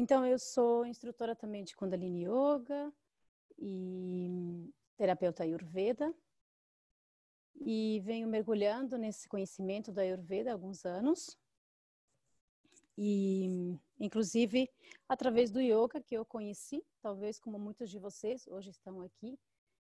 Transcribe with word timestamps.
Então, 0.00 0.24
eu 0.24 0.38
sou 0.38 0.86
instrutora 0.86 1.34
também 1.34 1.64
de 1.64 1.74
Kundalini 1.74 2.24
Yoga 2.24 2.94
e 3.58 4.72
terapeuta 4.96 5.42
Ayurveda. 5.42 6.14
E 7.56 8.00
venho 8.04 8.28
mergulhando 8.28 8.96
nesse 8.96 9.28
conhecimento 9.28 9.90
da 9.90 10.02
Ayurveda 10.02 10.50
há 10.50 10.52
alguns 10.52 10.84
anos. 10.84 11.36
E, 12.96 13.76
inclusive, 13.98 14.70
através 15.08 15.50
do 15.50 15.60
yoga 15.60 16.00
que 16.00 16.14
eu 16.14 16.24
conheci, 16.24 16.80
talvez 17.02 17.40
como 17.40 17.58
muitos 17.58 17.90
de 17.90 17.98
vocês 17.98 18.46
hoje 18.46 18.70
estão 18.70 19.00
aqui, 19.00 19.36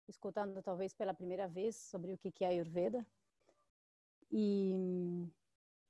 escutando 0.07 0.61
talvez 0.61 0.93
pela 0.93 1.15
primeira 1.15 1.47
vez 1.47 1.77
sobre 1.77 2.13
o 2.13 2.17
que 2.19 2.45
é 2.45 2.49
Ayurveda. 2.49 3.03
E 4.31 5.27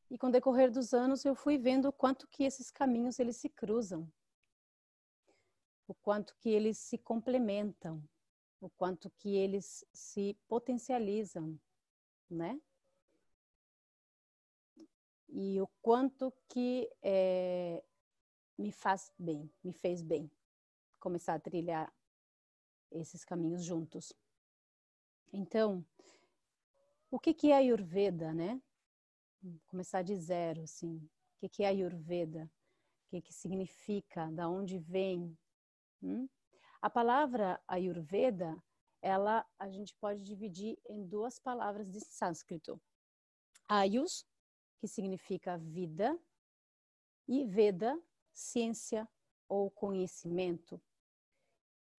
e 0.10 0.18
com 0.18 0.28
o 0.28 0.32
decorrer 0.32 0.72
dos 0.72 0.94
anos 0.94 1.26
eu 1.26 1.36
fui 1.36 1.58
vendo 1.58 1.88
o 1.88 1.94
quanto 1.94 2.28
que 2.28 2.44
esses 2.44 2.70
caminhos 2.71 3.20
eles 3.20 3.38
se 3.38 3.50
cruzam, 3.50 4.12
o 5.88 5.93
quanto 5.93 6.36
que 6.38 6.50
eles 6.50 6.78
se 6.78 6.98
complementam, 6.98 8.04
o 8.62 8.70
quanto 8.70 9.10
que 9.10 9.36
eles 9.36 9.86
se 9.93 10.38
potencializam, 10.48 11.60
né? 12.29 12.60
E 15.29 15.60
o 15.60 15.68
quanto 15.82 16.34
que 16.48 16.90
é, 17.01 17.84
me 18.57 18.71
faz 18.71 19.12
bem, 19.18 19.51
me 19.64 19.74
fez 19.74 20.01
bem 20.01 20.32
começar 21.00 21.36
a 21.36 21.40
trilhar 21.40 21.93
esses 22.92 23.24
caminhos 23.26 23.64
juntos. 23.64 24.14
Então, 25.32 25.86
o 27.12 27.20
que 27.20 27.34
que 27.34 27.51
é 27.51 27.57
Ayurveda, 27.57 28.34
né? 28.34 28.62
Começar 29.68 30.02
de 30.02 30.16
zero, 30.16 30.62
assim. 30.62 30.98
O 30.98 31.10
que, 31.40 31.50
que 31.50 31.64
é 31.64 31.68
Ayurveda? 31.68 32.44
O 32.44 33.09
que, 33.09 33.22
que 33.22 33.34
significa? 33.34 34.31
Da 34.31 34.50
onde 34.50 34.80
vem? 34.80 35.38
Hum? 36.02 36.28
A 36.82 36.90
palavra 36.90 37.62
Ayurveda, 37.68 38.62
ela 39.02 39.46
a 39.58 39.70
gente 39.70 39.96
pode 39.96 40.24
dividir 40.24 40.78
em 40.88 41.06
duas 41.06 41.40
palavras 41.40 41.90
de 41.90 42.00
sânscrito. 42.00 42.82
Ayus, 43.68 44.26
que 44.80 44.88
significa 44.88 45.58
vida, 45.58 46.20
e 47.28 47.46
Veda, 47.46 48.00
ciência 48.34 49.08
ou 49.48 49.72
conhecimento. 49.72 50.82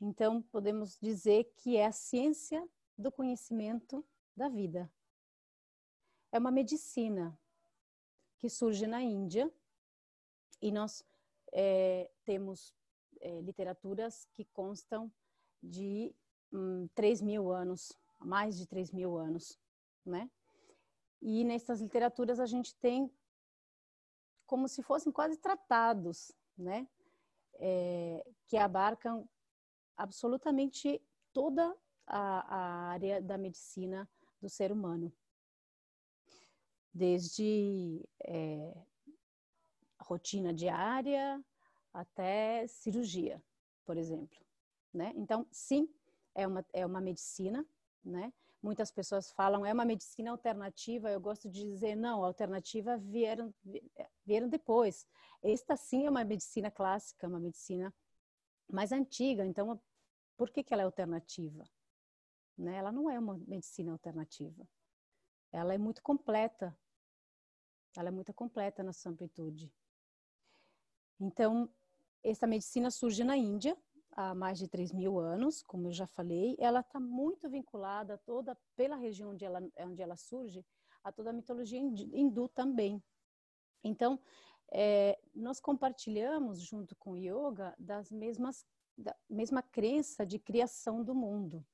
Então, 0.00 0.42
podemos 0.42 0.98
dizer 1.00 1.52
que 1.56 1.76
é 1.76 1.86
a 1.86 1.92
ciência 1.92 2.68
do 2.96 3.10
conhecimento 3.10 4.06
da 4.36 4.48
vida 4.48 4.90
é 6.32 6.38
uma 6.38 6.50
medicina 6.50 7.38
que 8.38 8.48
surge 8.48 8.86
na 8.86 9.02
Índia 9.02 9.50
e 10.60 10.70
nós 10.70 11.04
é, 11.52 12.10
temos 12.24 12.74
é, 13.20 13.40
literaturas 13.40 14.26
que 14.32 14.44
constam 14.44 15.10
de 15.62 16.14
hum, 16.52 16.88
3 16.94 17.22
mil 17.22 17.50
anos, 17.50 17.96
mais 18.18 18.56
de 18.56 18.66
3 18.66 18.90
mil 18.92 19.16
anos, 19.16 19.58
né? 20.04 20.30
E 21.22 21.44
nessas 21.44 21.80
literaturas 21.80 22.38
a 22.38 22.46
gente 22.46 22.74
tem 22.76 23.10
como 24.46 24.68
se 24.68 24.82
fossem 24.82 25.10
quase 25.10 25.38
tratados, 25.38 26.32
né? 26.56 26.86
É, 27.54 28.24
que 28.46 28.56
abarcam 28.56 29.26
absolutamente 29.96 31.02
toda 31.32 31.74
a, 32.06 32.54
a 32.54 32.60
área 32.88 33.20
da 33.22 33.38
medicina 33.38 34.08
do 34.40 34.48
ser 34.48 34.70
humano 34.70 35.10
desde 36.96 38.02
é, 38.24 38.74
rotina 40.00 40.52
diária 40.54 41.44
até 41.92 42.66
cirurgia, 42.66 43.42
por 43.84 43.98
exemplo. 43.98 44.38
Né? 44.94 45.12
Então, 45.14 45.46
sim, 45.52 45.88
é 46.34 46.46
uma, 46.46 46.64
é 46.72 46.86
uma 46.86 47.00
medicina, 47.00 47.66
né? 48.02 48.32
Muitas 48.62 48.90
pessoas 48.90 49.30
falam 49.30 49.64
é 49.64 49.72
uma 49.72 49.84
medicina 49.84 50.30
alternativa. 50.30 51.10
Eu 51.10 51.20
gosto 51.20 51.48
de 51.48 51.62
dizer 51.62 51.94
não, 51.94 52.24
alternativa 52.24 52.96
vieram 52.96 53.54
vieram 54.24 54.48
depois. 54.48 55.06
Esta 55.42 55.76
sim 55.76 56.06
é 56.06 56.10
uma 56.10 56.24
medicina 56.24 56.70
clássica, 56.70 57.28
uma 57.28 57.38
medicina 57.38 57.94
mais 58.68 58.90
antiga. 58.90 59.44
Então, 59.44 59.80
por 60.36 60.50
que 60.50 60.64
que 60.64 60.72
ela 60.72 60.82
é 60.82 60.86
alternativa? 60.86 61.64
Né? 62.56 62.76
Ela 62.76 62.90
não 62.90 63.08
é 63.10 63.18
uma 63.18 63.38
medicina 63.46 63.92
alternativa. 63.92 64.66
Ela 65.52 65.74
é 65.74 65.78
muito 65.78 66.02
completa 66.02 66.76
ela 68.00 68.08
é 68.08 68.12
muito 68.12 68.32
completa 68.32 68.82
na 68.82 68.92
sua 68.92 69.12
amplitude. 69.12 69.72
Então, 71.18 71.68
essa 72.22 72.46
medicina 72.46 72.90
surge 72.90 73.24
na 73.24 73.36
Índia 73.36 73.76
há 74.12 74.34
mais 74.34 74.58
de 74.58 74.68
3 74.68 74.92
mil 74.92 75.18
anos, 75.18 75.62
como 75.62 75.88
eu 75.88 75.92
já 75.92 76.06
falei. 76.06 76.56
Ela 76.58 76.80
está 76.80 76.98
muito 76.98 77.48
vinculada 77.48 78.18
toda 78.18 78.56
pela 78.74 78.96
região 78.96 79.30
onde 79.30 79.44
ela, 79.44 79.60
onde 79.80 80.02
ela 80.02 80.16
surge, 80.16 80.64
a 81.02 81.12
toda 81.12 81.30
a 81.30 81.32
mitologia 81.32 81.78
hindu 81.78 82.48
também. 82.48 83.02
Então, 83.84 84.20
é, 84.72 85.18
nós 85.34 85.60
compartilhamos 85.60 86.60
junto 86.60 86.96
com 86.96 87.12
o 87.12 87.16
yoga 87.16 87.74
das 87.78 88.10
mesmas 88.10 88.66
da 88.98 89.14
mesma 89.28 89.62
crença 89.62 90.24
de 90.24 90.38
criação 90.38 91.04
do 91.04 91.14
mundo, 91.14 91.64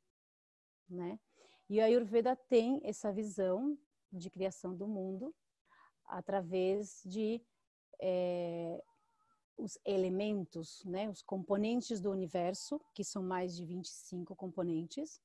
né? 0.89 1.21
E 1.69 1.81
a 1.81 1.85
Ayurveda 1.85 2.35
tem 2.35 2.81
essa 2.83 3.13
visão 3.13 3.79
de 4.11 4.29
criação 4.29 4.75
do 4.75 4.89
mundo 4.89 5.33
através 6.13 7.03
de 7.05 7.43
é, 8.01 8.83
os 9.57 9.79
elementos, 9.85 10.85
né, 10.85 11.09
os 11.09 11.23
componentes 11.23 12.01
do 12.01 12.11
universo, 12.11 12.81
que 12.95 13.05
são 13.05 13.23
mais 13.23 13.57
de 13.57 13.65
25 13.65 14.35
componentes, 14.35 15.21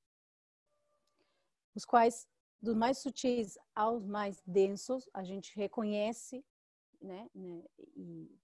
os 1.76 1.86
quais, 1.86 2.28
dos 2.62 2.76
mais 2.76 2.98
sutis 3.00 3.58
aos 3.76 4.06
mais 4.06 4.42
densos, 4.46 5.10
a 5.14 5.24
gente 5.24 5.56
reconhece, 5.56 6.44
né, 7.02 7.30
né 7.34 7.64
e 7.96 8.40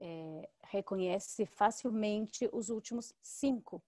é, 0.00 0.50
reconhece 0.64 1.46
facilmente 1.46 2.48
os 2.52 2.68
últimos 2.68 3.14
cinco, 3.22 3.82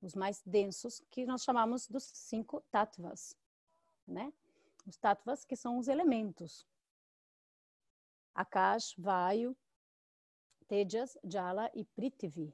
os 0.00 0.14
mais 0.14 0.42
densos, 0.44 1.02
que 1.10 1.26
nós 1.26 1.44
chamamos 1.44 1.86
dos 1.86 2.04
cinco 2.04 2.62
tattvas, 2.70 3.36
né? 4.06 4.32
Os 4.90 4.96
tattvas 4.96 5.44
que 5.44 5.54
são 5.54 5.78
os 5.78 5.86
elementos. 5.86 6.66
Akash, 8.34 8.92
Vayu, 8.98 9.56
Tejas, 10.66 11.16
Jala 11.22 11.70
e 11.72 11.84
Prithvi. 11.84 12.52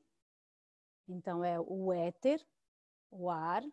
Então 1.08 1.42
é 1.42 1.58
o 1.58 1.90
éter, 1.94 2.46
o 3.10 3.30
ar, 3.30 3.64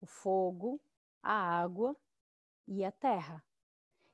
o 0.00 0.06
fogo, 0.06 0.80
a 1.20 1.32
água 1.32 1.96
e 2.68 2.84
a 2.84 2.92
terra. 2.92 3.44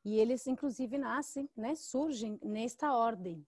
E 0.03 0.19
eles 0.19 0.47
inclusive 0.47 0.97
nascem, 0.97 1.47
né, 1.55 1.75
surgem 1.75 2.39
nesta 2.43 2.97
ordem, 2.97 3.47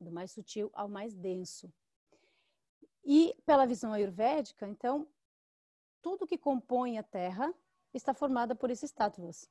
do 0.00 0.12
mais 0.12 0.30
sutil 0.30 0.70
ao 0.72 0.88
mais 0.88 1.16
denso. 1.16 1.68
E 3.04 3.34
pela 3.44 3.66
visão 3.66 3.92
ayurvédica, 3.92 4.68
então, 4.68 5.04
tudo 6.00 6.28
que 6.28 6.38
compõe 6.38 6.96
a 6.96 7.02
terra 7.02 7.52
está 7.94 8.12
formada 8.12 8.54
por 8.54 8.70
esses 8.70 8.92
tattvas. 8.92 9.48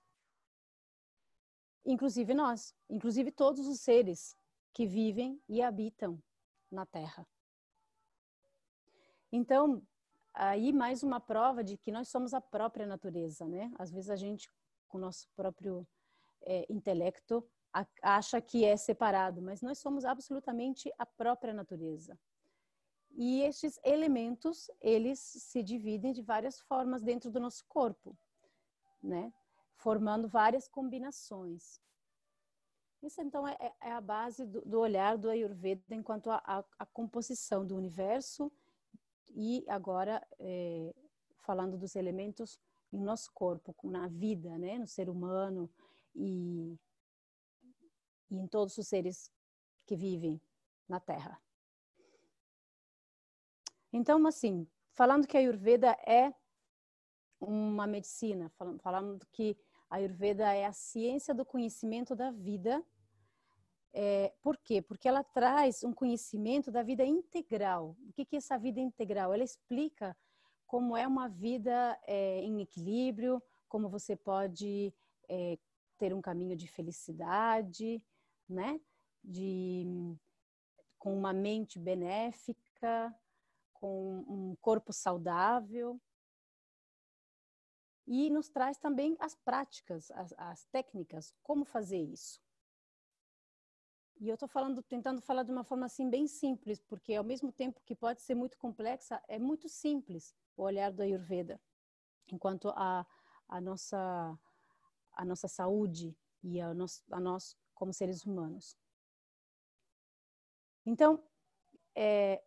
Inclusive 1.86 2.34
nós, 2.34 2.76
inclusive 2.90 3.32
todos 3.32 3.68
os 3.68 3.80
seres 3.80 4.36
que 4.74 4.86
vivem 4.86 5.42
e 5.48 5.62
habitam 5.62 6.22
na 6.70 6.86
Terra. 6.86 7.26
Então, 9.32 9.82
aí 10.34 10.72
mais 10.72 11.02
uma 11.02 11.20
prova 11.20 11.64
de 11.64 11.78
que 11.78 11.92
nós 11.92 12.10
somos 12.10 12.34
a 12.34 12.42
própria 12.42 12.86
natureza, 12.86 13.48
né? 13.48 13.72
Às 13.78 13.92
vezes 13.92 14.10
a 14.10 14.16
gente, 14.16 14.52
com 14.88 14.98
o 14.98 15.02
nosso 15.02 15.30
próprio 15.36 15.88
é, 16.42 16.66
intelecto, 16.70 17.48
acha 18.02 18.42
que 18.42 18.66
é 18.66 18.76
separado, 18.76 19.42
mas 19.42 19.62
nós 19.62 19.80
somos 19.80 20.06
absolutamente 20.06 20.92
a 20.98 21.06
própria 21.06 21.54
natureza. 21.54 22.20
E 23.12 23.42
estes 23.42 23.80
elementos, 23.84 24.70
eles 24.80 25.20
se 25.20 25.64
dividem 25.64 26.14
de 26.14 26.22
várias 26.22 26.60
formas 26.60 27.02
dentro 27.02 27.32
do 27.32 27.40
nosso 27.40 27.66
corpo 27.68 28.18
né? 29.02 29.34
Formando 29.76 30.28
várias 30.28 30.68
combinações. 30.68 31.80
Isso 33.02 33.22
então 33.22 33.48
é, 33.48 33.56
é, 33.60 33.74
é 33.90 33.92
a 33.92 34.02
base 34.02 34.46
do, 34.46 34.62
do, 34.62 34.80
olhar 34.80 35.18
do 35.18 35.30
Ayurveda 35.30 35.96
enquanto 35.96 36.32
a, 36.32 36.42
a, 36.44 36.64
a 36.80 36.86
composição 36.86 37.66
do 37.66 37.76
universo 37.76 38.52
e 39.36 39.64
agora 39.68 40.26
é, 40.40 40.96
falando 41.40 41.78
dos 41.78 41.96
elementos 41.96 42.60
em 42.92 43.00
nosso 43.00 43.32
corpo, 43.34 43.76
na 43.84 44.08
vida, 44.08 44.58
né, 44.58 44.78
no 44.78 44.88
ser 44.88 45.10
humano 45.10 45.70
e, 46.16 46.78
e 48.32 48.38
em 48.38 48.48
todos 48.48 48.78
os 48.78 48.88
seres 48.88 49.32
que 49.86 49.96
vivem 49.96 50.42
na 50.88 51.00
Terra. 51.00 51.40
Então, 53.92 54.26
assim, 54.26 54.68
falando 54.92 55.28
que 55.28 55.38
a 55.38 55.40
Ayurveda 55.40 55.92
é 56.06 56.34
uma 57.40 57.86
medicina, 57.88 58.50
falando, 58.58 58.80
falando 58.82 59.28
que 59.32 59.58
a 59.90 59.98
Ayurveda 59.98 60.54
é 60.54 60.66
a 60.66 60.74
ciência 60.74 61.34
do 61.34 61.46
conhecimento 61.46 62.16
da 62.16 62.32
vida. 62.32 62.84
É, 63.94 64.34
por 64.42 64.58
quê? 64.58 64.82
Porque 64.82 65.08
ela 65.08 65.24
traz 65.24 65.84
um 65.84 65.94
conhecimento 65.94 66.72
da 66.72 66.84
vida 66.84 67.06
integral. 67.06 67.96
O 68.08 68.14
que, 68.14 68.26
que 68.26 68.36
é 68.36 68.38
essa 68.38 68.58
vida 68.58 68.80
integral? 68.80 69.34
Ela 69.34 69.44
explica 69.44 70.16
como 70.66 70.98
é 70.98 71.08
uma 71.08 71.30
vida 71.30 71.98
é, 72.06 72.42
em 72.42 72.62
equilíbrio, 72.62 73.42
como 73.70 73.90
você 73.90 74.16
pode 74.16 74.94
é, 75.30 75.58
ter 75.98 76.14
um 76.14 76.22
caminho 76.22 76.56
de 76.56 76.68
felicidade, 76.68 78.04
né? 78.48 78.80
De, 79.24 79.86
com 81.00 81.18
uma 81.18 81.34
mente 81.34 81.80
benéfica, 81.80 83.14
com 83.74 84.26
um 84.28 84.56
corpo 84.62 84.92
saudável. 84.92 86.00
E 88.08 88.30
nos 88.30 88.48
traz 88.48 88.78
também 88.78 89.18
as 89.20 89.36
práticas, 89.36 90.10
as, 90.12 90.34
as 90.38 90.66
técnicas, 90.68 91.36
como 91.44 91.66
fazer 91.66 92.00
isso. 92.00 92.42
E 94.20 94.30
eu 94.30 94.34
estou 94.34 94.48
falando, 94.48 94.82
tentando 94.82 95.22
falar 95.22 95.44
de 95.44 95.52
uma 95.52 95.64
forma 95.64 95.86
assim 95.86 96.10
bem 96.10 96.26
simples, 96.26 96.80
porque 96.80 97.14
ao 97.14 97.24
mesmo 97.24 97.52
tempo 97.52 97.82
que 97.86 97.94
pode 97.94 98.22
ser 98.22 98.34
muito 98.34 98.58
complexa, 98.58 99.22
é 99.28 99.38
muito 99.38 99.70
simples 99.70 100.34
o 100.56 100.64
olhar 100.64 100.92
do 100.92 101.04
Ayurveda, 101.04 101.62
enquanto 102.32 102.70
a, 102.70 103.06
a 103.48 103.62
nossa 103.62 104.40
a 105.18 105.26
nossa 105.26 105.48
saúde 105.48 106.16
e 106.44 106.62
a 106.62 106.74
nós, 106.74 107.04
a 107.12 107.20
nós 107.20 107.58
como 107.74 107.92
seres 107.92 108.24
humanos. 108.24 108.78
Então, 110.86 111.24
é, 111.96 112.44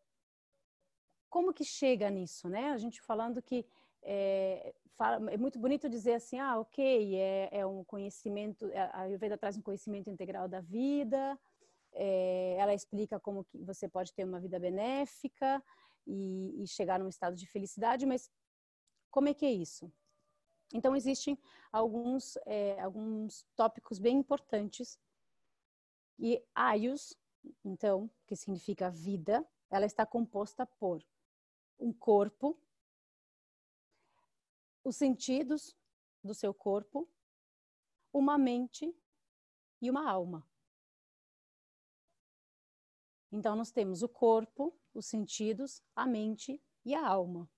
como 1.28 1.52
que 1.52 1.64
chega 1.64 2.08
nisso, 2.08 2.48
né? 2.48 2.70
A 2.70 2.78
gente 2.78 3.02
falando 3.02 3.42
que 3.42 3.66
é, 4.02 4.74
fala, 5.00 5.32
é 5.32 5.36
muito 5.38 5.58
bonito 5.58 5.88
dizer 5.88 6.12
assim, 6.12 6.38
ah, 6.38 6.58
ok, 6.58 7.16
é, 7.16 7.48
é 7.50 7.64
um 7.64 7.82
conhecimento, 7.84 8.70
a 8.74 9.00
Ayurveda 9.00 9.38
traz 9.38 9.56
um 9.56 9.62
conhecimento 9.62 10.10
integral 10.10 10.46
da 10.46 10.60
vida, 10.60 11.38
é, 11.94 12.56
ela 12.58 12.74
explica 12.74 13.18
como 13.18 13.42
que 13.42 13.56
você 13.64 13.88
pode 13.88 14.12
ter 14.12 14.24
uma 14.24 14.38
vida 14.38 14.60
benéfica 14.60 15.62
e, 16.06 16.62
e 16.62 16.66
chegar 16.66 16.98
num 16.98 17.08
estado 17.08 17.34
de 17.34 17.46
felicidade, 17.46 18.04
mas 18.04 18.30
como 19.10 19.30
é 19.30 19.32
que 19.32 19.46
é 19.46 19.50
isso? 19.50 19.90
Então, 20.74 20.94
existem 20.94 21.38
alguns, 21.72 22.36
é, 22.44 22.78
alguns 22.82 23.46
tópicos 23.56 23.98
bem 23.98 24.18
importantes. 24.18 25.00
E 26.18 26.44
Ayus, 26.54 27.16
então, 27.64 28.10
que 28.26 28.36
significa 28.36 28.90
vida, 28.90 29.48
ela 29.70 29.86
está 29.86 30.04
composta 30.04 30.66
por 30.66 31.02
um 31.78 31.90
corpo, 31.90 32.60
os 34.84 34.96
sentidos 34.96 35.76
do 36.22 36.34
seu 36.34 36.52
corpo, 36.52 37.08
uma 38.12 38.36
mente 38.36 38.94
e 39.80 39.90
uma 39.90 40.08
alma. 40.08 40.46
Então, 43.32 43.54
nós 43.54 43.70
temos 43.70 44.02
o 44.02 44.08
corpo, 44.08 44.76
os 44.92 45.06
sentidos, 45.06 45.82
a 45.94 46.06
mente 46.06 46.60
e 46.84 46.94
a 46.94 47.06
alma. 47.06 47.48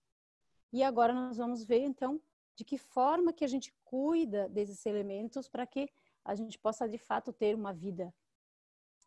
E 0.72 0.82
agora 0.82 1.12
nós 1.12 1.36
vamos 1.36 1.64
ver, 1.64 1.80
então, 1.80 2.20
de 2.54 2.64
que 2.64 2.76
forma 2.76 3.32
que 3.32 3.44
a 3.44 3.48
gente 3.48 3.72
cuida 3.84 4.48
desses 4.48 4.84
elementos 4.84 5.48
para 5.48 5.66
que 5.66 5.90
a 6.24 6.34
gente 6.34 6.58
possa, 6.58 6.88
de 6.88 6.98
fato, 6.98 7.32
ter 7.32 7.54
uma 7.54 7.72
vida 7.72 8.14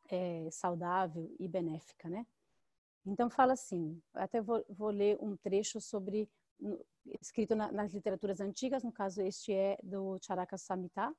é, 0.09 0.49
saudável 0.51 1.33
e 1.39 1.47
benéfica, 1.47 2.09
né? 2.09 2.25
Então, 3.05 3.29
fala 3.29 3.53
assim, 3.53 4.01
até 4.13 4.41
vou, 4.41 4.65
vou 4.67 4.89
ler 4.89 5.17
um 5.21 5.37
trecho 5.37 5.79
sobre, 5.79 6.27
escrito 7.21 7.55
na, 7.55 7.71
nas 7.71 7.93
literaturas 7.93 8.39
antigas, 8.39 8.83
no 8.83 8.91
caso 8.91 9.21
este 9.21 9.53
é 9.53 9.77
do 9.83 10.17
Charaka 10.21 10.57
Samhita, 10.57 11.15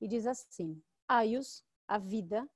e 0.00 0.08
diz 0.08 0.26
assim, 0.26 0.82
Ayus, 1.08 1.64
a 1.86 1.98
vida, 1.98 2.48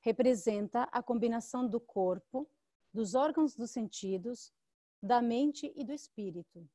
representa 0.00 0.84
a 0.92 1.02
combinação 1.02 1.68
do 1.68 1.80
corpo, 1.80 2.48
dos 2.92 3.14
órgãos 3.14 3.54
dos 3.56 3.70
sentidos, 3.70 4.52
da 5.02 5.20
mente 5.20 5.72
e 5.76 5.84
do 5.84 5.92
espírito. 5.92 6.68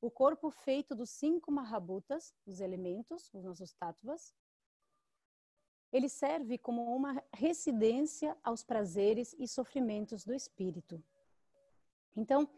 O 0.00 0.10
corpo 0.10 0.50
feito 0.50 0.94
dos 0.94 1.10
cinco 1.10 1.50
mahabutas, 1.50 2.34
os 2.46 2.60
elementos, 2.60 3.32
os 3.34 3.42
nossos 3.42 3.72
tattvas, 3.72 4.34
ele 5.90 6.08
serve 6.08 6.58
como 6.58 6.94
uma 6.94 7.22
residência 7.32 8.36
aos 8.42 8.62
prazeres 8.62 9.34
e 9.38 9.48
sofrimentos 9.48 10.24
do 10.24 10.34
espírito. 10.34 11.02
Então, 12.14 12.48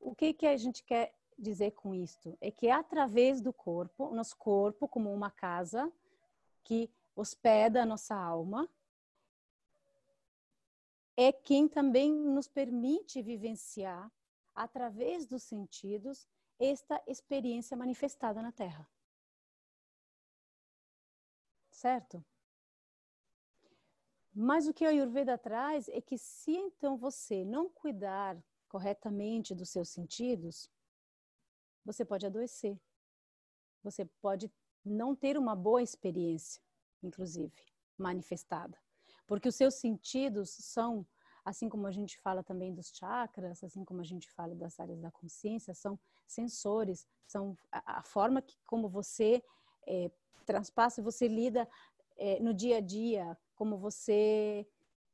o 0.00 0.14
que, 0.14 0.34
que 0.34 0.46
a 0.46 0.56
gente 0.56 0.82
quer 0.82 1.14
dizer 1.38 1.70
com 1.72 1.94
isto? 1.94 2.36
É 2.40 2.50
que 2.50 2.68
através 2.68 3.40
do 3.40 3.52
corpo, 3.52 4.14
nosso 4.14 4.36
corpo 4.36 4.88
como 4.88 5.12
uma 5.12 5.30
casa 5.30 5.90
que 6.64 6.90
hospeda 7.14 7.82
a 7.82 7.86
nossa 7.86 8.14
alma, 8.14 8.68
é 11.16 11.32
quem 11.32 11.68
também 11.68 12.12
nos 12.12 12.46
permite 12.46 13.22
vivenciar, 13.22 14.10
através 14.54 15.26
dos 15.26 15.42
sentidos, 15.42 16.28
esta 16.58 17.00
experiência 17.06 17.76
manifestada 17.76 18.42
na 18.42 18.52
Terra. 18.52 18.88
Certo? 21.70 22.24
Mas 24.34 24.68
o 24.68 24.74
que 24.74 24.84
a 24.84 24.90
Ayurveda 24.90 25.36
traz 25.36 25.88
é 25.88 26.00
que 26.00 26.18
se 26.18 26.52
então 26.52 26.96
você 26.96 27.44
não 27.44 27.68
cuidar 27.68 28.36
corretamente 28.68 29.54
dos 29.54 29.70
seus 29.70 29.88
sentidos, 29.88 30.70
você 31.84 32.04
pode 32.04 32.26
adoecer. 32.26 32.78
Você 33.82 34.04
pode 34.20 34.50
não 34.84 35.14
ter 35.14 35.36
uma 35.38 35.54
boa 35.54 35.82
experiência, 35.82 36.62
inclusive, 37.02 37.52
manifestada. 37.96 38.78
Porque 39.26 39.48
os 39.48 39.54
seus 39.54 39.74
sentidos 39.74 40.50
são, 40.50 41.06
assim 41.44 41.68
como 41.68 41.86
a 41.86 41.90
gente 41.90 42.18
fala 42.18 42.42
também 42.42 42.74
dos 42.74 42.88
chakras, 42.94 43.62
assim 43.62 43.84
como 43.84 44.00
a 44.00 44.04
gente 44.04 44.28
fala 44.30 44.54
das 44.54 44.78
áreas 44.80 45.00
da 45.00 45.10
consciência, 45.10 45.74
são 45.74 45.98
sensores, 46.26 47.06
são 47.26 47.56
a, 47.70 48.02
forma 48.02 48.40
que 48.40 48.56
como 48.66 48.88
você 48.88 49.42
é, 49.86 50.10
transpassa, 50.46 51.02
você 51.02 51.28
lida 51.28 51.68
é, 52.16 52.40
no 52.40 52.54
dia 52.54 52.78
a 52.78 52.80
dia, 52.80 53.38
como 53.54 53.76
você 53.76 54.66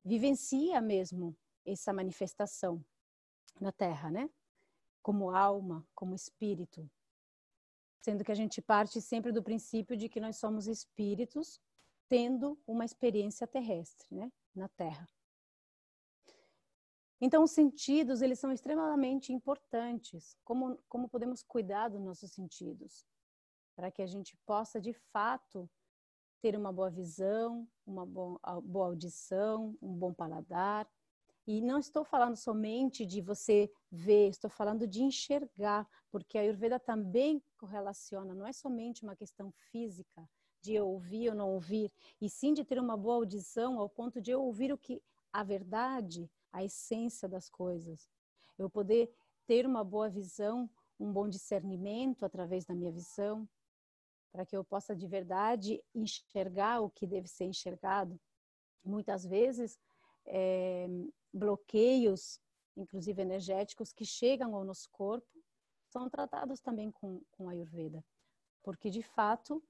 vivencia 0.04 0.80
mesmo 0.80 1.36
essa 1.66 1.92
manifestação 1.92 2.84
na 3.60 3.72
Terra, 3.72 4.10
né? 4.10 4.30
Como 5.04 5.30
alma, 5.30 5.86
como 5.94 6.16
espírito. 6.16 6.90
Sendo 8.00 8.24
que 8.24 8.32
a 8.32 8.34
gente 8.34 8.60
parte 8.60 9.00
sempre 9.00 9.30
do 9.30 9.42
princípio 9.42 9.96
de 9.96 10.08
que 10.08 10.18
nós 10.18 10.36
somos 10.36 10.66
espíritos 10.66 11.60
tendo 12.08 12.58
uma 12.66 12.84
experiência 12.84 13.46
terrestre, 13.46 14.08
né, 14.10 14.32
na 14.54 14.68
Terra. 14.68 15.08
Então, 17.20 17.42
os 17.44 17.50
sentidos, 17.50 18.22
eles 18.22 18.38
são 18.38 18.50
extremamente 18.50 19.32
importantes. 19.32 20.36
Como, 20.42 20.78
como 20.88 21.08
podemos 21.08 21.42
cuidar 21.42 21.88
dos 21.88 22.00
nossos 22.00 22.32
sentidos? 22.32 23.06
Para 23.76 23.90
que 23.90 24.02
a 24.02 24.06
gente 24.06 24.36
possa, 24.46 24.80
de 24.80 24.92
fato, 25.12 25.70
ter 26.40 26.56
uma 26.56 26.72
boa 26.72 26.90
visão, 26.90 27.68
uma 27.86 28.04
boa 28.04 28.86
audição, 28.86 29.76
um 29.80 29.94
bom 29.94 30.12
paladar. 30.12 30.86
E 31.46 31.60
não 31.60 31.78
estou 31.78 32.04
falando 32.04 32.36
somente 32.36 33.04
de 33.04 33.20
você 33.20 33.70
ver, 33.90 34.30
estou 34.30 34.48
falando 34.48 34.86
de 34.86 35.02
enxergar, 35.02 35.86
porque 36.10 36.38
a 36.38 36.40
Ayurveda 36.40 36.80
também 36.80 37.42
correlaciona, 37.58 38.34
não 38.34 38.46
é 38.46 38.52
somente 38.52 39.02
uma 39.02 39.14
questão 39.14 39.52
física, 39.70 40.26
de 40.62 40.74
eu 40.74 40.88
ouvir 40.88 41.28
ou 41.28 41.34
não 41.34 41.50
ouvir, 41.50 41.92
e 42.18 42.30
sim 42.30 42.54
de 42.54 42.64
ter 42.64 42.78
uma 42.78 42.96
boa 42.96 43.16
audição 43.16 43.78
ao 43.78 43.90
ponto 43.90 44.22
de 44.22 44.30
eu 44.30 44.42
ouvir 44.42 44.72
o 44.72 44.78
que 44.78 45.02
a 45.30 45.42
verdade, 45.44 46.30
a 46.50 46.64
essência 46.64 47.28
das 47.28 47.50
coisas. 47.50 48.08
Eu 48.56 48.70
poder 48.70 49.12
ter 49.46 49.66
uma 49.66 49.84
boa 49.84 50.08
visão, 50.08 50.70
um 50.98 51.12
bom 51.12 51.28
discernimento 51.28 52.24
através 52.24 52.64
da 52.64 52.74
minha 52.74 52.90
visão, 52.90 53.46
para 54.32 54.46
que 54.46 54.56
eu 54.56 54.64
possa 54.64 54.96
de 54.96 55.06
verdade 55.06 55.82
enxergar 55.94 56.80
o 56.80 56.90
que 56.90 57.06
deve 57.06 57.28
ser 57.28 57.44
enxergado. 57.44 58.18
Muitas 58.82 59.24
vezes, 59.24 59.78
é, 60.26 60.88
bloqueios, 61.34 62.40
inclusive 62.76 63.20
energéticos, 63.20 63.92
que 63.92 64.04
chegam 64.04 64.54
ao 64.54 64.64
nosso 64.64 64.88
corpo, 64.90 65.28
são 65.88 66.08
tratados 66.08 66.60
também 66.60 66.90
com, 66.90 67.20
com 67.32 67.48
Ayurveda. 67.48 68.04
Porque, 68.62 68.88
de 68.88 69.02
fato, 69.02 69.62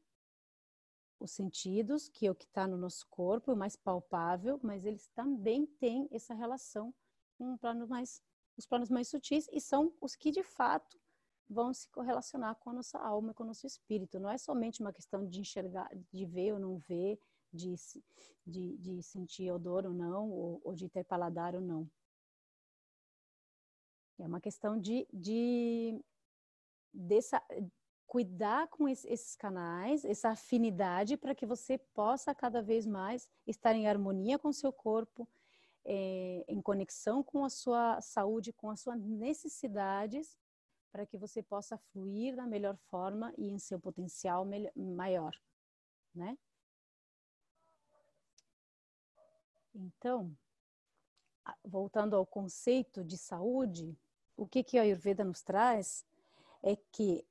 os 1.18 1.30
sentidos, 1.30 2.08
que 2.08 2.26
é 2.26 2.30
o 2.30 2.34
que 2.34 2.44
está 2.44 2.66
no 2.66 2.76
nosso 2.76 3.06
corpo, 3.08 3.50
é 3.50 3.54
o 3.54 3.56
mais 3.56 3.76
palpável, 3.76 4.60
mas 4.62 4.84
eles 4.84 5.08
também 5.08 5.66
têm 5.66 6.06
essa 6.10 6.34
relação 6.34 6.94
com 7.36 7.52
um 7.52 7.56
plano 7.56 7.88
mais, 7.88 8.22
os 8.56 8.66
planos 8.66 8.90
mais 8.90 9.08
sutis 9.08 9.48
e 9.52 9.60
são 9.60 9.92
os 10.00 10.14
que 10.14 10.30
de 10.30 10.42
fato 10.42 11.00
vão 11.48 11.72
se 11.74 11.88
correlacionar 11.88 12.56
com 12.56 12.70
a 12.70 12.72
nossa 12.74 12.98
alma, 12.98 13.34
com 13.34 13.42
o 13.42 13.46
nosso 13.46 13.66
espírito. 13.66 14.20
Não 14.20 14.30
é 14.30 14.38
somente 14.38 14.80
uma 14.80 14.92
questão 14.92 15.26
de 15.26 15.40
enxergar, 15.40 15.90
de 16.12 16.24
ver 16.24 16.52
ou 16.52 16.58
não 16.58 16.78
ver, 16.78 17.18
de, 17.54 17.74
de, 18.46 18.76
de 18.78 19.02
sentir 19.02 19.50
odor 19.50 19.86
ou 19.86 19.92
não, 19.94 20.30
ou, 20.30 20.60
ou 20.64 20.74
de 20.74 20.88
ter 20.88 21.04
paladar 21.04 21.54
ou 21.54 21.60
não. 21.60 21.88
É 24.18 24.26
uma 24.26 24.40
questão 24.40 24.78
de, 24.78 25.06
de 25.12 26.00
dessa, 26.92 27.42
cuidar 28.06 28.68
com 28.68 28.88
esses 28.88 29.34
canais, 29.34 30.04
essa 30.04 30.30
afinidade, 30.30 31.16
para 31.16 31.34
que 31.34 31.46
você 31.46 31.78
possa 31.78 32.34
cada 32.34 32.62
vez 32.62 32.86
mais 32.86 33.28
estar 33.46 33.74
em 33.74 33.88
harmonia 33.88 34.38
com 34.38 34.52
seu 34.52 34.72
corpo, 34.72 35.28
é, 35.84 36.44
em 36.48 36.62
conexão 36.62 37.22
com 37.22 37.44
a 37.44 37.50
sua 37.50 38.00
saúde, 38.00 38.52
com 38.52 38.70
as 38.70 38.80
suas 38.80 39.00
necessidades, 39.00 40.38
para 40.92 41.04
que 41.04 41.18
você 41.18 41.42
possa 41.42 41.76
fluir 41.76 42.36
da 42.36 42.46
melhor 42.46 42.76
forma 42.76 43.34
e 43.36 43.48
em 43.48 43.58
seu 43.58 43.80
potencial 43.80 44.46
maior, 44.76 45.36
né? 46.14 46.38
Então, 49.74 50.36
voltando 51.64 52.14
ao 52.14 52.24
conceito 52.24 53.04
de 53.04 53.18
saúde, 53.18 53.98
o 54.36 54.46
que, 54.46 54.62
que 54.62 54.78
a 54.78 54.82
Ayurveda 54.82 55.24
nos 55.24 55.42
traz 55.42 56.04
é 56.62 56.76
que 56.76 57.26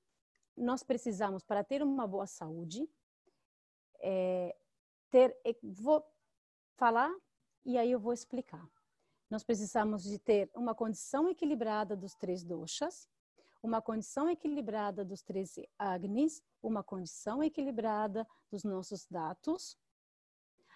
nós 0.56 0.84
precisamos, 0.84 1.44
para 1.44 1.64
ter 1.64 1.82
uma 1.82 2.06
boa 2.06 2.28
saúde, 2.28 2.88
é, 4.00 4.56
ter, 5.10 5.36
vou 5.64 6.06
falar 6.76 7.12
e 7.66 7.78
aí 7.78 7.92
eu 7.92 8.00
vou 8.00 8.14
explicar. 8.14 8.68
Nós 9.30 9.44
precisamos 9.44 10.04
de 10.04 10.20
ter 10.20 10.52
uma 10.54 10.76
condição 10.76 11.28
equilibrada 11.30 11.96
dos 11.96 12.14
três 12.14 12.44
doshas, 12.44 13.10
uma 13.64 13.82
condição 13.82 14.30
equilibrada 14.30 15.06
dos 15.06 15.22
três 15.24 15.56
agnis, 15.80 16.44
uma 16.62 16.84
condição 16.84 17.42
equilibrada 17.42 18.28
dos 18.52 18.64
nossos 18.64 19.08
datos, 19.08 19.78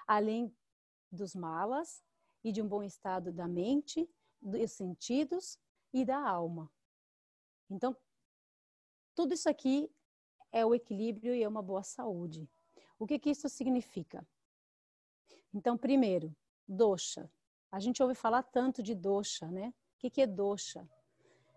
além 0.07 0.55
dos 1.11 1.35
malas 1.35 2.03
e 2.43 2.51
de 2.51 2.61
um 2.61 2.67
bom 2.67 2.83
estado 2.83 3.31
da 3.31 3.47
mente, 3.47 4.09
dos 4.41 4.71
sentidos 4.71 5.57
e 5.93 6.05
da 6.05 6.17
alma. 6.17 6.71
Então, 7.69 7.95
tudo 9.15 9.33
isso 9.33 9.49
aqui 9.49 9.89
é 10.51 10.65
o 10.65 10.73
equilíbrio 10.73 11.33
e 11.33 11.43
é 11.43 11.47
uma 11.47 11.61
boa 11.61 11.83
saúde. 11.83 12.49
O 12.99 13.05
que, 13.05 13.19
que 13.19 13.29
isso 13.29 13.49
significa? 13.49 14.25
Então, 15.53 15.77
primeiro, 15.77 16.35
dosha. 16.67 17.29
A 17.71 17.79
gente 17.79 18.01
ouve 18.01 18.15
falar 18.15 18.43
tanto 18.43 18.81
de 18.81 18.95
dosha, 18.95 19.47
né? 19.51 19.69
O 19.69 19.99
que, 19.99 20.09
que 20.09 20.21
é 20.21 20.27
dosha? 20.27 20.87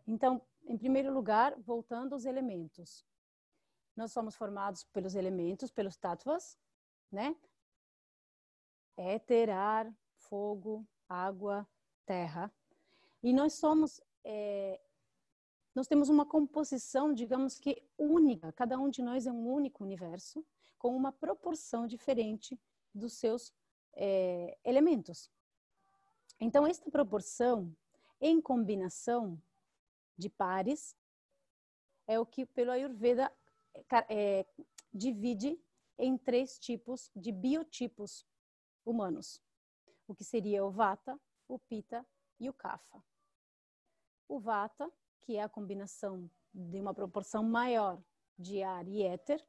Então, 0.06 0.42
em 0.66 0.76
primeiro 0.76 1.12
lugar, 1.12 1.54
voltando 1.60 2.14
aos 2.14 2.24
elementos. 2.24 3.04
Nós 3.96 4.12
somos 4.12 4.34
formados 4.34 4.84
pelos 4.84 5.14
elementos, 5.14 5.70
pelos 5.70 5.96
tattvas, 5.96 6.58
né? 7.10 7.36
Éter, 8.96 9.50
ar, 9.50 9.92
fogo, 10.16 10.86
água, 11.08 11.66
terra. 12.06 12.52
E 13.22 13.32
nós 13.32 13.54
somos, 13.54 14.00
é, 14.24 14.80
nós 15.74 15.86
temos 15.86 16.08
uma 16.08 16.26
composição, 16.26 17.12
digamos 17.12 17.58
que 17.58 17.82
única. 17.98 18.52
Cada 18.52 18.78
um 18.78 18.88
de 18.88 19.02
nós 19.02 19.26
é 19.26 19.32
um 19.32 19.48
único 19.48 19.84
universo, 19.84 20.44
com 20.78 20.96
uma 20.96 21.12
proporção 21.12 21.86
diferente 21.86 22.58
dos 22.94 23.14
seus 23.14 23.52
é, 23.94 24.56
elementos. 24.64 25.30
Então, 26.40 26.66
esta 26.66 26.90
proporção, 26.90 27.74
em 28.20 28.40
combinação 28.40 29.40
de 30.16 30.28
pares, 30.28 30.96
é 32.06 32.18
o 32.18 32.26
que 32.26 32.46
pelo 32.46 32.70
Ayurveda 32.70 33.30
é, 34.08 34.46
divide 34.92 35.58
em 35.98 36.16
três 36.16 36.58
tipos 36.58 37.10
de 37.14 37.30
biotipos 37.30 38.26
humanos, 38.84 39.40
o 40.06 40.14
que 40.14 40.24
seria 40.24 40.64
o 40.64 40.70
Vata, 40.70 41.18
o 41.48 41.58
Pitta 41.58 42.06
e 42.38 42.48
o 42.48 42.52
Kapha. 42.52 43.02
O 44.28 44.38
Vata, 44.38 44.90
que 45.20 45.36
é 45.36 45.42
a 45.42 45.48
combinação 45.48 46.30
de 46.52 46.80
uma 46.80 46.94
proporção 46.94 47.42
maior 47.42 48.02
de 48.38 48.62
ar 48.62 48.86
e 48.88 49.02
éter, 49.02 49.44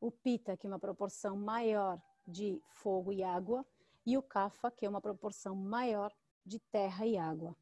o 0.00 0.10
Pitta, 0.10 0.56
que 0.56 0.66
é 0.66 0.70
uma 0.70 0.78
proporção 0.78 1.36
maior 1.36 2.00
de 2.26 2.62
fogo 2.68 3.12
e 3.12 3.22
água, 3.22 3.66
e 4.04 4.16
o 4.16 4.22
Kapha, 4.22 4.70
que 4.70 4.84
é 4.84 4.88
uma 4.88 5.00
proporção 5.00 5.54
maior 5.54 6.12
de 6.44 6.58
terra 6.58 7.06
e 7.06 7.16
água. 7.16 7.56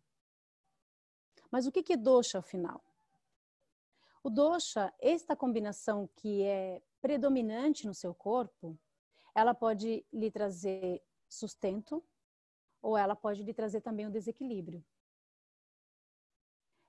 Mas 1.51 1.67
o 1.67 1.73
que 1.73 1.93
é 1.93 1.97
dosha, 1.97 2.39
afinal? 2.39 2.83
O 4.23 4.31
dosha, 4.31 4.93
esta 5.01 5.35
combinação 5.35 6.09
que 6.17 6.43
é 6.43 6.83
predominante 7.01 7.87
no 7.87 7.95
seu 7.95 8.15
corpo, 8.15 8.79
ela 9.41 9.55
pode 9.55 10.05
lhe 10.13 10.31
trazer 10.31 11.03
sustento 11.29 12.03
ou 12.83 12.97
ela 12.97 13.17
pode 13.17 13.43
lhe 13.43 13.55
trazer 13.55 13.81
também 13.81 14.07
o 14.07 14.11
desequilíbrio. 14.11 14.85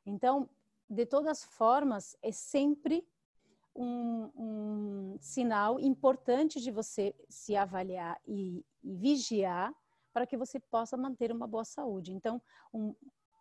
Então, 0.06 0.50
de 0.90 1.06
todas 1.06 1.44
formas, 1.44 2.18
é 2.22 2.32
sempre 2.32 3.08
um, 3.76 4.32
um 4.36 5.18
sinal 5.20 5.80
importante 5.80 6.60
de 6.60 6.72
você 6.72 7.16
se 7.30 7.56
avaliar 7.56 8.20
e, 8.28 8.66
e, 8.84 8.94
vigiar 8.96 9.74
para 10.12 10.28
que 10.28 10.36
você 10.36 10.60
possa 10.60 10.98
manter 10.98 11.32
uma 11.32 11.48
boa 11.48 11.64
saúde. 11.64 12.12
Então, 12.12 12.42
um, 12.74 12.94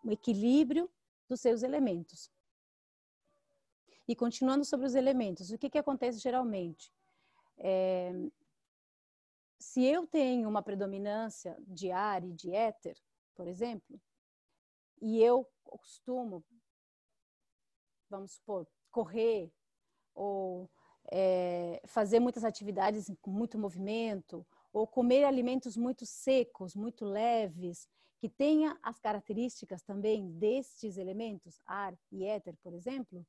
um 0.05 0.11
equilíbrio 0.11 0.89
dos 1.29 1.41
seus 1.41 1.63
elementos. 1.63 2.31
E 4.07 4.15
continuando 4.15 4.65
sobre 4.65 4.87
os 4.87 4.95
elementos, 4.95 5.51
o 5.51 5.59
que, 5.59 5.71
que 5.71 5.79
acontece 5.79 6.19
geralmente? 6.19 6.93
É, 7.59 8.13
se 9.61 9.85
eu 9.85 10.07
tenho 10.07 10.49
uma 10.49 10.63
predominância 10.63 11.55
de 11.69 11.93
ar 11.93 12.25
e 12.25 12.33
de 12.33 12.53
éter, 12.53 12.97
por 13.35 13.47
exemplo, 13.47 14.01
e 15.01 15.23
eu 15.23 15.47
costumo, 15.63 16.43
vamos 18.09 18.33
supor, 18.33 18.67
correr 18.91 19.53
ou 20.15 20.69
é, 21.13 21.81
fazer 21.87 22.21
muitas 22.21 22.43
atividades 22.43 23.13
com 23.21 23.31
muito 23.31 23.59
movimento, 23.59 24.47
ou 24.73 24.87
comer 24.87 25.25
alimentos 25.25 25.77
muito 25.77 26.07
secos, 26.07 26.75
muito 26.75 27.05
leves, 27.05 27.87
que 28.19 28.29
tenha 28.29 28.79
as 28.83 28.99
características 28.99 29.83
também 29.83 30.31
destes 30.33 30.97
elementos, 30.97 31.61
ar 31.67 31.95
e 32.11 32.25
éter, 32.25 32.57
por 32.63 32.73
exemplo, 32.73 33.27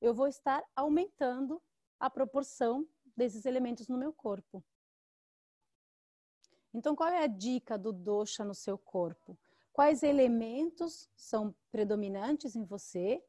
eu 0.00 0.14
vou 0.14 0.28
estar 0.28 0.62
aumentando 0.74 1.60
a 1.98 2.08
proporção 2.08 2.86
desses 3.16 3.44
elementos 3.44 3.88
no 3.88 3.98
meu 3.98 4.12
corpo. 4.12 4.62
Então, 6.74 6.96
qual 6.96 7.08
é 7.08 7.22
a 7.22 7.28
dica 7.28 7.78
do 7.78 7.92
dosha 7.92 8.44
no 8.44 8.54
seu 8.54 8.76
corpo? 8.76 9.38
Quais 9.72 10.02
elementos 10.02 11.08
são 11.16 11.54
predominantes 11.70 12.56
em 12.56 12.64
você 12.64 13.22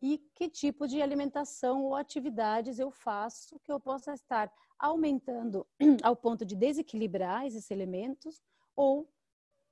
e 0.00 0.18
que 0.34 0.48
tipo 0.48 0.86
de 0.86 1.02
alimentação 1.02 1.84
ou 1.84 1.96
atividades 1.96 2.78
eu 2.78 2.90
faço 2.90 3.58
que 3.60 3.72
eu 3.72 3.80
possa 3.80 4.14
estar 4.14 4.52
aumentando 4.78 5.66
ao 6.02 6.16
ponto 6.16 6.44
de 6.44 6.54
desequilibrar 6.54 7.46
esses 7.46 7.70
elementos 7.70 8.40
ou 8.74 9.08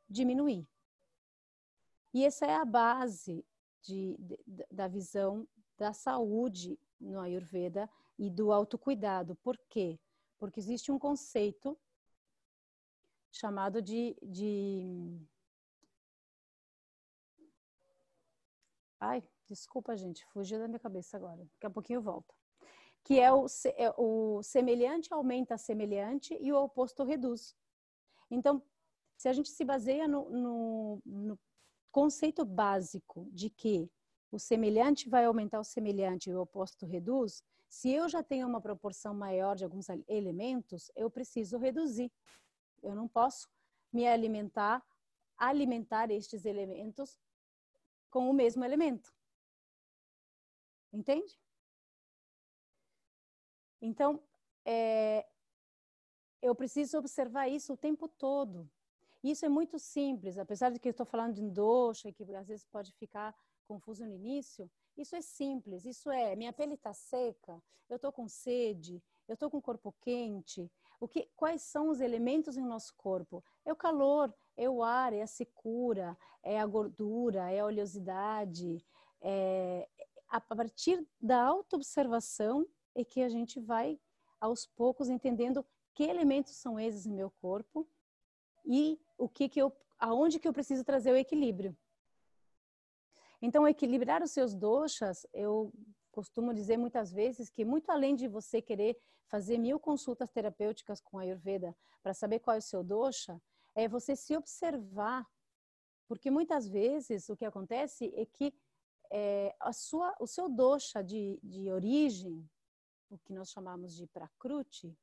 diminuir. 0.08 0.66
E 2.12 2.24
essa 2.24 2.46
é 2.46 2.54
a 2.54 2.64
base 2.64 3.44
de, 3.82 4.16
de, 4.18 4.66
da 4.70 4.88
visão 4.88 5.46
da 5.78 5.92
saúde 5.92 6.78
no 7.00 7.20
Ayurveda 7.20 7.88
e 8.18 8.28
do 8.28 8.52
autocuidado. 8.52 9.36
Por 9.36 9.56
quê? 9.68 9.98
Porque 10.38 10.60
existe 10.60 10.92
um 10.92 10.98
conceito 10.98 11.78
chamado 13.30 13.80
de, 13.80 14.16
de... 14.22 15.18
Ai, 18.98 19.22
desculpa, 19.46 19.96
gente, 19.96 20.24
fugiu 20.26 20.58
da 20.58 20.68
minha 20.68 20.78
cabeça 20.78 21.16
agora. 21.16 21.44
Daqui 21.44 21.66
a 21.66 21.70
pouquinho 21.70 22.02
volta. 22.02 22.34
Que 23.02 23.18
é 23.18 23.32
o, 23.32 23.46
é 23.76 23.94
o 23.96 24.42
semelhante 24.42 25.12
aumenta 25.12 25.56
semelhante 25.56 26.36
e 26.40 26.52
o 26.52 26.62
oposto 26.62 27.02
reduz. 27.02 27.56
Então, 28.30 28.62
se 29.16 29.28
a 29.28 29.32
gente 29.32 29.48
se 29.48 29.64
baseia 29.64 30.06
no, 30.06 30.28
no, 30.30 31.02
no 31.04 31.38
conceito 31.90 32.44
básico 32.44 33.26
de 33.32 33.50
que 33.50 33.90
o 34.30 34.38
semelhante 34.38 35.08
vai 35.08 35.24
aumentar 35.24 35.58
o 35.58 35.64
semelhante 35.64 36.30
e 36.30 36.34
o 36.34 36.40
oposto 36.40 36.86
reduz, 36.86 37.42
se 37.68 37.90
eu 37.90 38.08
já 38.08 38.22
tenho 38.22 38.46
uma 38.46 38.60
proporção 38.60 39.14
maior 39.14 39.56
de 39.56 39.64
alguns 39.64 39.86
elementos, 40.08 40.90
eu 40.94 41.10
preciso 41.10 41.58
reduzir. 41.58 42.12
Eu 42.82 42.94
não 42.94 43.08
posso 43.08 43.48
me 43.92 44.06
alimentar, 44.06 44.84
alimentar 45.36 46.10
estes 46.10 46.44
elementos 46.44 47.18
com 48.10 48.28
o 48.28 48.34
mesmo 48.34 48.64
elemento. 48.64 49.12
Entende? 50.92 51.38
Então, 53.80 54.22
é, 54.64 55.26
eu 56.42 56.54
preciso 56.54 56.98
observar 56.98 57.48
isso 57.48 57.72
o 57.72 57.76
tempo 57.76 58.08
todo. 58.08 58.68
Isso 59.22 59.44
é 59.44 59.48
muito 59.48 59.78
simples, 59.78 60.38
apesar 60.38 60.70
de 60.70 60.78
que 60.78 60.88
eu 60.88 60.92
estou 60.92 61.06
falando 61.06 61.34
de 61.34 61.42
dosha, 61.50 62.12
que 62.12 62.22
às 62.34 62.48
vezes 62.48 62.64
pode 62.66 62.92
ficar 62.94 63.34
confuso 63.66 64.04
no 64.04 64.14
início. 64.14 64.70
Isso 64.96 65.14
é 65.14 65.20
simples, 65.20 65.84
isso 65.84 66.10
é, 66.10 66.34
minha 66.34 66.52
pele 66.52 66.74
está 66.74 66.92
seca, 66.92 67.62
eu 67.88 67.96
estou 67.96 68.12
com 68.12 68.28
sede, 68.28 69.02
eu 69.28 69.34
estou 69.34 69.50
com 69.50 69.58
o 69.58 69.62
corpo 69.62 69.92
quente, 70.00 70.70
o 71.00 71.08
que, 71.08 71.28
quais 71.34 71.62
são 71.62 71.88
os 71.88 72.00
elementos 72.00 72.58
em 72.58 72.64
nosso 72.64 72.94
corpo? 72.94 73.42
É 73.64 73.72
o 73.72 73.76
calor, 73.76 74.32
é 74.56 74.68
o 74.68 74.82
ar, 74.82 75.14
é 75.14 75.22
a 75.22 75.26
secura, 75.26 76.16
é 76.42 76.60
a 76.60 76.66
gordura, 76.66 77.50
é 77.50 77.60
a 77.60 77.64
oleosidade. 77.64 78.84
É, 79.22 79.88
a 80.28 80.40
partir 80.40 81.04
da 81.20 81.42
autoobservação, 81.42 82.66
é 82.94 83.02
que 83.02 83.22
a 83.22 83.28
gente 83.28 83.58
vai 83.58 83.98
aos 84.40 84.66
poucos 84.66 85.08
entendendo 85.08 85.64
que 85.94 86.04
elementos 86.04 86.54
são 86.56 86.78
esses 86.78 87.06
no 87.06 87.14
meu 87.14 87.30
corpo 87.30 87.88
e 88.64 89.00
o 89.16 89.28
que 89.28 89.48
que 89.48 89.60
eu 89.60 89.72
aonde 89.98 90.38
que 90.38 90.48
eu 90.48 90.52
preciso 90.52 90.82
trazer 90.82 91.12
o 91.12 91.16
equilíbrio. 91.16 91.76
Então, 93.42 93.66
equilibrar 93.66 94.22
os 94.22 94.30
seus 94.30 94.54
doshas, 94.54 95.26
eu 95.32 95.72
costumo 96.20 96.52
dizer 96.52 96.76
muitas 96.76 97.10
vezes 97.10 97.48
que 97.48 97.64
muito 97.64 97.88
além 97.90 98.14
de 98.14 98.28
você 98.28 98.60
querer 98.60 98.94
fazer 99.26 99.56
mil 99.56 99.80
consultas 99.80 100.30
terapêuticas 100.30 101.00
com 101.00 101.18
a 101.18 101.22
Ayurveda 101.22 101.74
para 102.02 102.12
saber 102.12 102.40
qual 102.40 102.56
é 102.56 102.58
o 102.58 102.62
seu 102.62 102.84
dosha, 102.84 103.40
é 103.74 103.88
você 103.88 104.14
se 104.14 104.36
observar, 104.36 105.26
porque 106.06 106.30
muitas 106.30 106.68
vezes 106.68 107.30
o 107.30 107.36
que 107.36 107.46
acontece 107.46 108.12
é 108.14 108.26
que 108.26 108.52
é, 109.10 109.56
a 109.58 109.72
sua, 109.72 110.14
o 110.20 110.26
seu 110.26 110.46
dosha 110.46 111.02
de, 111.02 111.40
de 111.42 111.70
origem, 111.70 112.46
o 113.08 113.16
que 113.18 113.32
nós 113.32 113.50
chamamos 113.50 113.96
de 113.96 114.06
prakruti, 114.06 114.94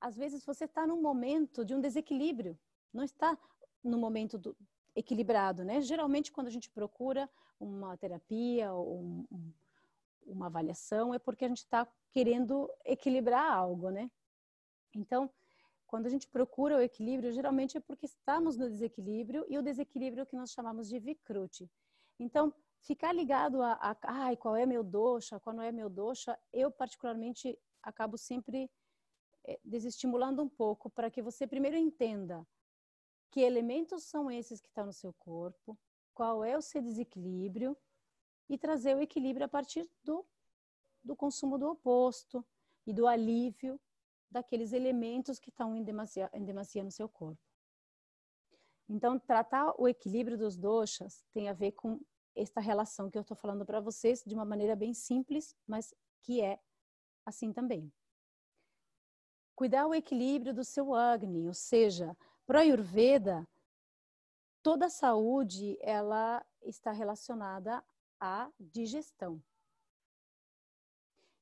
às 0.00 0.16
vezes 0.16 0.44
você 0.44 0.64
está 0.64 0.84
num 0.84 1.00
momento 1.00 1.64
de 1.64 1.76
um 1.76 1.80
desequilíbrio, 1.80 2.58
não 2.92 3.04
está 3.04 3.38
no 3.84 3.98
momento 3.98 4.36
do, 4.36 4.56
equilibrado, 4.94 5.64
né? 5.64 5.80
Geralmente 5.80 6.32
quando 6.32 6.46
a 6.48 6.50
gente 6.50 6.70
procura 6.70 7.28
uma 7.58 7.96
terapia 7.96 8.72
ou 8.72 9.00
um, 9.00 9.52
uma 10.26 10.46
avaliação 10.46 11.14
é 11.14 11.18
porque 11.18 11.44
a 11.44 11.48
gente 11.48 11.58
está 11.58 11.86
querendo 12.10 12.70
equilibrar 12.84 13.50
algo, 13.50 13.90
né? 13.90 14.10
Então, 14.94 15.30
quando 15.86 16.06
a 16.06 16.08
gente 16.08 16.26
procura 16.28 16.76
o 16.76 16.80
equilíbrio, 16.80 17.32
geralmente 17.32 17.76
é 17.76 17.80
porque 17.80 18.06
estamos 18.06 18.56
no 18.56 18.68
desequilíbrio 18.68 19.44
e 19.48 19.58
o 19.58 19.62
desequilíbrio 19.62 20.26
que 20.26 20.36
nós 20.36 20.50
chamamos 20.50 20.88
de 20.88 20.98
vikruti. 20.98 21.70
Então, 22.18 22.52
ficar 22.80 23.12
ligado 23.12 23.62
a, 23.62 23.72
a 23.74 23.96
ai, 24.02 24.36
qual 24.36 24.56
é 24.56 24.66
meu 24.66 24.82
dosha, 24.82 25.38
qual 25.40 25.54
não 25.54 25.62
é 25.62 25.72
meu 25.72 25.88
dosha, 25.88 26.38
eu 26.52 26.70
particularmente 26.70 27.58
acabo 27.82 28.16
sempre 28.16 28.70
é, 29.44 29.58
desestimulando 29.64 30.42
um 30.42 30.48
pouco 30.48 30.90
para 30.90 31.10
que 31.10 31.22
você 31.22 31.46
primeiro 31.46 31.76
entenda 31.76 32.46
que 33.32 33.40
elementos 33.40 34.04
são 34.04 34.30
esses 34.30 34.60
que 34.60 34.68
estão 34.68 34.86
no 34.86 34.92
seu 34.92 35.12
corpo, 35.14 35.76
qual 36.14 36.44
é 36.44 36.56
o 36.56 36.62
seu 36.62 36.82
desequilíbrio 36.82 37.76
e 38.48 38.58
trazer 38.58 38.94
o 38.94 39.00
equilíbrio 39.00 39.46
a 39.46 39.48
partir 39.48 39.88
do, 40.04 40.24
do 41.02 41.16
consumo 41.16 41.56
do 41.56 41.70
oposto 41.70 42.44
e 42.86 42.92
do 42.92 43.06
alívio 43.06 43.80
daqueles 44.30 44.72
elementos 44.72 45.38
que 45.38 45.48
estão 45.48 45.74
em 45.74 45.82
demasia, 45.82 46.30
em 46.34 46.44
demasia 46.44 46.84
no 46.84 46.90
seu 46.90 47.08
corpo. 47.08 47.40
Então, 48.86 49.18
tratar 49.18 49.74
o 49.78 49.88
equilíbrio 49.88 50.36
dos 50.36 50.56
doshas 50.56 51.24
tem 51.32 51.48
a 51.48 51.54
ver 51.54 51.72
com 51.72 51.98
esta 52.36 52.60
relação 52.60 53.10
que 53.10 53.16
eu 53.16 53.22
estou 53.22 53.36
falando 53.36 53.64
para 53.64 53.80
vocês 53.80 54.22
de 54.26 54.34
uma 54.34 54.44
maneira 54.44 54.76
bem 54.76 54.92
simples, 54.92 55.56
mas 55.66 55.94
que 56.20 56.42
é 56.42 56.60
assim 57.24 57.50
também. 57.50 57.90
Cuidar 59.54 59.86
o 59.86 59.94
equilíbrio 59.94 60.52
do 60.52 60.64
seu 60.64 60.94
Agni, 60.94 61.46
ou 61.46 61.54
seja, 61.54 62.14
para 62.52 62.58
a 62.58 62.62
Ayurveda, 62.64 63.48
toda 64.62 64.84
a 64.84 64.90
saúde 64.90 65.78
ela 65.80 66.44
está 66.60 66.92
relacionada 66.92 67.82
à 68.20 68.52
digestão. 68.60 69.42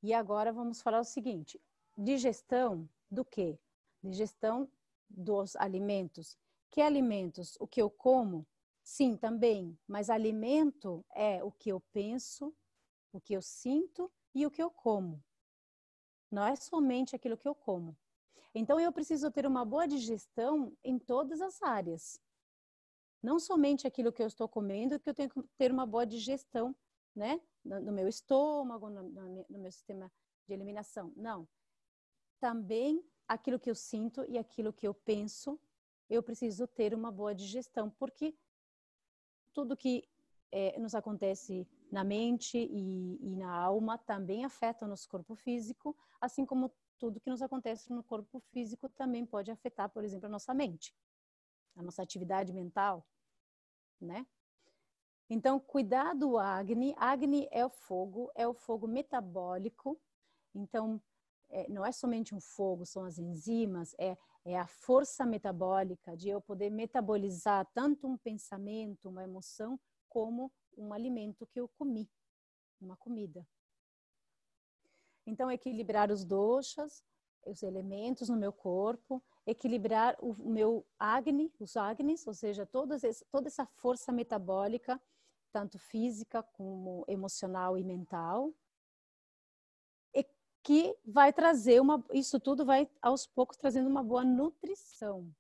E 0.01 0.15
agora 0.15 0.53
vamos 0.53 0.81
falar 0.81 1.01
o 1.01 1.05
seguinte: 1.05 1.61
digestão 1.99 2.89
do 3.11 3.25
quê? 3.25 3.59
Digestão 4.01 4.71
dos 5.09 5.57
alimentos. 5.57 6.39
Que 6.71 6.81
alimentos? 6.81 7.57
O 7.59 7.67
que 7.67 7.83
eu 7.83 7.91
como? 7.91 8.47
Sim, 8.81 9.17
também, 9.17 9.77
mas 9.89 10.11
alimento 10.11 11.05
é 11.13 11.43
o 11.43 11.51
que 11.51 11.71
eu 11.71 11.81
penso, 11.93 12.55
o 13.13 13.21
que 13.21 13.35
eu 13.35 13.43
sinto 13.43 14.09
e 14.33 14.47
o 14.47 14.51
que 14.51 14.63
eu 14.63 14.71
como. 14.71 15.21
Não 16.31 16.47
é 16.47 16.55
somente 16.55 17.17
aquilo 17.17 17.37
que 17.37 17.49
eu 17.49 17.55
como. 17.57 17.97
Então, 18.55 18.81
eu 18.81 18.93
preciso 18.93 19.31
ter 19.31 19.47
uma 19.47 19.65
boa 19.65 19.87
digestão 19.87 20.77
em 20.83 20.99
todas 20.99 21.41
as 21.41 21.63
áreas. 21.63 22.21
Não 23.23 23.39
somente 23.39 23.87
aquilo 23.87 24.13
que 24.13 24.23
eu 24.23 24.27
estou 24.27 24.49
comendo, 24.49 24.99
que 24.99 25.09
eu 25.09 25.15
tenho 25.15 25.29
que 25.29 25.43
ter 25.57 25.71
uma 25.71 25.87
boa 25.87 26.07
digestão, 26.07 26.75
né? 27.15 27.41
No 27.65 27.93
meu 27.93 28.09
estômago, 28.09 28.89
no, 28.89 29.03
no 29.49 29.59
meu 29.59 29.71
sistema 29.71 30.11
de 30.47 30.55
eliminação. 30.55 31.13
Não. 31.17 31.47
Também 32.41 33.05
aquilo 33.29 33.61
que 33.61 33.71
eu 33.71 33.75
sinto 33.75 34.25
e 34.29 34.39
aquilo 34.39 34.73
que 34.73 34.89
eu 34.89 34.95
penso, 34.95 35.61
eu 36.09 36.23
preciso 36.23 36.67
ter 36.67 36.93
uma 36.95 37.13
boa 37.13 37.35
digestão, 37.35 37.91
porque 37.91 38.35
tudo 39.53 39.77
que 39.77 40.09
é, 40.51 40.79
nos 40.79 40.95
acontece 40.95 41.69
na 41.93 42.03
mente 42.03 42.59
e, 42.59 43.19
e, 43.21 43.37
na 43.37 43.53
alma 43.53 43.97
também 43.99 44.45
afeta 44.45 44.85
o 44.85 44.89
nosso 44.89 45.09
corpo 45.09 45.35
físico, 45.37 45.97
assim 46.21 46.45
como 46.45 46.73
tudo 47.01 47.19
que 47.19 47.31
nos 47.31 47.41
acontece 47.41 47.91
no 47.93 48.05
corpo 48.05 48.39
físico 48.53 48.89
também 48.91 49.25
pode 49.25 49.51
afetar, 49.51 49.89
por 49.89 50.05
exemplo, 50.05 50.27
a 50.27 50.29
nossa 50.29 50.53
mente, 50.53 50.95
a 51.75 51.83
nossa 51.83 52.03
atividade 52.03 52.53
mental, 52.53 53.05
né? 53.99 54.27
Então, 55.29 55.59
cuidar 55.59 56.15
do 56.15 56.37
Agni. 56.39 56.95
Agni 56.99 57.49
é 57.51 57.65
o 57.65 57.71
fogo, 57.71 58.31
é 58.35 58.47
o 58.47 58.53
fogo 58.53 58.87
metabólico. 58.87 59.99
Então, 60.55 61.01
é, 61.49 61.69
não 61.69 61.87
é 61.87 61.93
somente 61.93 62.35
um 62.35 62.41
fogo, 62.41 62.85
são 62.85 63.05
as 63.05 63.19
enzimas, 63.19 63.95
é, 63.99 64.17
é 64.45 64.59
a 64.59 64.67
força 64.67 65.25
metabólica 65.25 66.17
de 66.17 66.29
eu 66.29 66.41
poder 66.41 66.71
metabolizar 66.71 67.67
tanto 67.73 68.07
um 68.07 68.17
pensamento, 68.17 69.09
uma 69.09 69.23
emoção, 69.23 69.79
como 70.09 70.53
um 70.77 70.93
alimento 70.93 71.47
que 71.47 71.61
eu 71.61 71.69
comi, 71.69 72.11
uma 72.81 72.97
comida. 72.97 73.47
Então, 75.27 75.51
equilibrar 75.51 76.11
os 76.11 76.25
doshas, 76.25 77.05
os 77.45 77.63
elementos 77.63 78.29
no 78.29 78.37
meu 78.37 78.53
corpo, 78.53 79.23
equilibrar 79.47 80.17
o 80.21 80.35
meu 80.35 80.87
agni, 80.99 81.53
os 81.59 81.77
agnis, 81.77 82.27
ou 82.27 82.35
seja, 82.35 82.67
todas, 82.67 83.03
toda 83.31 83.49
essa 83.49 83.67
força 83.67 84.13
metabólica, 84.13 85.01
tanto 85.53 85.79
física 85.79 86.43
como 86.43 87.05
emocional 87.09 87.77
e 87.77 87.85
mental, 87.85 88.53
e 90.15 90.25
que 90.63 90.97
vai 91.05 91.33
trazer 91.33 91.81
uma, 91.81 92.05
isso 92.13 92.39
tudo 92.39 92.65
vai 92.65 92.89
aos 93.01 93.27
poucos 93.27 93.57
trazendo 93.57 93.89
uma 93.89 94.03
boa 94.03 94.25
nutrição. 94.25 95.33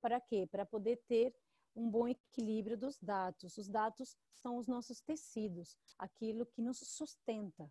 Para 0.00 0.20
quê? 0.20 0.46
Para 0.46 0.64
poder 0.64 1.02
ter 1.08 1.34
um 1.74 1.90
bom 1.90 2.08
equilíbrio 2.08 2.76
dos 2.76 2.98
dados. 2.98 3.56
Os 3.56 3.68
dados 3.68 4.16
são 4.32 4.56
os 4.56 4.66
nossos 4.66 5.00
tecidos, 5.00 5.76
aquilo 5.98 6.46
que 6.46 6.62
nos 6.62 6.78
sustenta, 6.78 7.70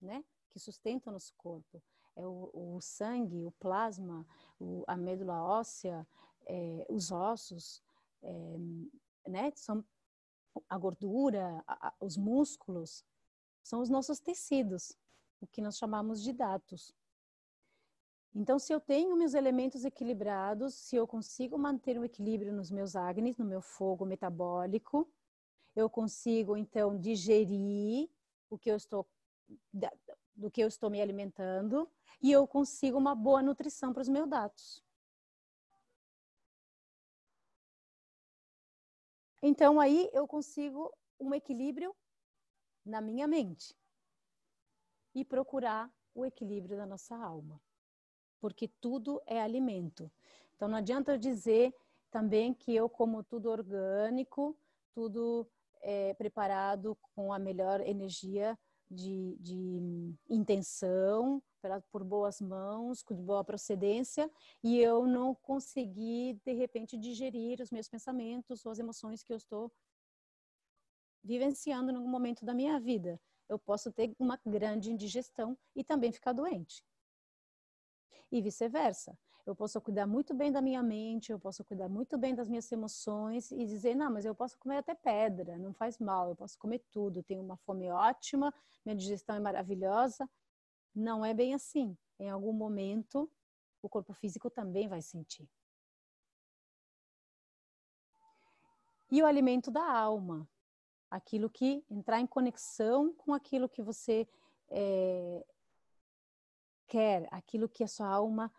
né? 0.00 0.24
Que 0.52 0.60
sustenta 0.60 1.10
o 1.10 1.12
nosso 1.12 1.32
corpo. 1.36 1.82
É 2.14 2.26
o, 2.26 2.50
o 2.52 2.80
sangue, 2.80 3.46
o 3.46 3.52
plasma, 3.52 4.26
o, 4.60 4.84
a 4.86 4.96
medula 4.96 5.42
óssea, 5.42 6.06
é, 6.46 6.86
os 6.88 7.10
ossos, 7.10 7.82
é, 8.22 8.56
né? 9.28 9.50
São 9.54 9.84
a 10.68 10.76
gordura, 10.76 11.64
a, 11.66 11.88
a, 11.88 11.94
os 12.00 12.16
músculos, 12.16 13.04
são 13.62 13.80
os 13.80 13.88
nossos 13.88 14.20
tecidos, 14.20 14.96
o 15.40 15.46
que 15.46 15.62
nós 15.62 15.78
chamamos 15.78 16.22
de 16.22 16.32
dados. 16.32 16.94
Então, 18.34 18.58
se 18.58 18.72
eu 18.72 18.80
tenho 18.80 19.16
meus 19.16 19.34
elementos 19.34 19.84
equilibrados, 19.84 20.74
se 20.74 20.96
eu 20.96 21.06
consigo 21.06 21.58
manter 21.58 21.98
um 21.98 22.04
equilíbrio 22.04 22.52
nos 22.52 22.70
meus 22.70 22.96
agnes, 22.96 23.36
no 23.36 23.44
meu 23.44 23.60
fogo 23.60 24.06
metabólico, 24.06 25.08
eu 25.76 25.88
consigo 25.88 26.56
então 26.56 26.98
digerir 26.98 28.08
o 28.48 28.58
que 28.58 28.70
eu 28.70 28.76
estou 28.76 29.06
do 30.34 30.50
que 30.50 30.62
eu 30.62 30.68
estou 30.68 30.90
me 30.90 31.00
alimentando 31.00 31.88
e 32.20 32.30
eu 32.30 32.46
consigo 32.46 32.98
uma 32.98 33.14
boa 33.14 33.42
nutrição 33.42 33.92
para 33.92 34.02
os 34.02 34.08
meus 34.08 34.28
dados. 34.28 34.82
Então 39.42 39.80
aí 39.80 40.08
eu 40.12 40.26
consigo 40.26 40.92
um 41.18 41.34
equilíbrio 41.34 41.94
na 42.84 43.00
minha 43.00 43.26
mente 43.26 43.76
e 45.14 45.24
procurar 45.24 45.92
o 46.14 46.24
equilíbrio 46.24 46.76
da 46.76 46.86
nossa 46.86 47.16
alma, 47.16 47.60
porque 48.40 48.68
tudo 48.80 49.20
é 49.26 49.40
alimento. 49.40 50.10
Então 50.54 50.68
não 50.68 50.78
adianta 50.78 51.12
eu 51.12 51.18
dizer 51.18 51.74
também 52.10 52.54
que 52.54 52.74
eu 52.74 52.88
como 52.88 53.24
tudo 53.24 53.50
orgânico, 53.50 54.56
tudo 54.94 55.48
é, 55.80 56.14
preparado 56.14 56.96
com 57.14 57.32
a 57.32 57.38
melhor 57.38 57.80
energia 57.80 58.56
de, 58.92 59.36
de 59.40 60.14
intenção, 60.28 61.42
por 61.90 62.02
boas 62.04 62.40
mãos, 62.40 63.04
de 63.08 63.14
boa 63.14 63.44
procedência, 63.44 64.30
e 64.62 64.78
eu 64.78 65.06
não 65.06 65.34
consegui, 65.34 66.38
de 66.44 66.52
repente, 66.52 66.96
digerir 66.96 67.60
os 67.60 67.70
meus 67.70 67.88
pensamentos 67.88 68.64
ou 68.66 68.72
as 68.72 68.78
emoções 68.78 69.22
que 69.22 69.32
eu 69.32 69.36
estou 69.36 69.72
vivenciando 71.22 71.92
no 71.92 72.06
momento 72.06 72.44
da 72.44 72.52
minha 72.52 72.78
vida. 72.80 73.20
Eu 73.48 73.58
posso 73.58 73.92
ter 73.92 74.14
uma 74.18 74.40
grande 74.44 74.90
indigestão 74.90 75.56
e 75.74 75.84
também 75.84 76.10
ficar 76.10 76.32
doente. 76.32 76.84
E 78.30 78.40
vice-versa. 78.42 79.16
Eu 79.44 79.56
posso 79.56 79.80
cuidar 79.80 80.06
muito 80.06 80.32
bem 80.34 80.52
da 80.52 80.62
minha 80.62 80.82
mente, 80.82 81.32
eu 81.32 81.38
posso 81.38 81.64
cuidar 81.64 81.88
muito 81.88 82.16
bem 82.16 82.34
das 82.34 82.48
minhas 82.48 82.70
emoções 82.70 83.50
e 83.50 83.66
dizer, 83.66 83.94
não, 83.94 84.10
mas 84.10 84.24
eu 84.24 84.34
posso 84.34 84.56
comer 84.58 84.78
até 84.78 84.94
pedra, 84.94 85.58
não 85.58 85.72
faz 85.72 85.98
mal, 85.98 86.28
eu 86.28 86.36
posso 86.36 86.56
comer 86.58 86.78
tudo, 86.90 87.22
tenho 87.22 87.42
uma 87.42 87.56
fome 87.56 87.90
ótima, 87.90 88.54
minha 88.84 88.96
digestão 88.96 89.34
é 89.34 89.40
maravilhosa. 89.40 90.28
Não 90.94 91.24
é 91.24 91.32
bem 91.32 91.54
assim. 91.54 91.96
Em 92.18 92.30
algum 92.30 92.52
momento, 92.52 93.30
o 93.80 93.88
corpo 93.88 94.12
físico 94.12 94.50
também 94.50 94.88
vai 94.88 95.00
sentir. 95.00 95.48
E 99.10 99.22
o 99.22 99.26
alimento 99.26 99.70
da 99.70 99.84
alma, 99.84 100.48
aquilo 101.10 101.50
que 101.50 101.84
entrar 101.90 102.20
em 102.20 102.26
conexão 102.26 103.12
com 103.14 103.34
aquilo 103.34 103.68
que 103.68 103.82
você 103.82 104.26
é, 104.70 105.44
quer, 106.86 107.28
aquilo 107.30 107.68
que 107.68 107.82
a 107.82 107.88
sua 107.88 108.06
alma 108.06 108.52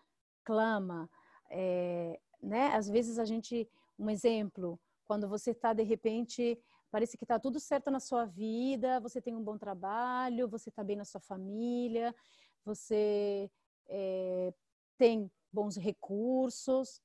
clama. 0.43 1.09
É, 1.49 2.19
né? 2.41 2.67
Às 2.75 2.89
vezes 2.89 3.17
a 3.19 3.25
gente, 3.25 3.67
um 3.97 4.09
exemplo, 4.09 4.79
quando 5.05 5.27
você 5.27 5.51
está 5.51 5.73
de 5.73 5.83
repente, 5.83 6.59
parece 6.91 7.17
que 7.17 7.23
está 7.23 7.39
tudo 7.39 7.59
certo 7.59 7.89
na 7.89 7.99
sua 7.99 8.25
vida, 8.25 8.99
você 8.99 9.21
tem 9.21 9.35
um 9.35 9.43
bom 9.43 9.57
trabalho, 9.57 10.47
você 10.47 10.69
está 10.69 10.83
bem 10.83 10.95
na 10.95 11.05
sua 11.05 11.21
família, 11.21 12.13
você 12.63 13.49
é, 13.87 14.53
tem 14.97 15.31
bons 15.51 15.75
recursos, 15.75 17.01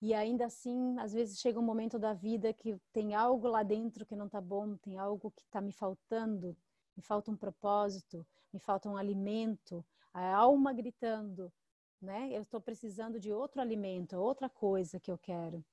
e 0.00 0.12
ainda 0.12 0.46
assim, 0.46 0.98
às 0.98 1.12
vezes 1.14 1.40
chega 1.40 1.58
um 1.58 1.62
momento 1.62 1.98
da 1.98 2.12
vida 2.12 2.52
que 2.52 2.76
tem 2.92 3.14
algo 3.14 3.48
lá 3.48 3.62
dentro 3.62 4.04
que 4.04 4.14
não 4.14 4.26
está 4.26 4.40
bom, 4.40 4.76
tem 4.76 4.98
algo 4.98 5.30
que 5.30 5.42
está 5.44 5.60
me 5.60 5.72
faltando, 5.72 6.54
me 6.96 7.02
falta 7.02 7.30
um 7.30 7.36
propósito, 7.36 8.26
me 8.52 8.60
falta 8.60 8.88
um 8.88 8.96
alimento, 8.96 9.84
a 10.12 10.34
alma 10.34 10.72
gritando, 10.72 11.50
né? 12.00 12.30
Eu 12.32 12.42
estou 12.42 12.60
precisando 12.60 13.18
de 13.18 13.32
outro 13.32 13.60
alimento, 13.60 14.16
outra 14.16 14.48
coisa 14.48 15.00
que 15.00 15.10
eu 15.10 15.18
quero. 15.18 15.64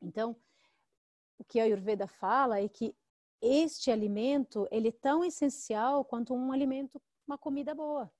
Então, 0.00 0.36
o 1.38 1.44
que 1.44 1.60
a 1.60 1.64
Ayurveda 1.64 2.06
fala 2.06 2.60
é 2.60 2.68
que 2.68 2.94
este 3.40 3.90
alimento, 3.90 4.68
ele 4.70 4.88
é 4.88 4.92
tão 4.92 5.24
essencial 5.24 6.04
quanto 6.04 6.34
um 6.34 6.52
alimento, 6.52 7.00
uma 7.26 7.36
comida 7.38 7.74
boa. 7.74 8.12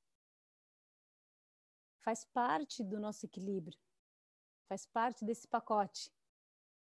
Faz 2.01 2.25
parte 2.25 2.83
do 2.83 2.99
nosso 2.99 3.27
equilíbrio 3.27 3.79
faz 4.73 4.87
parte 4.87 5.23
desse 5.23 5.47
pacote, 5.47 6.11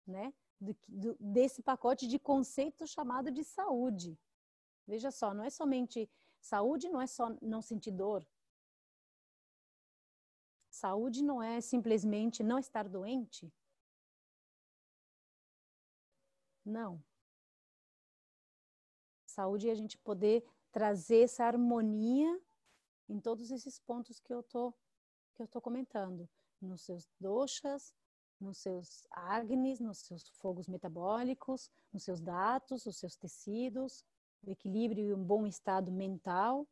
né? 0.06 0.34
Do, 0.60 0.76
do, 0.86 1.16
desse 1.18 1.64
pacote 1.64 2.06
de 2.08 2.20
conceito 2.20 2.86
chamado 2.86 3.32
de 3.32 3.42
saúde. 3.42 4.20
Veja 4.86 5.10
só, 5.10 5.34
não 5.34 5.46
é 5.46 5.50
somente 5.50 6.12
saúde, 6.42 6.90
não 6.90 7.02
é 7.02 7.08
só 7.08 7.34
não 7.42 7.62
sentir 7.62 7.92
dor. 7.92 8.28
Saúde 10.80 11.22
não 11.22 11.44
é 11.44 11.60
simplesmente 11.60 12.42
não 12.42 12.58
estar 12.58 12.88
doente. 12.88 13.52
Não. 16.64 17.04
Saúde 19.26 19.68
é 19.68 19.72
a 19.74 19.76
gente 19.76 19.98
poder 19.98 20.42
trazer 20.72 21.24
essa 21.24 21.44
harmonia 21.44 22.32
em 23.10 23.20
todos 23.20 23.52
esses 23.52 23.78
pontos 23.78 24.22
que 24.22 24.34
eu 24.34 24.42
tô 24.42 24.74
que 25.36 25.42
eu 25.42 25.48
tô 25.50 25.60
comentando 25.60 26.30
nos 26.62 26.82
seus 26.82 27.10
doshas, 27.20 27.94
nos 28.40 28.58
seus 28.60 29.06
agnes, 29.12 29.82
nos 29.82 30.00
seus 30.00 30.30
fogos 30.30 30.68
metabólicos, 30.68 31.70
nos 31.92 32.04
seus 32.04 32.22
dados, 32.22 32.86
os 32.86 32.98
seus 32.98 33.18
tecidos, 33.18 34.06
o 34.42 34.50
equilíbrio 34.50 35.10
e 35.10 35.14
um 35.14 35.24
bom 35.24 35.46
estado 35.46 35.92
mental, 35.92 36.66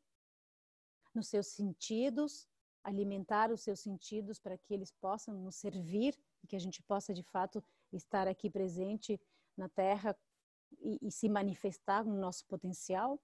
nos 1.13 1.27
seus 1.27 1.47
sentidos, 1.47 2.47
alimentar 2.87 3.51
os 3.51 3.61
seus 3.61 3.81
sentidos 3.81 4.39
para 4.39 4.57
que 4.57 4.73
eles 4.73 4.91
possam 4.91 5.33
nos 5.35 5.55
servir 5.57 6.17
e 6.41 6.47
que 6.47 6.55
a 6.55 6.59
gente 6.59 6.81
possa 6.81 7.13
de 7.13 7.21
fato 7.21 7.61
estar 7.91 8.29
aqui 8.29 8.49
presente 8.49 9.19
na 9.57 9.67
Terra 9.67 10.17
e, 10.79 10.97
e 11.01 11.11
se 11.11 11.27
manifestar 11.27 12.05
no 12.05 12.15
nosso 12.15 12.45
potencial 12.45 13.21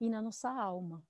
e 0.00 0.10
na 0.10 0.20
nossa 0.20 0.50
alma. 0.50 1.00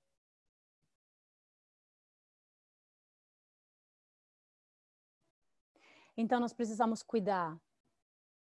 Então, 6.14 6.38
nós 6.38 6.52
precisamos 6.52 7.02
cuidar 7.02 7.58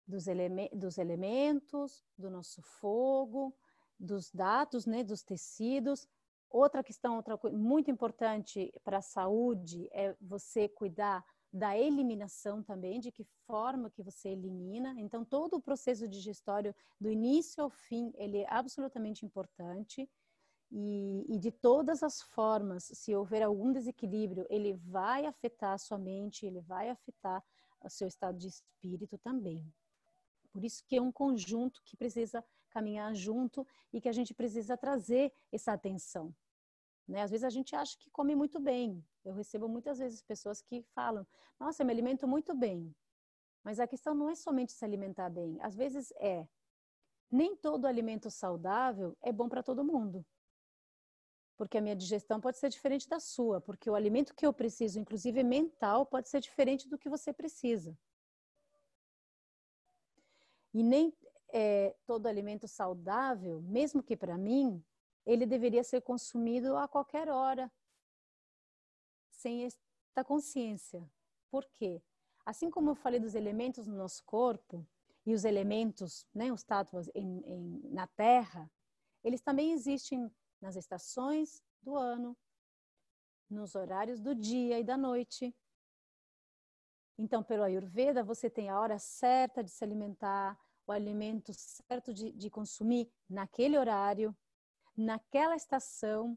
dos, 0.06 0.26
dos 0.74 0.98
elementos, 0.98 2.04
do 2.18 2.28
nosso 2.28 2.60
fogo, 2.60 3.56
dos 3.98 4.30
dados, 4.30 4.84
né, 4.84 5.02
dos 5.02 5.22
tecidos. 5.22 6.06
Outra 6.52 6.84
questão, 6.84 7.16
outra 7.16 7.38
coisa 7.38 7.56
muito 7.56 7.90
importante 7.90 8.70
para 8.84 8.98
a 8.98 9.02
saúde 9.02 9.88
é 9.90 10.14
você 10.20 10.68
cuidar 10.68 11.24
da 11.50 11.76
eliminação 11.78 12.62
também, 12.62 13.00
de 13.00 13.10
que 13.10 13.24
forma 13.46 13.90
que 13.90 14.02
você 14.02 14.28
elimina. 14.28 14.94
Então, 14.98 15.24
todo 15.24 15.54
o 15.54 15.62
processo 15.62 16.06
digestório, 16.06 16.74
do 17.00 17.10
início 17.10 17.64
ao 17.64 17.70
fim, 17.70 18.12
ele 18.16 18.38
é 18.38 18.46
absolutamente 18.52 19.24
importante. 19.24 20.06
E, 20.70 21.24
e, 21.26 21.38
de 21.38 21.50
todas 21.50 22.02
as 22.02 22.20
formas, 22.20 22.84
se 22.84 23.14
houver 23.14 23.42
algum 23.42 23.72
desequilíbrio, 23.72 24.46
ele 24.50 24.74
vai 24.74 25.24
afetar 25.24 25.72
a 25.72 25.78
sua 25.78 25.98
mente, 25.98 26.44
ele 26.44 26.60
vai 26.60 26.90
afetar 26.90 27.42
o 27.82 27.88
seu 27.88 28.08
estado 28.08 28.36
de 28.36 28.48
espírito 28.48 29.16
também. 29.16 29.66
Por 30.50 30.62
isso 30.62 30.84
que 30.86 30.96
é 30.96 31.02
um 31.02 31.12
conjunto 31.12 31.82
que 31.82 31.96
precisa 31.96 32.44
caminhar 32.68 33.14
junto 33.14 33.66
e 33.90 34.00
que 34.00 34.08
a 34.08 34.12
gente 34.12 34.34
precisa 34.34 34.76
trazer 34.76 35.32
essa 35.50 35.72
atenção. 35.72 36.34
Né? 37.12 37.20
Às 37.20 37.30
vezes 37.30 37.44
a 37.44 37.50
gente 37.50 37.76
acha 37.76 37.96
que 37.98 38.10
come 38.10 38.34
muito 38.34 38.58
bem. 38.58 39.04
Eu 39.22 39.34
recebo 39.34 39.68
muitas 39.68 39.98
vezes 39.98 40.22
pessoas 40.22 40.62
que 40.62 40.82
falam: 40.94 41.26
Nossa, 41.60 41.82
eu 41.82 41.86
me 41.86 41.92
alimento 41.92 42.26
muito 42.26 42.54
bem. 42.54 42.94
Mas 43.62 43.78
a 43.78 43.86
questão 43.86 44.14
não 44.14 44.30
é 44.30 44.34
somente 44.34 44.72
se 44.72 44.82
alimentar 44.82 45.28
bem. 45.28 45.58
Às 45.60 45.76
vezes 45.76 46.10
é. 46.16 46.48
Nem 47.30 47.54
todo 47.54 47.86
alimento 47.86 48.30
saudável 48.30 49.16
é 49.22 49.30
bom 49.30 49.48
para 49.48 49.62
todo 49.62 49.84
mundo 49.84 50.24
porque 51.54 51.78
a 51.78 51.80
minha 51.80 51.94
digestão 51.94 52.40
pode 52.40 52.58
ser 52.58 52.68
diferente 52.68 53.08
da 53.08 53.20
sua, 53.20 53.60
porque 53.60 53.88
o 53.88 53.94
alimento 53.94 54.34
que 54.34 54.44
eu 54.44 54.52
preciso, 54.52 54.98
inclusive 54.98 55.44
mental, 55.44 56.04
pode 56.04 56.28
ser 56.28 56.40
diferente 56.40 56.88
do 56.88 56.98
que 56.98 57.08
você 57.08 57.32
precisa. 57.32 57.96
E 60.74 60.82
nem 60.82 61.14
é, 61.52 61.94
todo 62.04 62.26
alimento 62.26 62.66
saudável, 62.66 63.60
mesmo 63.62 64.02
que 64.02 64.16
para 64.16 64.36
mim, 64.36 64.82
ele 65.24 65.46
deveria 65.46 65.84
ser 65.84 66.02
consumido 66.02 66.76
a 66.76 66.88
qualquer 66.88 67.28
hora, 67.28 67.70
sem 69.30 69.64
esta 69.64 70.24
consciência. 70.24 71.08
Por 71.50 71.64
quê? 71.66 72.02
Assim 72.44 72.70
como 72.70 72.90
eu 72.90 72.94
falei 72.94 73.20
dos 73.20 73.34
elementos 73.34 73.86
no 73.86 73.96
nosso 73.96 74.24
corpo, 74.24 74.86
e 75.24 75.34
os 75.34 75.44
elementos, 75.44 76.26
né, 76.34 76.52
os 76.52 76.64
tátuas 76.64 77.08
em, 77.14 77.40
em, 77.46 77.80
na 77.90 78.06
Terra, 78.06 78.70
eles 79.22 79.40
também 79.40 79.72
existem 79.72 80.30
nas 80.60 80.76
estações 80.76 81.62
do 81.80 81.96
ano, 81.96 82.36
nos 83.48 83.74
horários 83.74 84.20
do 84.20 84.34
dia 84.34 84.80
e 84.80 84.84
da 84.84 84.96
noite. 84.96 85.54
Então, 87.16 87.42
pelo 87.42 87.62
Ayurveda, 87.62 88.24
você 88.24 88.50
tem 88.50 88.68
a 88.68 88.80
hora 88.80 88.98
certa 88.98 89.62
de 89.62 89.70
se 89.70 89.84
alimentar, 89.84 90.58
o 90.86 90.92
alimento 90.92 91.52
certo 91.54 92.12
de, 92.12 92.32
de 92.32 92.50
consumir 92.50 93.08
naquele 93.28 93.78
horário, 93.78 94.36
naquela 94.96 95.56
estação. 95.56 96.36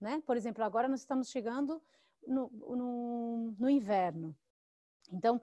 Né? 0.00 0.22
Por 0.26 0.36
exemplo, 0.36 0.64
agora 0.64 0.88
nós 0.88 1.00
estamos 1.00 1.30
chegando 1.30 1.82
no, 2.26 2.50
no, 2.50 3.54
no 3.58 3.70
inverno. 3.70 4.36
Então, 5.10 5.40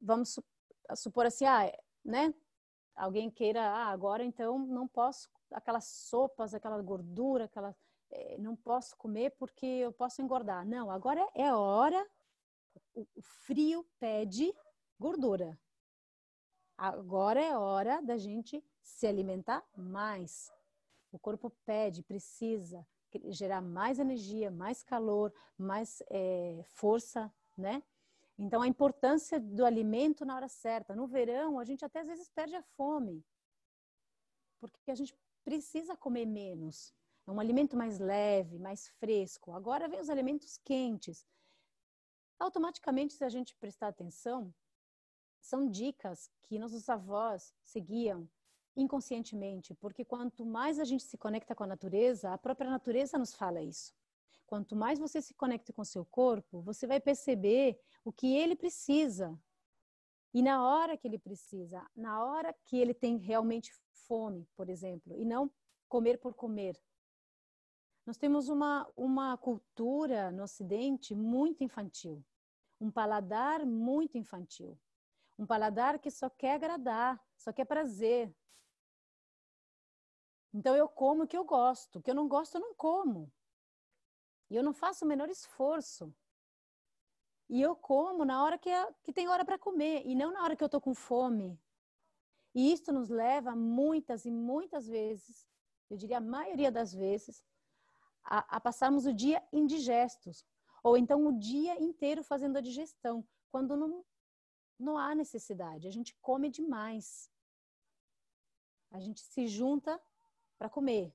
vamos 0.00 0.38
supor 0.96 1.26
assim, 1.26 1.44
ah, 1.46 1.72
né? 2.04 2.32
Alguém 2.94 3.30
queira, 3.30 3.62
ah, 3.62 3.88
agora 3.88 4.24
então 4.24 4.58
não 4.58 4.88
posso 4.88 5.28
aquelas 5.52 5.86
sopas, 5.86 6.52
aquela 6.52 6.80
gordura, 6.82 7.44
aquela 7.44 7.74
é, 8.10 8.38
não 8.38 8.56
posso 8.56 8.96
comer 8.96 9.30
porque 9.38 9.66
eu 9.66 9.92
posso 9.92 10.20
engordar. 10.20 10.66
Não, 10.66 10.90
agora 10.90 11.26
é 11.34 11.52
hora, 11.52 12.06
o, 12.94 13.06
o 13.14 13.22
frio 13.22 13.86
pede 13.98 14.52
gordura. 14.98 15.58
Agora 16.76 17.40
é 17.40 17.56
hora 17.56 18.00
da 18.02 18.16
gente 18.16 18.64
se 18.82 19.06
alimentar 19.06 19.64
mais. 19.76 20.52
O 21.10 21.18
corpo 21.18 21.50
pede, 21.64 22.02
precisa 22.02 22.86
gerar 23.30 23.60
mais 23.60 23.98
energia, 23.98 24.50
mais 24.50 24.82
calor, 24.82 25.32
mais 25.56 26.02
é, 26.10 26.60
força, 26.64 27.32
né? 27.56 27.82
Então, 28.38 28.62
a 28.62 28.68
importância 28.68 29.40
do 29.40 29.64
alimento 29.64 30.24
na 30.24 30.36
hora 30.36 30.48
certa. 30.48 30.94
No 30.94 31.06
verão, 31.06 31.58
a 31.58 31.64
gente 31.64 31.84
até 31.84 32.00
às 32.00 32.06
vezes 32.06 32.28
perde 32.28 32.54
a 32.54 32.62
fome, 32.62 33.24
porque 34.60 34.90
a 34.90 34.94
gente 34.94 35.16
precisa 35.42 35.96
comer 35.96 36.26
menos. 36.26 36.94
É 37.26 37.30
um 37.30 37.40
alimento 37.40 37.76
mais 37.76 37.98
leve, 37.98 38.58
mais 38.58 38.88
fresco. 38.88 39.52
Agora 39.52 39.88
vem 39.88 40.00
os 40.00 40.08
alimentos 40.08 40.56
quentes. 40.58 41.26
Automaticamente, 42.38 43.14
se 43.14 43.24
a 43.24 43.28
gente 43.28 43.56
prestar 43.56 43.88
atenção, 43.88 44.54
são 45.40 45.68
dicas 45.68 46.30
que 46.42 46.58
nossos 46.58 46.88
avós 46.88 47.52
seguiam 47.64 48.28
inconscientemente, 48.78 49.74
porque 49.74 50.04
quanto 50.04 50.46
mais 50.46 50.78
a 50.78 50.84
gente 50.84 51.02
se 51.02 51.18
conecta 51.18 51.54
com 51.54 51.64
a 51.64 51.66
natureza, 51.66 52.32
a 52.32 52.38
própria 52.38 52.70
natureza 52.70 53.18
nos 53.18 53.34
fala 53.34 53.60
isso. 53.60 53.92
Quanto 54.46 54.74
mais 54.74 54.98
você 54.98 55.20
se 55.20 55.34
conecta 55.34 55.72
com 55.72 55.82
o 55.82 55.84
seu 55.84 56.04
corpo, 56.06 56.62
você 56.62 56.86
vai 56.86 57.00
perceber 57.00 57.78
o 58.04 58.12
que 58.12 58.34
ele 58.34 58.56
precisa. 58.56 59.38
E 60.32 60.40
na 60.40 60.66
hora 60.66 60.96
que 60.96 61.06
ele 61.06 61.18
precisa, 61.18 61.84
na 61.94 62.24
hora 62.24 62.54
que 62.64 62.78
ele 62.78 62.94
tem 62.94 63.18
realmente 63.18 63.72
fome, 64.06 64.48
por 64.56 64.70
exemplo, 64.70 65.16
e 65.16 65.24
não 65.24 65.50
comer 65.88 66.18
por 66.18 66.34
comer. 66.34 66.80
Nós 68.06 68.16
temos 68.16 68.48
uma, 68.48 68.90
uma 68.96 69.36
cultura 69.36 70.30
no 70.30 70.44
Ocidente 70.44 71.14
muito 71.14 71.62
infantil, 71.62 72.24
um 72.80 72.90
paladar 72.90 73.66
muito 73.66 74.16
infantil, 74.16 74.78
um 75.38 75.44
paladar 75.44 75.98
que 75.98 76.10
só 76.10 76.30
quer 76.30 76.54
agradar, 76.54 77.22
só 77.36 77.52
quer 77.52 77.66
prazer. 77.66 78.34
Então 80.52 80.74
eu 80.74 80.88
como 80.88 81.24
o 81.24 81.26
que 81.26 81.36
eu 81.36 81.44
gosto, 81.44 81.98
o 81.98 82.02
que 82.02 82.10
eu 82.10 82.14
não 82.14 82.28
gosto 82.28 82.56
eu 82.56 82.60
não 82.60 82.74
como. 82.74 83.30
E 84.50 84.56
eu 84.56 84.62
não 84.62 84.72
faço 84.72 85.04
o 85.04 85.08
menor 85.08 85.28
esforço. 85.28 86.12
E 87.48 87.60
eu 87.60 87.74
como 87.76 88.24
na 88.24 88.42
hora 88.42 88.58
que, 88.58 88.68
é, 88.68 88.92
que 89.02 89.12
tem 89.12 89.28
hora 89.28 89.44
para 89.44 89.58
comer, 89.58 90.02
e 90.06 90.14
não 90.14 90.32
na 90.32 90.42
hora 90.42 90.56
que 90.56 90.62
eu 90.62 90.66
estou 90.66 90.80
com 90.80 90.94
fome. 90.94 91.58
E 92.54 92.72
isso 92.72 92.92
nos 92.92 93.08
leva 93.08 93.54
muitas 93.54 94.24
e 94.24 94.30
muitas 94.30 94.86
vezes, 94.86 95.46
eu 95.88 95.96
diria 95.96 96.18
a 96.18 96.20
maioria 96.20 96.70
das 96.70 96.92
vezes, 96.92 97.44
a, 98.24 98.56
a 98.56 98.60
passarmos 98.60 99.06
o 99.06 99.12
dia 99.12 99.42
indigestos. 99.52 100.44
Ou 100.82 100.96
então 100.96 101.26
o 101.26 101.38
dia 101.38 101.80
inteiro 101.82 102.22
fazendo 102.22 102.56
a 102.56 102.60
digestão, 102.60 103.26
quando 103.50 103.76
não, 103.76 104.04
não 104.78 104.98
há 104.98 105.14
necessidade. 105.14 105.88
A 105.88 105.90
gente 105.90 106.14
come 106.20 106.50
demais. 106.50 107.30
A 108.90 109.00
gente 109.00 109.20
se 109.20 109.46
junta 109.46 110.00
para 110.58 110.68
comer. 110.68 111.14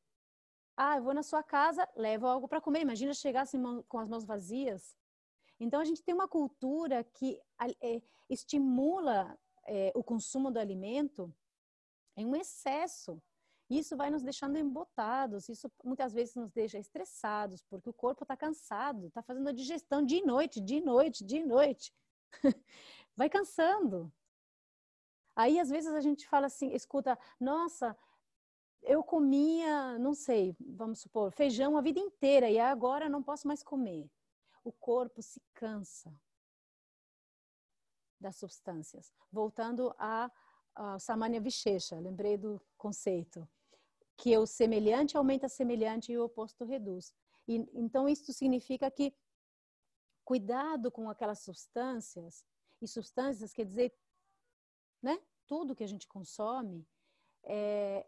Ah, 0.75 0.97
eu 0.97 1.03
vou 1.03 1.13
na 1.13 1.21
sua 1.21 1.43
casa, 1.43 1.87
levo 1.95 2.25
algo 2.25 2.47
para 2.47 2.61
comer. 2.61 2.81
Imagina 2.81 3.13
chegar 3.13 3.41
assim, 3.41 3.61
com 3.87 3.99
as 3.99 4.09
mãos 4.09 4.25
vazias. 4.25 4.95
Então, 5.59 5.79
a 5.79 5.85
gente 5.85 6.01
tem 6.01 6.13
uma 6.13 6.27
cultura 6.27 7.03
que 7.03 7.39
é, 7.81 8.01
estimula 8.29 9.37
é, 9.65 9.91
o 9.95 10.03
consumo 10.03 10.51
do 10.51 10.59
alimento 10.59 11.33
em 12.17 12.25
um 12.25 12.35
excesso. 12.35 13.21
Isso 13.69 13.95
vai 13.95 14.09
nos 14.09 14.23
deixando 14.23 14.57
embotados, 14.57 15.47
isso 15.49 15.71
muitas 15.83 16.13
vezes 16.13 16.35
nos 16.35 16.51
deixa 16.51 16.77
estressados, 16.77 17.61
porque 17.63 17.89
o 17.89 17.93
corpo 17.93 18.23
está 18.23 18.35
cansado, 18.35 19.07
está 19.07 19.21
fazendo 19.23 19.47
a 19.49 19.53
digestão 19.53 20.03
de 20.03 20.21
noite, 20.21 20.59
de 20.59 20.81
noite, 20.81 21.23
de 21.23 21.43
noite. 21.43 21.93
vai 23.15 23.29
cansando. 23.29 24.11
Aí, 25.35 25.59
às 25.59 25.69
vezes, 25.69 25.91
a 25.93 26.01
gente 26.01 26.27
fala 26.27 26.47
assim, 26.47 26.73
escuta, 26.73 27.17
nossa, 27.39 27.97
eu 28.83 29.03
comia, 29.03 29.97
não 29.97 30.13
sei, 30.13 30.55
vamos 30.59 30.99
supor, 30.99 31.31
feijão 31.31 31.77
a 31.77 31.81
vida 31.81 31.99
inteira 31.99 32.49
e 32.49 32.59
agora 32.59 33.09
não 33.09 33.23
posso 33.23 33.47
mais 33.47 33.63
comer. 33.63 34.09
O 34.63 34.71
corpo 34.71 35.21
se 35.21 35.41
cansa 35.53 36.13
das 38.19 38.37
substâncias. 38.37 39.13
Voltando 39.31 39.93
a, 39.97 40.31
a 40.75 40.99
Samanya 40.99 41.41
Vishesha, 41.41 41.99
lembrei 41.99 42.37
do 42.37 42.61
conceito, 42.77 43.47
que 44.15 44.37
o 44.37 44.45
semelhante 44.45 45.17
aumenta 45.17 45.49
semelhante 45.49 46.11
e 46.11 46.17
o 46.17 46.25
oposto 46.25 46.63
reduz. 46.63 47.13
E, 47.47 47.55
então, 47.73 48.07
isso 48.07 48.31
significa 48.31 48.89
que 48.89 49.13
cuidado 50.23 50.89
com 50.91 51.09
aquelas 51.09 51.39
substâncias, 51.39 52.45
e 52.81 52.87
substâncias 52.87 53.51
quer 53.51 53.65
dizer, 53.65 53.93
né, 55.01 55.21
tudo 55.45 55.75
que 55.75 55.83
a 55.83 55.87
gente 55.87 56.07
consome, 56.07 56.87
é, 57.43 58.05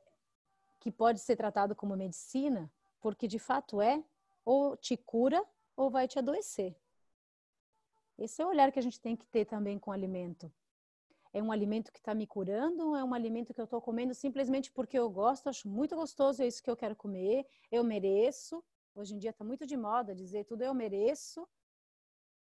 que 0.86 0.92
pode 0.92 1.20
ser 1.20 1.36
tratado 1.36 1.76
como 1.76 1.98
medicina, 1.98 2.72
porque 3.02 3.28
de 3.28 3.40
fato 3.40 3.82
é, 3.82 4.04
ou 4.46 4.78
te 4.78 4.96
cura 4.96 5.44
ou 5.76 5.90
vai 5.90 6.08
te 6.08 6.20
adoecer. 6.20 6.76
Esse 8.20 8.44
é 8.44 8.46
o 8.46 8.50
olhar 8.50 8.72
que 8.72 8.78
a 8.78 8.84
gente 8.84 9.02
tem 9.02 9.16
que 9.16 9.26
ter 9.26 9.46
também 9.46 9.80
com 9.80 9.90
o 9.90 9.94
alimento. 9.96 10.54
É 11.34 11.42
um 11.42 11.52
alimento 11.52 11.92
que 11.92 11.98
está 11.98 12.14
me 12.14 12.28
curando 12.28 12.90
ou 12.90 12.96
é 12.96 13.04
um 13.04 13.16
alimento 13.16 13.52
que 13.52 13.60
eu 13.60 13.64
estou 13.66 13.82
comendo 13.82 14.14
simplesmente 14.14 14.72
porque 14.72 15.00
eu 15.00 15.10
gosto, 15.10 15.50
acho 15.50 15.68
muito 15.68 15.96
gostoso, 15.96 16.44
é 16.44 16.48
isso 16.48 16.62
que 16.62 16.70
eu 16.70 16.78
quero 16.78 16.96
comer, 16.96 17.48
eu 17.72 17.84
mereço. 17.84 18.64
Hoje 18.94 19.16
em 19.16 19.18
dia 19.18 19.32
está 19.32 19.44
muito 19.44 19.66
de 19.66 19.76
moda 19.76 20.14
dizer 20.14 20.44
tudo 20.46 20.62
eu 20.62 20.74
mereço. 20.76 21.50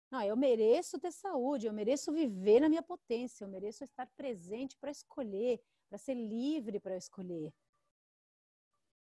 Não, 0.10 0.22
eu 0.24 0.38
mereço 0.38 0.98
ter 0.98 1.12
saúde, 1.12 1.67
eu 1.67 1.74
mereço 1.74 2.13
viver 2.13 2.62
na 2.62 2.70
minha 2.70 2.82
potência, 2.82 3.44
eu 3.44 3.50
mereço 3.50 3.84
estar 3.84 4.08
presente 4.15 4.78
para 4.78 4.89
escolher, 4.89 5.62
para 5.89 5.98
ser 5.98 6.13
livre 6.13 6.80
para 6.80 6.96
escolher. 6.96 7.54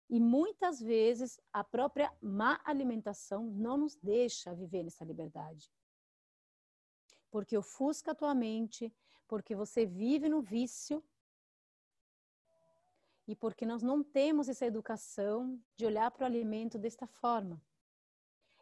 E 0.10 0.20
muitas 0.20 0.82
vezes 0.82 1.40
a 1.54 1.64
própria 1.64 2.12
má 2.20 2.60
alimentação 2.66 3.44
não 3.44 3.78
nos 3.78 3.96
deixa 3.96 4.56
viver 4.56 4.84
nessa 4.84 5.06
liberdade. 5.06 5.72
Porque 7.30 7.56
ofusca 7.56 8.12
a 8.12 8.16
tua 8.16 8.34
mente, 8.34 8.92
porque 9.28 9.56
você 9.56 9.86
vive 9.86 10.28
no 10.28 10.42
vício 10.42 11.04
e 13.28 13.36
porque 13.36 13.64
nós 13.68 13.84
não 13.84 14.04
temos 14.04 14.50
essa 14.50 14.66
educação 14.66 15.62
de 15.76 15.86
olhar 15.86 16.10
para 16.10 16.24
o 16.24 16.26
alimento 16.26 16.80
desta 16.80 17.06
forma. 17.06 17.62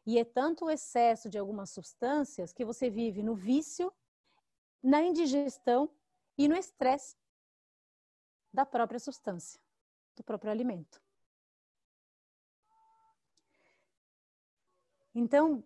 E 0.05 0.19
é 0.19 0.25
tanto 0.25 0.65
o 0.65 0.69
excesso 0.69 1.29
de 1.29 1.37
algumas 1.37 1.69
substâncias 1.69 2.51
que 2.51 2.65
você 2.65 2.89
vive 2.89 3.23
no 3.23 3.33
vício, 3.33 3.93
na 4.83 5.01
indigestão 5.01 5.89
e 6.37 6.49
no 6.49 6.57
estresse 6.57 7.15
da 8.51 8.65
própria 8.65 8.99
substância, 8.99 9.61
do 10.13 10.23
próprio 10.23 10.51
alimento. 10.51 11.06
Então, 15.19 15.63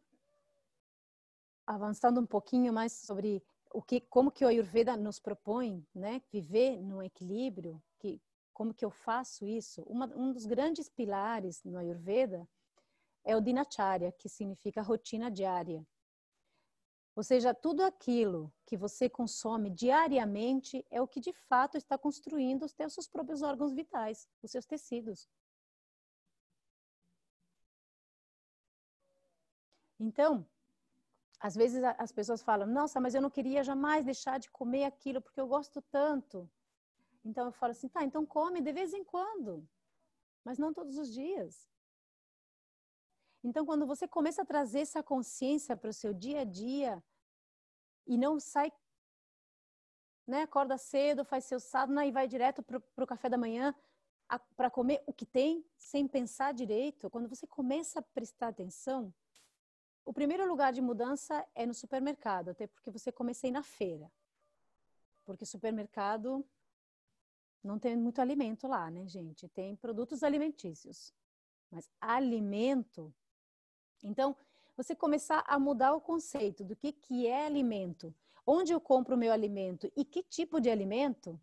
avançando 1.68 2.22
um 2.22 2.26
pouquinho 2.26 2.72
mais 2.72 2.94
sobre 2.94 3.44
o 3.74 3.82
que, 3.82 4.00
como 4.00 4.32
que 4.32 4.46
o 4.46 4.48
Ayurveda 4.48 4.96
nos 4.96 5.20
propõe, 5.20 5.86
né, 5.94 6.22
viver 6.32 6.82
no 6.82 7.04
equilíbrio, 7.04 7.84
que 8.00 8.22
como 8.54 8.74
que 8.74 8.86
eu 8.86 8.90
faço 8.90 9.46
isso? 9.46 9.82
Uma, 9.84 10.06
um 10.16 10.32
dos 10.32 10.46
grandes 10.46 10.88
pilares 10.88 11.66
no 11.66 11.78
Ayurveda 11.78 12.48
é 13.26 13.36
o 13.36 13.42
dinacharya, 13.42 14.14
que 14.14 14.30
significa 14.30 14.82
rotina 14.82 15.30
diária. 15.30 15.86
Ou 17.14 17.22
seja, 17.22 17.54
tudo 17.54 17.84
aquilo 17.84 18.54
que 18.66 18.78
você 18.78 19.10
consome 19.10 19.70
diariamente 19.70 20.86
é 20.90 21.02
o 21.02 21.08
que 21.08 21.20
de 21.20 21.34
fato 21.34 21.76
está 21.76 21.98
construindo 21.98 22.64
os 22.64 22.72
seus 22.72 23.06
próprios 23.06 23.42
órgãos 23.42 23.74
vitais, 23.74 24.30
os 24.42 24.50
seus 24.50 24.66
tecidos. 24.66 25.28
Então, 30.02 30.44
às 31.40 31.54
vezes 31.54 31.84
as 31.98 32.12
pessoas 32.12 32.42
falam: 32.42 32.66
Nossa, 32.66 33.00
mas 33.00 33.14
eu 33.14 33.22
não 33.22 33.30
queria 33.30 33.64
jamais 33.64 34.04
deixar 34.04 34.40
de 34.40 34.50
comer 34.50 34.86
aquilo 34.86 35.22
porque 35.22 35.40
eu 35.40 35.48
gosto 35.48 35.80
tanto. 35.80 36.50
Então 37.24 37.46
eu 37.46 37.52
falo 37.52 37.72
assim: 37.72 37.88
Tá, 37.88 38.04
então 38.04 38.26
come 38.26 38.62
de 38.62 38.74
vez 38.74 38.94
em 38.94 39.04
quando, 39.04 39.68
mas 40.44 40.58
não 40.58 40.74
todos 40.74 40.98
os 40.98 41.14
dias. 41.14 41.70
Então, 43.44 43.66
quando 43.66 43.88
você 43.88 44.08
começa 44.08 44.42
a 44.42 44.46
trazer 44.46 44.82
essa 44.82 45.02
consciência 45.02 45.76
para 45.76 45.90
o 45.90 45.94
seu 45.94 46.14
dia 46.14 46.42
a 46.42 46.44
dia 46.44 47.04
e 48.06 48.16
não 48.18 48.40
sai, 48.40 48.72
né, 50.28 50.44
acorda 50.44 50.78
cedo, 50.78 51.26
faz 51.26 51.46
seu 51.46 51.60
sadhana 51.60 52.06
e 52.06 52.12
vai 52.12 52.28
direto 52.28 52.62
para 52.62 53.04
o 53.04 53.08
café 53.08 53.30
da 53.30 53.38
manhã 53.38 53.74
para 54.56 54.70
comer 54.70 55.04
o 55.08 55.14
que 55.14 55.26
tem, 55.26 55.66
sem 55.76 56.08
pensar 56.08 56.54
direito, 56.54 57.10
quando 57.10 57.28
você 57.28 57.46
começa 57.48 58.00
a 58.00 58.04
prestar 58.04 58.50
atenção, 58.50 59.14
o 60.06 60.14
primeiro 60.14 60.48
lugar 60.48 60.74
de 60.74 60.82
mudança 60.82 61.46
é 61.54 61.66
no 61.66 61.74
supermercado, 61.74 62.50
até 62.50 62.68
porque 62.68 62.92
você 62.92 63.12
comecei 63.12 63.52
na 63.52 63.64
feira. 63.64 64.12
Porque 65.26 65.46
supermercado 65.46 66.46
não 67.64 67.78
tem 67.78 67.96
muito 67.96 68.20
alimento 68.20 68.68
lá, 68.68 68.90
né, 68.90 69.08
gente? 69.08 69.48
Tem 69.50 69.76
produtos 69.76 70.24
alimentícios. 70.24 71.14
Mas 71.70 71.90
alimento. 72.02 73.14
Então, 74.04 74.36
você 74.76 74.96
começar 74.96 75.44
a 75.48 75.60
mudar 75.60 75.94
o 75.94 76.02
conceito 76.02 76.64
do 76.64 76.76
que, 76.76 76.92
que 76.92 77.28
é 77.28 77.46
alimento, 77.46 78.14
onde 78.46 78.74
eu 78.74 78.82
compro 78.82 79.16
o 79.16 79.18
meu 79.18 79.32
alimento 79.32 79.92
e 79.96 80.04
que 80.04 80.24
tipo 80.24 80.60
de 80.60 80.70
alimento, 80.70 81.40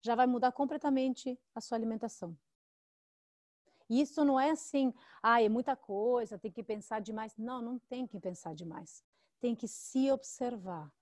já 0.00 0.14
vai 0.14 0.26
mudar 0.26 0.50
completamente 0.52 1.38
a 1.54 1.60
sua 1.60 1.76
alimentação. 1.76 2.36
Isso 3.88 4.24
não 4.24 4.38
é 4.38 4.50
assim, 4.50 4.92
ah, 5.22 5.42
é 5.42 5.48
muita 5.48 5.76
coisa, 5.76 6.38
tem 6.38 6.50
que 6.50 6.62
pensar 6.62 7.00
demais. 7.00 7.36
Não, 7.36 7.60
não 7.60 7.78
tem 7.78 8.06
que 8.06 8.18
pensar 8.20 8.54
demais. 8.54 9.04
Tem 9.40 9.54
que 9.54 9.68
se 9.68 10.10
observar. 10.10 10.92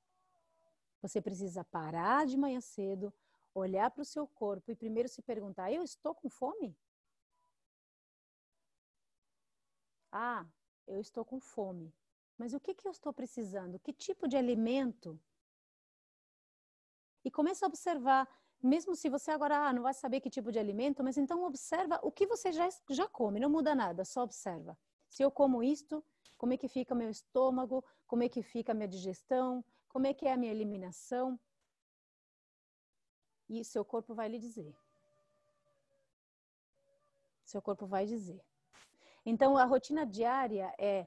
Você 1.03 1.21
precisa 1.21 1.64
parar 1.64 2.27
de 2.27 2.37
manhã 2.37 2.61
cedo, 2.61 3.12
olhar 3.55 3.90
para 3.90 4.03
o 4.03 4.05
seu 4.05 4.27
corpo 4.27 4.71
e 4.71 4.77
primeiro 4.77 5.09
se 5.09 5.23
perguntar: 5.23 5.73
eu 5.73 5.83
estou 5.83 6.14
com 6.14 6.29
fome? 6.29 6.77
Ah, 10.12 10.45
eu 10.87 11.01
estou 11.01 11.25
com 11.25 11.40
fome. 11.40 11.93
Mas 12.37 12.53
o 12.53 12.61
que, 12.61 12.75
que 12.75 12.87
eu 12.87 12.90
estou 12.90 13.12
precisando? 13.12 13.79
Que 13.79 13.93
tipo 13.93 14.27
de 14.27 14.37
alimento? 14.37 15.21
E 17.25 17.31
começa 17.31 17.64
a 17.64 17.69
observar 17.69 18.27
mesmo 18.62 18.94
se 18.94 19.09
você 19.09 19.31
agora 19.31 19.68
ah, 19.68 19.73
não 19.73 19.83
vai 19.83 19.94
saber 19.94 20.20
que 20.20 20.31
tipo 20.31 20.53
de 20.53 20.59
alimento, 20.59 21.03
mas 21.03 21.16
então 21.16 21.44
observa 21.44 21.99
o 22.03 22.12
que 22.12 22.27
você 22.27 22.53
já, 22.53 22.68
já 22.90 23.09
come, 23.09 23.40
não 23.40 23.51
muda 23.51 23.75
nada, 23.75 24.05
só 24.05 24.23
observa. 24.23 24.79
Se 25.09 25.23
eu 25.23 25.31
como 25.31 25.62
isto, 25.62 26.05
como 26.37 26.53
é 26.53 26.57
que 26.57 26.68
fica 26.68 26.94
meu 26.94 27.11
estômago? 27.11 27.85
Como 28.07 28.23
é 28.23 28.29
que 28.29 28.42
fica 28.42 28.73
a 28.73 28.75
minha 28.75 28.88
digestão? 28.88 29.64
Como 29.88 30.07
é 30.07 30.14
que 30.14 30.27
é 30.27 30.33
a 30.33 30.37
minha 30.37 30.53
eliminação? 30.53 31.38
E 33.49 33.64
seu 33.64 33.85
corpo 33.85 34.14
vai 34.14 34.29
lhe 34.29 34.38
dizer. 34.38 34.75
Seu 37.44 37.61
corpo 37.61 37.87
vai 37.87 38.07
dizer. 38.07 38.40
Então, 39.27 39.57
a 39.57 39.64
rotina 39.64 40.07
diária 40.07 40.73
é 40.79 41.07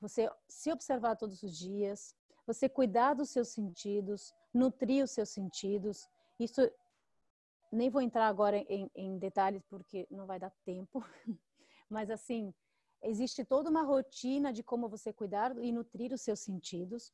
você 0.00 0.30
se 0.48 0.72
observar 0.72 1.16
todos 1.16 1.42
os 1.42 1.56
dias, 1.56 2.16
você 2.46 2.68
cuidar 2.68 3.14
dos 3.14 3.30
seus 3.30 3.48
sentidos, 3.48 4.34
nutrir 4.52 5.04
os 5.04 5.10
seus 5.10 5.28
sentidos. 5.28 6.08
Isso 6.38 6.60
nem 7.74 7.90
vou 7.90 8.00
entrar 8.00 8.28
agora 8.28 8.56
em, 8.56 8.90
em 8.94 9.18
detalhes 9.18 9.62
porque 9.64 10.06
não 10.10 10.26
vai 10.26 10.38
dar 10.38 10.50
tempo, 10.64 11.02
mas 11.88 12.10
assim, 12.10 12.54
existe 13.02 13.44
toda 13.44 13.70
uma 13.70 13.82
rotina 13.82 14.52
de 14.52 14.62
como 14.62 14.88
você 14.88 15.12
cuidar 15.12 15.56
e 15.58 15.72
nutrir 15.72 16.12
os 16.12 16.22
seus 16.22 16.40
sentidos 16.40 17.12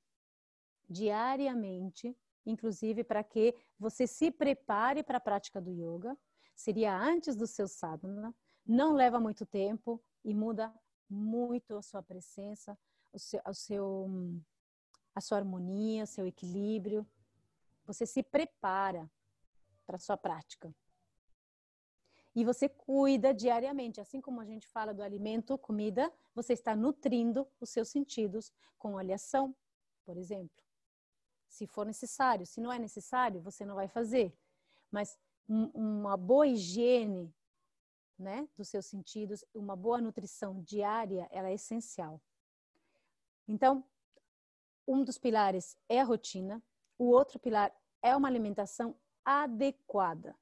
diariamente, 0.88 2.16
inclusive 2.44 3.04
para 3.04 3.22
que 3.22 3.54
você 3.78 4.06
se 4.06 4.30
prepare 4.30 5.02
para 5.02 5.18
a 5.18 5.20
prática 5.20 5.60
do 5.60 5.70
yoga. 5.70 6.16
Seria 6.54 6.96
antes 6.96 7.36
do 7.36 7.46
seu 7.46 7.66
sadhana, 7.66 8.34
não 8.66 8.92
leva 8.92 9.18
muito 9.20 9.46
tempo 9.46 10.02
e 10.24 10.34
muda 10.34 10.72
muito 11.08 11.76
a 11.76 11.82
sua 11.82 12.02
presença, 12.02 12.78
o 13.12 13.18
seu, 13.18 13.40
o 13.46 13.54
seu, 13.54 14.08
a 15.14 15.20
sua 15.20 15.38
harmonia, 15.38 16.06
seu 16.06 16.26
equilíbrio. 16.26 17.06
Você 17.86 18.04
se 18.04 18.22
prepara 18.22 19.10
para 19.90 19.98
sua 19.98 20.16
prática. 20.16 20.72
E 22.32 22.44
você 22.44 22.68
cuida 22.68 23.34
diariamente, 23.34 24.00
assim 24.00 24.20
como 24.20 24.40
a 24.40 24.44
gente 24.44 24.64
fala 24.68 24.94
do 24.94 25.02
alimento, 25.02 25.58
comida, 25.58 26.12
você 26.32 26.52
está 26.52 26.76
nutrindo 26.76 27.44
os 27.60 27.70
seus 27.70 27.88
sentidos 27.88 28.52
com 28.78 28.94
oleação, 28.94 29.52
por 30.04 30.16
exemplo. 30.16 30.62
Se 31.48 31.66
for 31.66 31.84
necessário, 31.84 32.46
se 32.46 32.60
não 32.60 32.72
é 32.72 32.78
necessário, 32.78 33.40
você 33.40 33.64
não 33.64 33.74
vai 33.74 33.88
fazer. 33.88 34.32
Mas 34.92 35.18
uma 35.48 36.16
boa 36.16 36.46
higiene, 36.46 37.34
né, 38.16 38.48
dos 38.56 38.68
seus 38.68 38.86
sentidos, 38.86 39.44
uma 39.52 39.74
boa 39.74 40.00
nutrição 40.00 40.62
diária, 40.62 41.26
ela 41.32 41.48
é 41.48 41.54
essencial. 41.54 42.22
Então, 43.48 43.84
um 44.86 45.02
dos 45.02 45.18
pilares 45.18 45.76
é 45.88 46.00
a 46.00 46.04
rotina, 46.04 46.62
o 46.96 47.06
outro 47.06 47.40
pilar 47.40 47.74
é 48.00 48.14
uma 48.14 48.28
alimentação 48.28 48.96
adequada. 49.24 50.36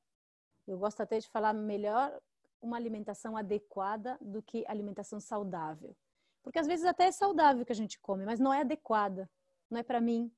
Eu 0.67 0.79
gosto 0.79 1.01
até 1.01 1.19
de 1.19 1.29
falar 1.29 1.53
melhor 1.53 2.21
uma 2.61 2.77
alimentação 2.77 3.37
adequada 3.37 4.19
do 4.21 4.43
que 4.43 4.64
alimentação 4.67 5.21
saudável. 5.21 5.97
Porque 6.43 6.59
às 6.59 6.67
vezes 6.67 6.85
até 6.85 7.07
é 7.07 7.12
saudável 7.12 7.64
que 7.64 7.73
a 7.73 7.77
gente 7.77 7.99
come, 8.01 8.25
mas 8.25 8.41
não 8.41 8.53
é 8.53 8.61
adequada. 8.61 9.31
Não 9.71 9.79
é 9.79 9.83
para 9.83 10.01
mim. 10.01 10.33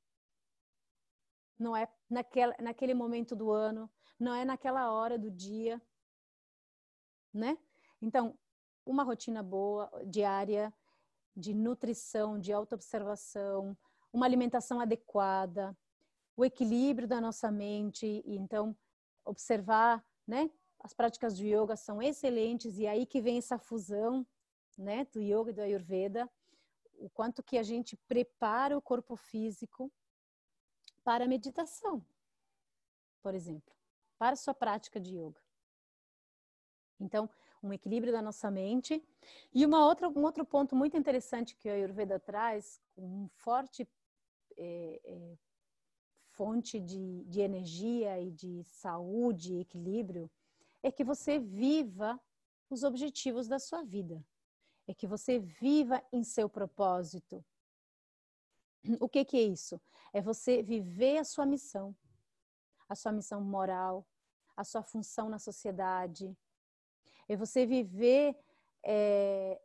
Não 1.59 1.77
é 1.77 1.89
naquele, 2.09 2.55
naquele 2.61 2.95
momento 2.95 3.37
do 3.37 3.51
ano. 3.51 3.91
Não 4.19 4.35
é 4.35 4.45
naquela 4.45 4.91
hora 4.93 5.19
do 5.19 5.31
dia. 5.31 5.81
Né? 7.33 7.57
Então, 8.03 8.37
uma 8.85 9.05
rotina 9.05 9.43
boa, 9.43 9.91
diária, 10.07 10.73
de 11.37 11.55
nutrição, 11.55 12.39
de 12.39 12.53
autoobservação, 12.53 13.77
uma 14.13 14.27
alimentação 14.27 14.81
adequada, 14.81 15.77
o 16.37 16.45
equilíbrio 16.45 17.07
da 17.07 17.21
nossa 17.21 17.51
mente, 17.51 18.07
e 18.25 18.37
então 18.37 18.77
observar, 19.25 20.05
né? 20.27 20.51
As 20.79 20.95
práticas 20.95 21.37
de 21.37 21.47
yoga 21.47 21.77
são 21.77 22.01
excelentes 22.01 22.79
e 22.79 22.87
aí 22.87 23.05
que 23.05 23.21
vem 23.21 23.39
essa 23.39 23.59
fusão, 23.59 24.27
né, 24.79 25.05
do 25.13 25.21
yoga 25.21 25.51
e 25.51 25.53
do 25.53 25.61
ayurveda, 25.61 26.31
o 26.95 27.11
quanto 27.11 27.43
que 27.43 27.59
a 27.59 27.63
gente 27.63 27.97
prepara 28.09 28.77
o 28.77 28.81
corpo 28.81 29.15
físico 29.15 29.93
para 31.05 31.25
a 31.25 31.29
meditação, 31.29 32.05
por 33.23 33.35
exemplo, 33.35 33.75
para 34.19 34.33
a 34.33 34.37
sua 34.37 34.55
prática 34.55 34.99
de 34.99 35.17
yoga. 35.19 35.41
Então, 36.99 37.29
um 37.63 37.73
equilíbrio 37.73 38.13
da 38.13 38.23
nossa 38.23 38.51
mente. 38.51 39.03
E 39.53 39.65
uma 39.65 39.85
outra, 39.87 40.09
um 40.09 40.23
outro 40.23 40.45
ponto 40.45 40.75
muito 40.75 40.97
interessante 40.97 41.55
que 41.57 41.69
a 41.69 41.75
Ayurveda 41.75 42.19
traz, 42.19 42.81
um 42.97 43.29
forte 43.29 43.89
é, 44.57 45.01
é, 45.05 45.39
fonte 46.41 46.81
de, 46.81 47.23
de 47.25 47.43
energia 47.43 48.19
e 48.19 48.31
de 48.31 48.65
saúde 48.65 49.53
e 49.53 49.61
equilíbrio, 49.61 50.31
é 50.83 50.91
que 50.91 51.05
você 51.05 51.39
viva 51.39 52.19
os 52.71 52.83
objetivos 52.83 53.47
da 53.47 53.59
sua 53.59 53.83
vida. 53.83 54.25
É 54.89 54.95
que 54.95 55.07
você 55.07 55.39
viva 55.39 56.03
em 56.11 56.25
seu 56.25 56.49
propósito. 56.49 57.45
O 58.99 59.07
que, 59.07 59.23
que 59.23 59.37
é 59.37 59.43
isso? 59.43 59.79
É 60.15 60.23
você 60.23 60.63
viver 60.63 61.19
a 61.19 61.25
sua 61.25 61.45
missão, 61.45 61.95
a 62.89 62.95
sua 62.95 63.13
missão 63.13 63.43
moral, 63.43 64.07
a 64.57 64.65
sua 64.65 64.83
função 64.83 65.29
na 65.29 65.39
sociedade. 65.39 66.35
É 67.29 67.37
você 67.37 67.67
viver 67.67 68.35
é, 68.83 69.61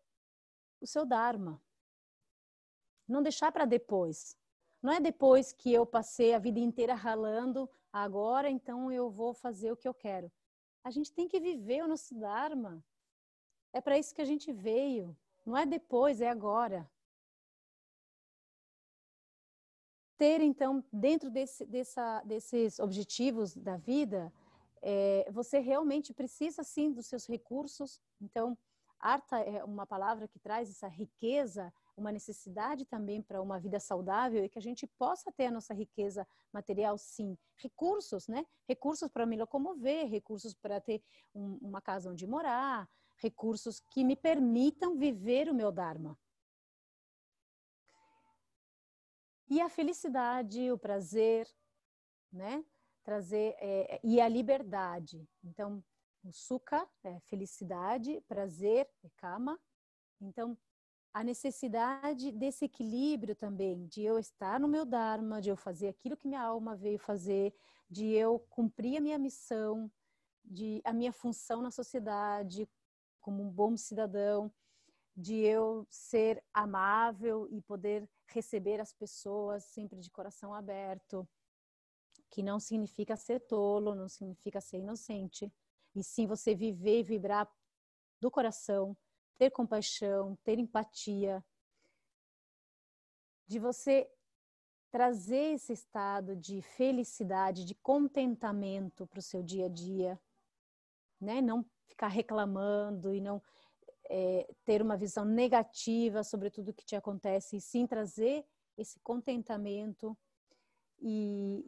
o 0.81 0.85
seu 0.85 1.05
Dharma. 1.05 1.63
Não 3.07 3.23
deixar 3.23 3.49
para 3.53 3.63
depois. 3.63 4.37
Não 4.85 4.93
é 4.93 4.99
depois 4.99 5.51
que 5.51 5.73
eu 5.73 5.83
passei 5.83 6.35
a 6.35 6.37
vida 6.37 6.59
inteira 6.59 6.93
ralando, 6.93 7.67
agora 7.91 8.47
então 8.51 8.91
eu 8.91 9.09
vou 9.09 9.33
fazer 9.33 9.71
o 9.71 9.75
que 9.75 9.87
eu 9.87 9.95
quero. 9.95 10.31
A 10.83 10.91
gente 10.91 11.11
tem 11.11 11.27
que 11.27 11.39
viver 11.39 11.83
o 11.83 11.87
nosso 11.87 12.13
Dharma. 12.13 12.85
É 13.73 13.81
para 13.81 13.97
isso 13.97 14.13
que 14.13 14.21
a 14.21 14.25
gente 14.25 14.53
veio. 14.53 15.17
Não 15.43 15.57
é 15.57 15.65
depois, 15.65 16.21
é 16.21 16.29
agora. 16.29 16.87
Ter, 20.19 20.39
então, 20.41 20.85
dentro 20.93 21.31
desse, 21.31 21.65
dessa, 21.65 22.21
desses 22.21 22.77
objetivos 22.77 23.55
da 23.55 23.77
vida, 23.77 24.31
é, 24.83 25.27
você 25.31 25.57
realmente 25.57 26.13
precisa, 26.13 26.61
sim, 26.63 26.91
dos 26.91 27.07
seus 27.07 27.25
recursos. 27.25 27.99
Então, 28.21 28.55
arta 28.99 29.39
é 29.39 29.63
uma 29.63 29.87
palavra 29.87 30.27
que 30.27 30.37
traz 30.37 30.69
essa 30.69 30.87
riqueza 30.87 31.73
uma 31.97 32.11
necessidade 32.11 32.85
também 32.85 33.21
para 33.21 33.41
uma 33.41 33.59
vida 33.59 33.79
saudável 33.79 34.43
e 34.43 34.49
que 34.49 34.59
a 34.59 34.61
gente 34.61 34.85
possa 34.85 35.31
ter 35.31 35.47
a 35.47 35.51
nossa 35.51 35.73
riqueza 35.73 36.27
material, 36.51 36.97
sim. 36.97 37.37
Recursos, 37.57 38.27
né? 38.27 38.45
Recursos 38.67 39.09
para 39.09 39.25
me 39.25 39.37
locomover, 39.37 40.07
recursos 40.07 40.53
para 40.53 40.81
ter 40.81 41.03
um, 41.33 41.57
uma 41.61 41.81
casa 41.81 42.11
onde 42.11 42.27
morar, 42.27 42.89
recursos 43.17 43.79
que 43.79 44.03
me 44.03 44.15
permitam 44.15 44.97
viver 44.97 45.49
o 45.49 45.53
meu 45.53 45.71
Dharma. 45.71 46.17
E 49.47 49.61
a 49.61 49.69
felicidade, 49.69 50.71
o 50.71 50.77
prazer, 50.77 51.47
né? 52.31 52.65
Trazer 53.03 53.55
é, 53.59 53.99
e 54.03 54.19
a 54.19 54.27
liberdade. 54.27 55.29
Então, 55.43 55.83
o 56.23 56.33
sukha 56.33 56.89
é 57.03 57.19
felicidade, 57.19 58.19
prazer 58.27 58.89
é 59.03 59.09
kama. 59.15 59.59
Então, 60.19 60.57
a 61.15 61.23
necessidade 61.23 62.29
desse 62.33 62.65
equilíbrio 62.65 63.33
também, 63.33 63.87
de 63.87 64.03
eu 64.03 64.19
estar 64.19 64.59
no 64.59 64.67
meu 64.67 64.83
Dharma, 64.85 65.39
de 65.39 65.49
eu 65.49 65.55
fazer 65.55 65.87
aquilo 65.87 66.17
que 66.17 66.27
minha 66.27 66.41
alma 66.41 66.75
veio 66.75 66.99
fazer, 66.99 67.55
de 67.89 68.11
eu 68.11 68.37
cumprir 68.49 68.97
a 68.97 68.99
minha 68.99 69.17
missão, 69.17 69.89
de 70.43 70.81
a 70.83 70.91
minha 70.91 71.13
função 71.13 71.61
na 71.61 71.71
sociedade 71.71 72.67
como 73.21 73.41
um 73.41 73.49
bom 73.49 73.77
cidadão, 73.77 74.51
de 75.15 75.35
eu 75.35 75.87
ser 75.89 76.43
amável 76.53 77.47
e 77.49 77.61
poder 77.61 78.05
receber 78.27 78.81
as 78.81 78.91
pessoas 78.91 79.63
sempre 79.63 80.01
de 80.01 80.11
coração 80.11 80.53
aberto, 80.53 81.25
que 82.29 82.43
não 82.43 82.59
significa 82.59 83.15
ser 83.15 83.39
tolo, 83.39 83.95
não 83.95 84.09
significa 84.09 84.59
ser 84.59 84.79
inocente, 84.79 85.49
e 85.95 86.03
sim 86.03 86.27
você 86.27 86.53
viver 86.53 86.99
e 86.99 87.03
vibrar 87.03 87.49
do 88.19 88.29
coração 88.29 88.97
ter 89.37 89.51
compaixão, 89.51 90.37
ter 90.43 90.59
empatia, 90.59 91.43
de 93.47 93.59
você 93.59 94.09
trazer 94.91 95.55
esse 95.55 95.73
estado 95.73 96.35
de 96.35 96.61
felicidade, 96.61 97.65
de 97.65 97.75
contentamento 97.75 99.05
para 99.07 99.19
o 99.19 99.21
seu 99.21 99.43
dia 99.43 99.65
a 99.65 99.69
dia, 99.69 100.19
né? 101.19 101.41
Não 101.41 101.65
ficar 101.85 102.07
reclamando 102.07 103.13
e 103.13 103.21
não 103.21 103.41
é, 104.09 104.47
ter 104.63 104.81
uma 104.81 104.97
visão 104.97 105.25
negativa 105.25 106.23
sobre 106.23 106.49
tudo 106.49 106.73
que 106.73 106.85
te 106.85 106.95
acontece, 106.95 107.57
e 107.57 107.61
sim 107.61 107.85
trazer 107.85 108.45
esse 108.77 108.99
contentamento 108.99 110.17
e, 110.99 111.65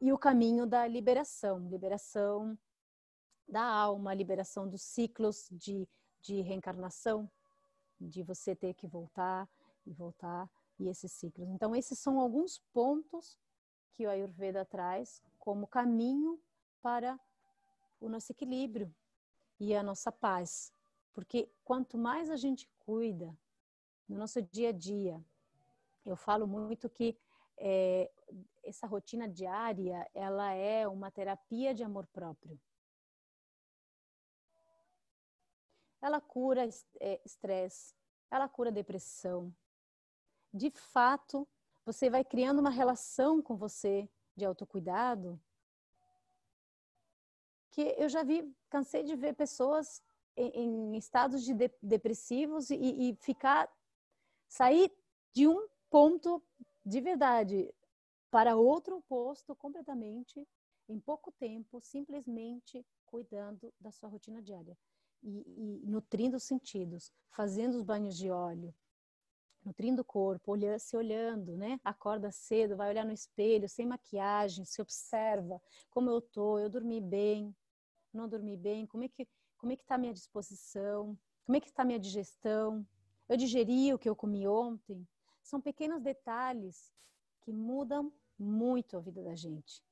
e, 0.00 0.06
e 0.06 0.12
o 0.12 0.18
caminho 0.18 0.66
da 0.66 0.86
liberação, 0.86 1.58
liberação 1.68 2.58
da 3.46 3.62
alma, 3.62 4.14
liberação 4.14 4.68
dos 4.68 4.82
ciclos 4.82 5.48
de 5.50 5.88
de 6.24 6.40
reencarnação, 6.40 7.30
de 8.00 8.22
você 8.22 8.56
ter 8.56 8.72
que 8.74 8.86
voltar 8.86 9.48
e 9.86 9.92
voltar 9.92 10.50
e 10.78 10.88
esses 10.88 11.12
ciclos. 11.12 11.48
Então, 11.50 11.76
esses 11.76 11.98
são 11.98 12.18
alguns 12.18 12.58
pontos 12.72 13.38
que 13.92 14.06
o 14.06 14.10
Ayurveda 14.10 14.64
traz 14.64 15.22
como 15.38 15.66
caminho 15.66 16.40
para 16.82 17.20
o 18.00 18.08
nosso 18.08 18.32
equilíbrio 18.32 18.92
e 19.60 19.74
a 19.74 19.82
nossa 19.82 20.10
paz. 20.10 20.72
Porque 21.12 21.48
quanto 21.62 21.98
mais 21.98 22.30
a 22.30 22.36
gente 22.36 22.68
cuida 22.80 23.36
no 24.08 24.16
nosso 24.16 24.40
dia 24.42 24.70
a 24.70 24.72
dia, 24.72 25.22
eu 26.04 26.16
falo 26.16 26.46
muito 26.46 26.88
que 26.88 27.16
é, 27.58 28.10
essa 28.64 28.86
rotina 28.86 29.28
diária, 29.28 30.08
ela 30.14 30.52
é 30.52 30.88
uma 30.88 31.10
terapia 31.10 31.74
de 31.74 31.84
amor 31.84 32.06
próprio. 32.06 32.58
Ela 36.04 36.20
cura 36.20 36.68
é, 37.00 37.18
estresse, 37.24 37.94
ela 38.30 38.46
cura 38.46 38.70
depressão. 38.70 39.50
De 40.52 40.70
fato, 40.70 41.48
você 41.82 42.10
vai 42.10 42.22
criando 42.22 42.58
uma 42.58 42.68
relação 42.68 43.40
com 43.40 43.56
você 43.56 44.06
de 44.36 44.44
autocuidado 44.44 45.40
que 47.70 47.94
eu 47.96 48.06
já 48.10 48.22
vi, 48.22 48.54
cansei 48.68 49.02
de 49.02 49.16
ver 49.16 49.32
pessoas 49.32 50.02
em, 50.36 50.50
em 50.92 50.96
estados 50.98 51.42
de, 51.42 51.54
de 51.54 51.70
depressivos 51.82 52.68
e, 52.68 52.76
e 52.76 53.16
ficar 53.16 53.72
sair 54.46 54.92
de 55.32 55.48
um 55.48 55.66
ponto 55.88 56.42
de 56.84 57.00
verdade 57.00 57.74
para 58.30 58.56
outro 58.56 59.00
posto 59.08 59.56
completamente 59.56 60.46
em 60.86 61.00
pouco 61.00 61.32
tempo, 61.32 61.80
simplesmente 61.80 62.86
cuidando 63.06 63.72
da 63.80 63.90
sua 63.90 64.10
rotina 64.10 64.42
diária 64.42 64.76
e, 65.24 65.80
e 65.82 65.86
nutrindo 65.86 66.36
os 66.36 66.44
sentidos, 66.44 67.12
fazendo 67.30 67.74
os 67.76 67.82
banhos 67.82 68.16
de 68.16 68.30
óleo, 68.30 68.74
nutrindo 69.64 70.02
o 70.02 70.04
corpo, 70.04 70.52
olhando, 70.52 70.78
se 70.78 70.96
olhando, 70.96 71.56
né? 71.56 71.80
Acorda 71.82 72.30
cedo, 72.30 72.76
vai 72.76 72.90
olhar 72.90 73.04
no 73.04 73.12
espelho, 73.12 73.68
sem 73.68 73.86
maquiagem, 73.86 74.64
se 74.64 74.80
observa 74.82 75.60
como 75.90 76.10
eu 76.10 76.20
tô, 76.20 76.58
eu 76.58 76.68
dormi 76.68 77.00
bem, 77.00 77.56
não 78.12 78.28
dormi 78.28 78.56
bem, 78.56 78.86
como 78.86 79.04
é 79.04 79.08
que 79.08 79.26
como 79.56 79.72
é 79.72 79.76
que 79.76 79.82
está 79.82 79.94
a 79.94 79.98
minha 79.98 80.12
disposição, 80.12 81.18
como 81.46 81.56
é 81.56 81.60
que 81.60 81.68
está 81.68 81.82
a 81.82 81.86
minha 81.86 81.98
digestão, 81.98 82.86
eu 83.26 83.36
digeri 83.36 83.94
o 83.94 83.98
que 83.98 84.08
eu 84.08 84.14
comi 84.14 84.46
ontem. 84.46 85.08
São 85.42 85.58
pequenos 85.58 86.02
detalhes 86.02 86.92
que 87.40 87.50
mudam 87.50 88.12
muito 88.38 88.96
a 88.96 89.00
vida 89.00 89.22
da 89.22 89.34
gente. 89.34 89.82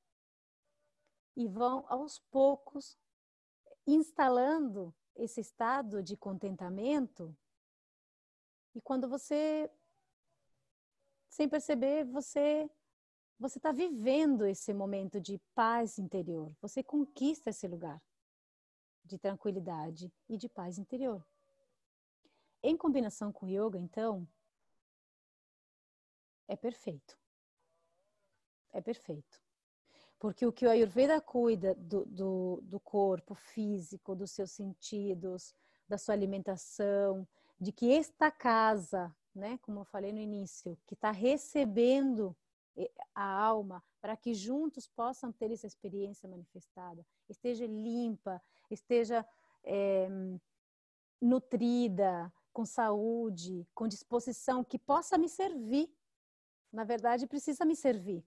E 1.34 1.48
vão 1.48 1.86
aos 1.88 2.18
poucos 2.30 2.98
instalando 3.86 4.94
esse 5.16 5.40
estado 5.40 6.02
de 6.02 6.16
contentamento. 6.16 7.36
E 8.74 8.80
quando 8.80 9.08
você, 9.08 9.70
sem 11.28 11.48
perceber, 11.48 12.04
você 12.04 12.70
você 13.38 13.58
está 13.58 13.72
vivendo 13.72 14.46
esse 14.46 14.72
momento 14.72 15.20
de 15.20 15.36
paz 15.52 15.98
interior. 15.98 16.54
Você 16.60 16.80
conquista 16.80 17.50
esse 17.50 17.66
lugar 17.66 18.00
de 19.04 19.18
tranquilidade 19.18 20.12
e 20.28 20.36
de 20.36 20.48
paz 20.48 20.78
interior. 20.78 21.26
Em 22.62 22.76
combinação 22.76 23.32
com 23.32 23.46
o 23.46 23.48
yoga, 23.48 23.76
então, 23.76 24.28
é 26.46 26.54
perfeito. 26.54 27.18
É 28.72 28.80
perfeito. 28.80 29.42
Porque 30.22 30.46
o 30.46 30.52
que 30.52 30.64
o 30.64 30.70
Ayurveda 30.70 31.20
cuida 31.20 31.74
do, 31.74 32.06
do, 32.06 32.60
do 32.62 32.78
corpo 32.78 33.34
físico, 33.34 34.14
dos 34.14 34.30
seus 34.30 34.52
sentidos, 34.52 35.52
da 35.88 35.98
sua 35.98 36.14
alimentação, 36.14 37.26
de 37.60 37.72
que 37.72 37.90
esta 37.92 38.30
casa, 38.30 39.12
né, 39.34 39.58
como 39.62 39.80
eu 39.80 39.84
falei 39.84 40.12
no 40.12 40.20
início, 40.20 40.78
que 40.86 40.94
está 40.94 41.10
recebendo 41.10 42.36
eh, 42.76 42.88
a 43.12 43.24
alma 43.24 43.82
para 44.00 44.16
que 44.16 44.32
juntos 44.32 44.86
possam 44.86 45.32
ter 45.32 45.50
essa 45.50 45.66
experiência 45.66 46.28
manifestada, 46.28 47.04
esteja 47.28 47.66
limpa, 47.66 48.40
esteja 48.70 49.26
é, 49.64 50.08
nutrida, 51.20 52.32
com 52.52 52.64
saúde, 52.64 53.66
com 53.74 53.88
disposição, 53.88 54.62
que 54.62 54.78
possa 54.78 55.18
me 55.18 55.28
servir. 55.28 55.92
Na 56.72 56.84
verdade, 56.84 57.26
precisa 57.26 57.64
me 57.64 57.74
servir 57.74 58.24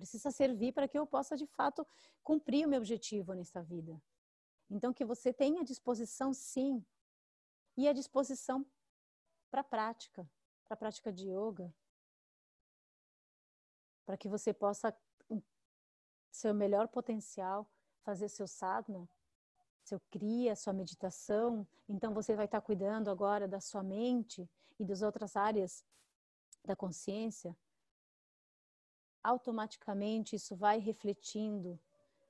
precisa 0.00 0.30
servir 0.30 0.72
para 0.72 0.88
que 0.88 0.98
eu 0.98 1.06
possa 1.06 1.36
de 1.36 1.46
fato 1.46 1.86
cumprir 2.22 2.66
o 2.66 2.68
meu 2.68 2.78
objetivo 2.78 3.34
nessa 3.34 3.62
vida. 3.62 4.00
Então 4.70 4.94
que 4.94 5.04
você 5.04 5.32
tenha 5.32 5.62
disposição 5.62 6.32
sim 6.32 6.82
e 7.76 7.86
a 7.86 7.92
disposição 7.92 8.64
para 9.50 9.60
a 9.60 9.64
prática, 9.64 10.28
para 10.64 10.74
a 10.74 10.76
prática 10.76 11.12
de 11.12 11.28
yoga, 11.28 11.72
para 14.06 14.16
que 14.16 14.28
você 14.28 14.54
possa 14.54 14.96
seu 16.30 16.54
melhor 16.54 16.88
potencial 16.88 17.68
fazer 18.02 18.28
seu 18.28 18.46
sadhana, 18.46 19.06
seu 19.84 20.00
cria, 20.10 20.56
sua 20.56 20.72
meditação. 20.72 21.66
Então 21.88 22.14
você 22.14 22.34
vai 22.34 22.46
estar 22.46 22.60
cuidando 22.60 23.10
agora 23.10 23.46
da 23.46 23.60
sua 23.60 23.82
mente 23.82 24.48
e 24.78 24.84
das 24.84 25.02
outras 25.02 25.36
áreas 25.36 25.84
da 26.64 26.74
consciência 26.74 27.54
automaticamente 29.22 30.36
isso 30.36 30.56
vai 30.56 30.78
refletindo 30.78 31.78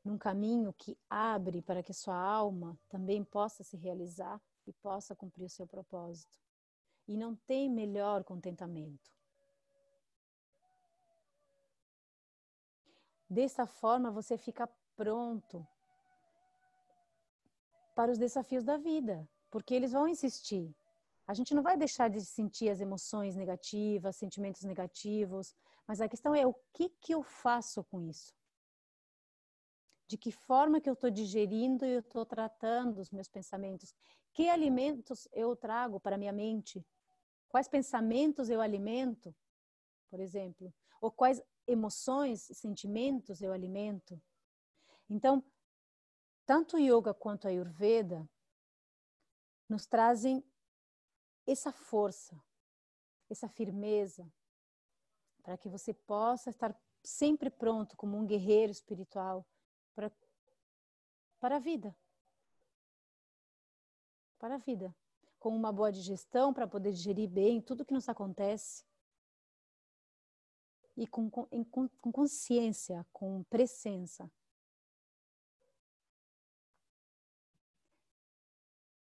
num 0.05 0.17
caminho 0.17 0.73
que 0.73 0.97
abre 1.09 1.61
para 1.63 1.83
que 1.83 1.93
sua 1.93 2.17
alma 2.17 2.79
também 2.89 3.23
possa 3.23 3.63
se 3.63 3.77
realizar 3.77 4.41
e 4.67 4.73
possa 4.73 5.15
cumprir 5.15 5.45
o 5.45 5.51
seu 5.51 5.67
propósito. 5.67 6.39
E 7.07 7.17
não 7.17 7.35
tem 7.35 7.69
melhor 7.69 8.25
contentamento. 8.25 9.11
Dessa 13.29 13.67
forma 13.67 14.11
você 14.11 14.37
fica 14.37 14.69
pronto 14.97 15.67
para 17.95 18.11
os 18.11 18.19
desafios 18.19 18.65
da 18.65 18.77
vida, 18.77 19.29
porque 19.51 19.75
eles 19.75 19.93
vão 19.93 20.09
existir. 20.09 20.75
A 21.27 21.35
gente 21.35 21.55
não 21.55 21.63
vai 21.63 21.77
deixar 21.77 22.09
de 22.09 22.21
sentir 22.25 22.69
as 22.71 22.81
emoções 22.81 23.37
negativas, 23.37 24.17
sentimentos 24.17 24.63
negativos, 24.65 25.55
mas 25.87 26.01
a 26.01 26.09
questão 26.09 26.35
é 26.35 26.47
o 26.47 26.55
que, 26.73 26.89
que 26.89 27.13
eu 27.13 27.23
faço 27.23 27.83
com 27.85 28.01
isso? 28.03 28.35
De 30.07 30.17
que 30.19 30.33
forma 30.33 30.81
que 30.81 30.89
eu 30.89 30.95
estou 30.95 31.11
digerindo 31.11 31.85
e 31.85 31.93
eu 31.93 32.01
estou 32.01 32.27
tratando 32.27 33.01
os 33.01 33.11
meus 33.11 33.29
pensamentos? 33.29 33.95
Que 34.33 34.49
alimentos 34.49 35.29
eu 35.33 35.55
trago 35.55 36.01
para 36.01 36.19
minha 36.19 36.33
mente? 36.33 36.85
Quais 37.49 37.69
pensamentos 37.69 38.49
eu 38.51 38.61
alimento, 38.61 39.35
por 40.09 40.21
exemplo? 40.21 40.73
Ou 41.01 41.11
quais 41.11 41.43
emoções, 41.67 42.43
sentimentos 42.43 43.41
eu 43.41 43.53
alimento? 43.53 44.21
Então, 45.09 45.45
tanto 46.47 46.77
o 46.77 46.81
yoga 46.81 47.15
quanto 47.15 47.47
a 47.47 47.51
ayurveda 47.51 48.29
nos 49.69 49.87
trazem 49.87 50.45
essa 51.47 51.73
força, 51.73 52.41
essa 53.29 53.49
firmeza, 53.49 54.33
para 55.51 55.59
que 55.59 55.69
você 55.69 55.93
possa 55.93 56.49
estar 56.49 56.73
sempre 57.03 57.51
pronto 57.51 57.97
como 57.97 58.17
um 58.17 58.25
guerreiro 58.25 58.71
espiritual 58.71 59.45
para, 59.97 60.09
para 61.41 61.57
a 61.57 61.59
vida. 61.59 61.93
Para 64.39 64.55
a 64.55 64.59
vida. 64.59 64.95
Com 65.41 65.49
uma 65.49 65.73
boa 65.73 65.91
digestão 65.91 66.55
para 66.55 66.69
poder 66.69 66.93
digerir 66.93 67.29
bem 67.29 67.61
tudo 67.61 67.85
que 67.85 67.93
nos 67.93 68.09
acontece. 68.09 68.85
E 70.97 71.05
com, 71.05 71.29
com, 71.29 71.49
com 71.89 72.13
consciência, 72.13 73.05
com 73.13 73.43
presença. 73.43 74.31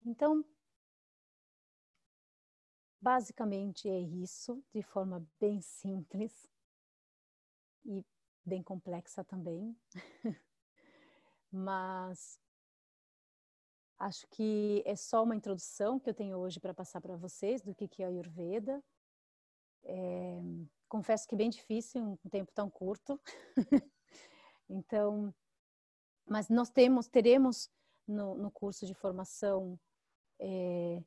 Então, 0.03 0.43
Basicamente 3.03 3.89
é 3.89 3.99
isso, 3.99 4.63
de 4.73 4.81
forma 4.81 5.27
bem 5.37 5.59
simples 5.59 6.49
e 7.83 8.01
bem 8.45 8.63
complexa 8.63 9.25
também. 9.25 9.75
Mas 11.51 12.39
acho 13.99 14.25
que 14.29 14.81
é 14.85 14.95
só 14.95 15.21
uma 15.21 15.35
introdução 15.35 15.99
que 15.99 16.09
eu 16.09 16.13
tenho 16.13 16.37
hoje 16.37 16.61
para 16.61 16.73
passar 16.73 17.01
para 17.01 17.17
vocês 17.17 17.61
do 17.61 17.75
que 17.75 18.01
é 18.01 18.05
a 18.05 18.07
Ayurveda. 18.07 18.81
É, 19.83 20.39
confesso 20.87 21.27
que 21.27 21.35
é 21.35 21.39
bem 21.39 21.49
difícil 21.49 22.01
um 22.01 22.29
tempo 22.29 22.53
tão 22.53 22.69
curto. 22.69 23.19
então, 24.69 25.35
mas 26.25 26.47
nós 26.47 26.69
temos, 26.69 27.09
teremos 27.09 27.69
no, 28.07 28.35
no 28.35 28.49
curso 28.49 28.85
de 28.85 28.93
formação 28.93 29.77
é, 30.39 31.03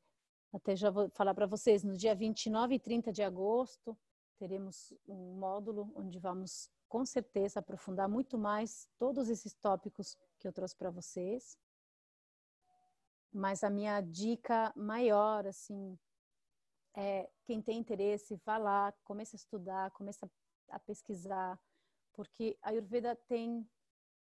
até 0.53 0.75
já 0.75 0.91
vou 0.91 1.09
falar 1.11 1.35
para 1.35 1.47
vocês, 1.47 1.83
no 1.83 1.97
dia 1.97 2.15
29 2.15 2.75
e 2.75 2.79
30 2.79 3.13
de 3.13 3.23
agosto, 3.23 3.97
teremos 4.39 4.93
um 5.07 5.39
módulo 5.39 5.93
onde 5.95 6.19
vamos 6.19 6.71
com 6.89 7.05
certeza 7.05 7.61
aprofundar 7.61 8.09
muito 8.09 8.39
mais 8.39 8.89
todos 8.99 9.29
esses 9.29 9.55
tópicos 9.55 10.17
que 10.39 10.47
eu 10.47 10.53
trouxe 10.53 10.77
para 10.77 10.91
vocês. 10.91 11.59
Mas 13.33 13.65
a 13.65 13.71
minha 13.71 14.01
dica 14.01 14.73
maior, 14.77 15.47
assim, 15.47 15.99
é 16.95 17.29
quem 17.45 17.61
tem 17.61 17.79
interesse, 17.79 18.41
vá 18.45 18.57
lá, 18.57 18.93
comece 19.05 19.37
a 19.37 19.39
estudar, 19.39 19.91
comece 19.91 20.25
a 20.71 20.79
pesquisar, 20.79 21.61
porque 22.13 22.57
a 22.63 22.71
Ayurveda 22.71 23.15
tem, 23.29 23.69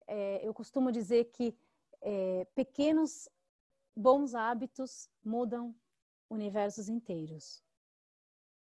é, 0.06 0.46
eu 0.46 0.52
costumo 0.52 0.92
dizer 0.92 1.24
que 1.26 1.56
é, 2.02 2.44
pequenos 2.54 3.28
bons 3.96 4.34
hábitos 4.34 5.08
mudam 5.24 5.74
universos 6.30 6.88
inteiros. 6.88 7.62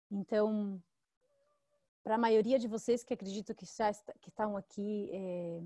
Então, 0.09 0.81
para 2.03 2.15
a 2.15 2.17
maioria 2.17 2.57
de 2.57 2.67
vocês 2.67 3.03
que 3.03 3.13
acredito 3.13 3.53
que 3.53 3.65
já 3.65 3.89
está, 3.89 4.13
que 4.21 4.29
estão 4.29 4.55
aqui 4.55 5.09
é, 5.11 5.61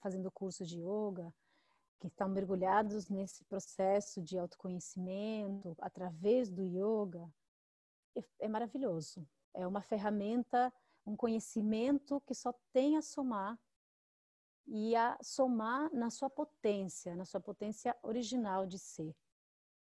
fazendo 0.00 0.30
curso 0.30 0.64
de 0.64 0.80
yoga, 0.80 1.34
que 2.00 2.06
estão 2.06 2.28
mergulhados 2.28 3.08
nesse 3.08 3.44
processo 3.44 4.22
de 4.22 4.38
autoconhecimento 4.38 5.76
através 5.78 6.50
do 6.50 6.62
yoga, 6.62 7.28
é, 8.16 8.24
é 8.40 8.48
maravilhoso. 8.48 9.26
É 9.52 9.66
uma 9.66 9.82
ferramenta, 9.82 10.72
um 11.06 11.16
conhecimento 11.16 12.20
que 12.22 12.34
só 12.34 12.52
tem 12.72 12.96
a 12.96 13.02
somar 13.02 13.58
e 14.66 14.96
a 14.96 15.18
somar 15.22 15.92
na 15.92 16.10
sua 16.10 16.30
potência, 16.30 17.14
na 17.14 17.24
sua 17.24 17.40
potência 17.40 17.94
original 18.02 18.66
de 18.66 18.78
ser. 18.78 19.14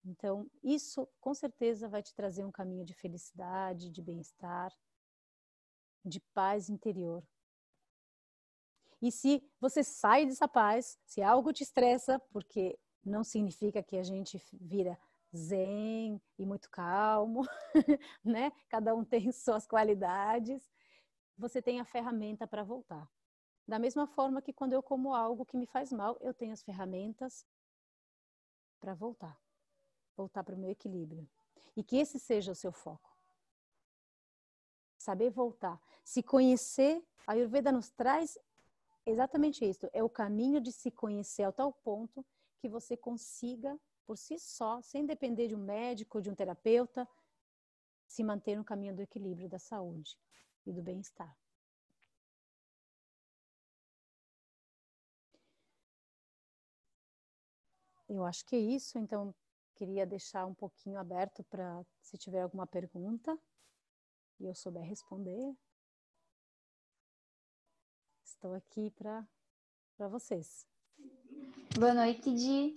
Então, 0.06 0.50
isso 0.62 1.08
com 1.22 1.34
certeza 1.34 1.88
vai 1.88 2.04
te 2.04 2.14
trazer 2.14 2.44
um 2.44 2.52
caminho 2.52 2.86
de 2.86 2.94
felicidade, 2.94 3.90
de 3.90 4.02
bem-estar, 4.02 4.72
de 6.04 6.20
paz 6.34 6.70
interior. 6.70 7.24
E 9.02 9.12
se 9.12 9.44
você 9.60 9.84
sai 9.84 10.26
dessa 10.26 10.48
paz, 10.48 10.98
se 11.06 11.22
algo 11.22 11.52
te 11.54 11.64
estressa, 11.64 12.20
porque 12.32 12.78
não 13.04 13.24
significa 13.24 13.84
que 13.84 13.98
a 13.98 14.04
gente 14.04 14.42
vira 14.54 14.98
zen 15.36 16.22
e 16.38 16.46
muito 16.46 16.70
calmo, 16.70 17.42
né? 18.24 18.52
Cada 18.70 18.96
um 18.96 19.04
tem 19.04 19.32
suas 19.32 19.68
qualidades. 19.68 20.72
Você 21.38 21.62
tem 21.62 21.80
a 21.80 21.86
ferramenta 21.86 22.48
para 22.48 22.64
voltar. 22.64 23.10
Da 23.68 23.80
mesma 23.80 24.08
forma 24.08 24.42
que 24.42 24.54
quando 24.54 24.74
eu 24.74 24.84
como 24.84 25.14
algo 25.14 25.46
que 25.46 25.58
me 25.58 25.66
faz 25.66 25.92
mal, 25.92 26.18
eu 26.22 26.34
tenho 26.34 26.54
as 26.54 26.64
ferramentas 26.64 27.46
para 28.80 28.94
voltar. 28.94 29.43
Voltar 30.16 30.44
para 30.44 30.56
o 30.56 30.58
meu 30.58 30.70
equilíbrio. 30.70 31.28
E 31.76 31.84
que 31.84 31.98
esse 31.98 32.20
seja 32.20 32.52
o 32.52 32.56
seu 32.56 32.72
foco. 32.72 33.10
Saber 34.98 35.30
voltar. 35.30 35.82
Se 36.04 36.22
conhecer, 36.22 37.04
a 37.28 37.34
Ayurveda 37.34 37.72
nos 37.72 37.90
traz 37.90 38.38
exatamente 39.06 39.66
isso. 39.66 39.90
É 39.92 40.04
o 40.04 40.10
caminho 40.10 40.62
de 40.62 40.72
se 40.72 40.92
conhecer 40.92 41.44
ao 41.44 41.54
tal 41.54 41.74
ponto 41.74 42.26
que 42.60 42.70
você 42.70 42.96
consiga, 42.96 43.78
por 44.06 44.18
si 44.18 44.40
só, 44.40 44.82
sem 44.82 45.06
depender 45.06 45.48
de 45.48 45.56
um 45.56 45.64
médico 45.64 46.22
de 46.22 46.30
um 46.30 46.36
terapeuta, 46.36 47.08
se 48.08 48.24
manter 48.24 48.56
no 48.56 48.64
caminho 48.64 48.96
do 48.96 49.02
equilíbrio 49.02 49.50
da 49.50 49.60
saúde 49.60 50.18
e 50.66 50.72
do 50.72 50.82
bem-estar. 50.82 51.36
Eu 58.08 58.24
acho 58.24 58.46
que 58.46 58.56
é 58.56 58.60
isso, 58.60 59.00
então 59.00 59.34
queria 59.76 60.06
deixar 60.06 60.46
um 60.46 60.54
pouquinho 60.54 61.00
aberto 61.00 61.44
para 61.46 61.84
se 62.02 62.18
tiver 62.18 62.42
alguma 62.42 62.68
pergunta 62.68 63.38
e 64.40 64.46
eu 64.46 64.56
souber 64.56 64.84
responder. 64.84 65.56
Estou 68.24 68.54
aqui 68.54 68.92
para 68.92 69.28
vocês. 70.10 70.66
Boa 71.78 71.94
noite, 71.94 72.34
Di. 72.34 72.76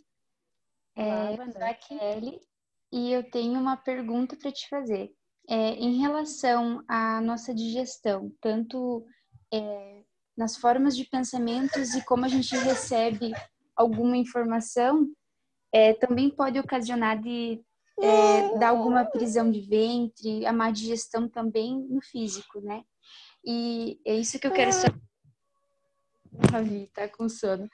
Olá, 0.96 1.30
é, 1.30 1.36
boa 1.36 1.46
noite. 1.46 1.88
Kelly 1.88 2.40
e 2.92 3.12
eu 3.12 3.28
tenho 3.30 3.58
uma 3.60 3.76
pergunta 3.76 4.36
para 4.36 4.52
te 4.52 4.68
fazer. 4.68 5.12
É, 5.48 5.70
em 5.74 6.00
relação 6.00 6.82
à 6.88 7.20
nossa 7.20 7.54
digestão, 7.54 8.32
tanto 8.40 9.06
é, 9.52 10.04
nas 10.36 10.56
formas 10.56 10.96
de 10.96 11.04
pensamentos 11.04 11.94
e 11.94 12.04
como 12.04 12.24
a 12.24 12.28
gente 12.28 12.56
recebe 12.56 13.32
alguma 13.76 14.16
informação, 14.16 15.08
é, 15.72 15.94
também 15.94 16.30
pode 16.30 16.58
ocasionar 16.58 17.20
de 17.20 17.60
é, 18.00 18.58
dar 18.58 18.70
alguma 18.70 19.04
prisão 19.04 19.50
de 19.50 19.60
ventre, 19.60 20.46
a 20.46 20.52
má 20.52 20.70
digestão 20.70 21.28
também 21.28 21.78
no 21.88 22.00
físico, 22.00 22.60
né? 22.60 22.84
E 23.44 24.00
é 24.04 24.14
isso 24.14 24.38
que 24.38 24.46
eu 24.46 24.52
quero 24.52 24.72
saber. 24.72 25.00
Ravi, 26.50 26.90
tá 26.92 27.08
com 27.08 27.28
sono. 27.28 27.70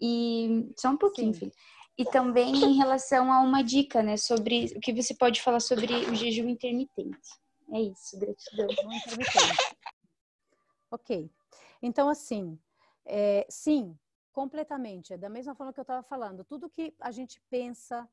E 0.00 0.70
só 0.78 0.90
um 0.90 0.96
pouquinho, 0.96 1.32
Sim. 1.32 1.40
filho. 1.40 1.52
E 1.96 2.04
também 2.04 2.54
em 2.54 2.76
relação 2.76 3.32
a 3.32 3.40
uma 3.40 3.62
dica, 3.62 4.02
né, 4.02 4.16
sobre 4.16 4.66
o 4.76 4.80
que 4.80 4.92
você 4.92 5.14
pode 5.14 5.40
falar 5.40 5.60
sobre 5.60 5.92
o 5.92 6.14
jejum 6.14 6.48
intermitente. 6.48 7.18
É 7.72 7.80
isso, 7.80 8.18
gratidão. 8.18 8.66
Intermitente. 8.66 9.76
ok. 10.90 11.30
Então, 11.80 12.08
assim, 12.08 12.58
é, 13.06 13.46
sim, 13.48 13.96
completamente. 14.34 15.14
É 15.14 15.16
da 15.16 15.30
mesma 15.30 15.54
forma 15.54 15.72
que 15.72 15.80
eu 15.80 15.88
estava 15.88 16.02
falando. 16.02 16.44
Tudo 16.44 16.68
que 16.68 16.94
a 17.00 17.10
gente 17.10 17.40
pensa 17.48 18.06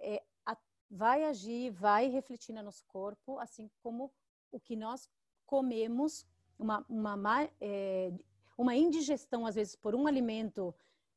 é, 0.00 0.24
a, 0.44 0.56
vai 0.90 1.24
agir, 1.24 1.70
vai 1.70 2.08
refletir 2.08 2.54
no 2.54 2.62
nosso 2.62 2.84
corpo, 2.86 3.38
assim 3.38 3.70
como 3.82 4.10
o 4.50 4.58
que 4.58 4.74
nós 4.74 5.08
comemos, 5.46 6.26
uma, 6.58 6.84
uma, 6.88 7.48
é, 7.60 8.12
uma 8.56 8.74
indigestão, 8.74 9.46
às 9.46 9.54
vezes, 9.54 9.76
por 9.76 9.94
um 9.94 10.06
alimento 10.06 10.74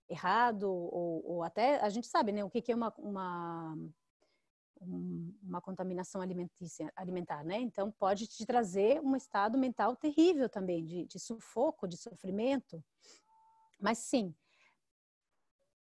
errado, 0.10 0.64
ou, 0.72 1.26
ou 1.26 1.44
até, 1.44 1.80
a 1.80 1.90
gente 1.90 2.08
sabe, 2.08 2.32
né, 2.32 2.44
o 2.44 2.50
que, 2.50 2.62
que 2.62 2.72
é 2.72 2.76
uma, 2.76 2.94
uma, 2.98 3.78
uma 5.42 5.62
contaminação 5.62 6.22
alimentícia, 6.22 6.92
alimentar, 6.96 7.44
né? 7.44 7.60
Então, 7.60 7.92
pode 7.92 8.28
te 8.28 8.46
trazer 8.46 9.00
um 9.02 9.16
estado 9.16 9.58
mental 9.58 9.96
terrível 9.96 10.50
também, 10.50 10.84
de, 10.84 11.06
de 11.06 11.20
sufoco, 11.20 11.88
de 11.88 11.98
sofrimento. 11.98 12.84
Mas 13.80 13.98
sim, 13.98 14.34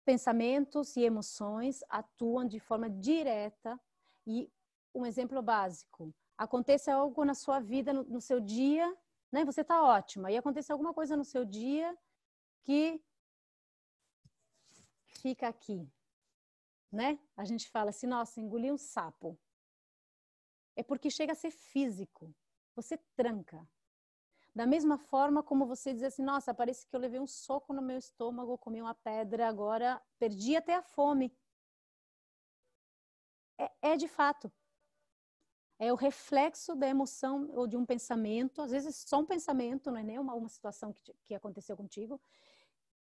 pensamentos 0.06 0.96
e 0.96 1.02
emoções 1.02 1.84
atuam 1.90 2.46
de 2.46 2.60
forma 2.60 2.90
direta 2.90 3.80
e 4.26 4.52
um 4.94 5.06
exemplo 5.06 5.42
básico, 5.42 6.14
acontece 6.38 6.90
algo 6.92 7.24
na 7.24 7.34
sua 7.34 7.60
vida, 7.60 7.94
no, 7.94 8.04
no 8.04 8.22
seu 8.22 8.40
dia, 8.40 8.94
né? 9.32 9.46
Você 9.46 9.62
está 9.62 9.84
ótima 9.84 10.32
e 10.32 10.38
acontece 10.38 10.72
alguma 10.72 10.94
coisa 10.94 11.16
no 11.16 11.24
seu 11.24 11.46
dia 11.46 11.98
que 12.64 13.02
fica 15.06 15.48
aqui, 15.48 15.88
né? 16.92 17.20
A 17.38 17.46
gente 17.46 17.70
fala 17.70 17.92
assim, 17.92 18.08
nossa, 18.08 18.42
engoli 18.42 18.72
um 18.72 18.78
sapo. 18.78 19.40
É 20.76 20.84
porque 20.84 21.10
chega 21.10 21.34
a 21.34 21.36
ser 21.36 21.52
físico. 21.52 22.34
Você 22.76 22.98
tranca, 23.16 23.68
da 24.54 24.66
mesma 24.66 24.98
forma 24.98 25.42
como 25.42 25.66
você 25.66 25.94
diz 25.94 26.04
assim, 26.04 26.24
nossa, 26.24 26.54
parece 26.54 26.86
que 26.86 26.96
eu 26.96 27.00
levei 27.00 27.20
um 27.20 27.28
soco 27.28 27.74
no 27.74 27.82
meu 27.82 27.98
estômago, 27.98 28.58
comi 28.58 28.82
uma 28.82 28.94
pedra, 28.94 29.48
agora 29.48 30.02
perdi 30.20 30.56
até 30.56 30.76
a 30.76 30.82
fome. 30.82 31.34
É, 33.58 33.92
é 33.94 33.98
de 33.98 34.08
fato. 34.08 34.52
É 35.80 35.92
o 35.92 35.96
reflexo 35.96 36.76
da 36.76 36.88
emoção 36.88 37.50
ou 37.54 37.66
de 37.66 37.76
um 37.76 37.86
pensamento, 37.86 38.62
às 38.62 38.72
vezes 38.72 39.04
só 39.08 39.20
um 39.20 39.26
pensamento, 39.26 39.90
não 39.90 39.98
é 39.98 40.04
nem 40.04 40.20
uma, 40.20 40.36
uma 40.36 40.50
situação 40.50 40.94
que, 40.94 41.14
que 41.26 41.34
aconteceu 41.34 41.76
contigo, 41.76 42.22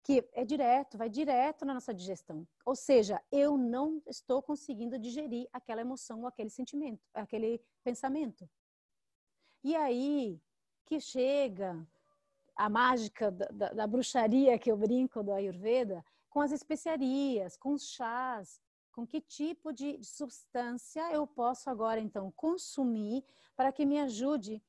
que 0.02 0.28
é 0.32 0.44
direto, 0.44 0.98
vai 0.98 1.08
direto 1.08 1.64
na 1.64 1.74
nossa 1.74 1.94
digestão. 1.94 2.46
Ou 2.64 2.74
seja, 2.74 3.22
eu 3.30 3.56
não 3.56 4.02
estou 4.06 4.42
conseguindo 4.42 4.98
digerir 4.98 5.48
aquela 5.52 5.82
emoção 5.82 6.20
ou 6.20 6.26
aquele 6.26 6.50
sentimento, 6.50 7.02
aquele 7.14 7.60
pensamento. 7.82 8.48
E 9.62 9.74
aí, 9.74 10.42
que 10.84 11.00
chega 11.00 11.86
a 12.56 12.68
mágica 12.68 13.30
da, 13.30 13.46
da, 13.46 13.68
da, 13.72 13.86
bruxaria 13.86 14.58
que 14.58 14.70
eu 14.70 14.76
brinco 14.76 15.22
do 15.22 15.32
Ayurveda, 15.32 16.04
com 16.28 16.40
as 16.40 16.52
especiarias, 16.52 17.56
com 17.56 17.72
os 17.72 17.88
chás, 17.88 18.60
com 18.92 19.06
que 19.06 19.20
tipo 19.20 19.72
de 19.72 20.02
substância 20.04 21.10
eu 21.12 21.26
posso 21.26 21.68
agora 21.68 22.00
então 22.00 22.30
consumir 22.32 23.24
para 23.56 23.72
que 23.72 23.84
me 23.84 23.98
ajude. 24.00 24.62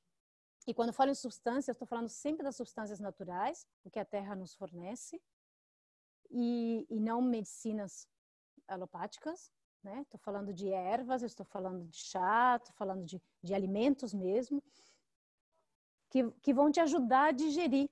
E 0.68 0.74
quando 0.74 0.94
falo 0.94 1.12
em 1.12 1.16
substância, 1.16 1.72
estou 1.72 1.88
falando 1.88 2.10
sempre 2.10 2.44
das 2.44 2.56
substâncias 2.56 3.00
naturais, 3.00 3.68
o 3.84 3.90
que 3.90 4.00
a 4.00 4.06
terra 4.06 4.36
nos 4.36 4.56
fornece, 4.56 5.22
e, 6.32 6.88
e 6.90 7.00
não 7.00 7.22
medicinas 7.22 8.08
alopáticas, 8.68 9.52
né? 9.84 10.02
Estou 10.02 10.20
falando 10.20 10.52
de 10.52 10.70
ervas, 10.70 11.22
estou 11.22 11.46
falando 11.46 11.88
de 11.88 11.98
chá, 11.98 12.56
estou 12.56 12.74
falando 12.76 13.06
de, 13.06 13.22
de 13.44 13.54
alimentos 13.54 14.12
mesmo 14.12 14.64
que, 16.16 16.32
que 16.42 16.54
vão 16.54 16.72
te 16.72 16.80
ajudar 16.80 17.26
a 17.26 17.32
digerir. 17.32 17.90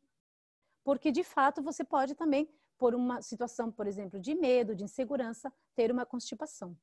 Porque, 0.82 1.11
de 1.11 1.26
fato, 1.26 1.61
você 1.61 1.84
pode 1.84 2.15
também, 2.15 2.49
por 2.78 2.95
uma 2.95 3.21
situação, 3.21 3.69
por 3.69 3.86
exemplo, 3.86 4.17
de 4.17 4.34
medo, 4.34 4.74
de 4.74 4.86
insegurança, 4.86 5.51
ter 5.76 5.91
uma 5.91 6.05
constipação. 6.05 6.78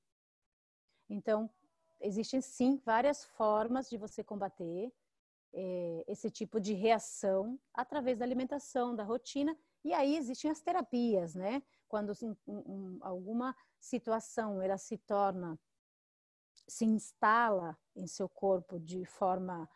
Então, 1.08 1.48
existem 1.98 2.42
sim 2.42 2.76
várias 2.84 3.24
formas 3.24 3.88
de 3.88 3.96
você 3.96 4.22
combater 4.22 4.92
é, 5.54 6.04
esse 6.06 6.30
tipo 6.30 6.60
de 6.60 6.74
reação 6.74 7.58
através 7.72 8.18
da 8.18 8.24
alimentação, 8.26 8.94
da 8.94 9.02
rotina. 9.02 9.56
E 9.82 9.94
aí 9.94 10.16
existem 10.16 10.50
as 10.50 10.60
terapias, 10.60 11.34
né? 11.34 11.62
Quando 11.88 12.12
um, 12.22 12.36
um, 12.46 12.98
alguma 13.00 13.56
situação 13.80 14.60
ela 14.60 14.76
se 14.76 14.98
torna, 14.98 15.58
se 16.68 16.84
instala 16.84 17.78
em 17.96 18.06
seu 18.06 18.28
corpo 18.28 18.78
de 18.78 19.06
forma 19.06 19.66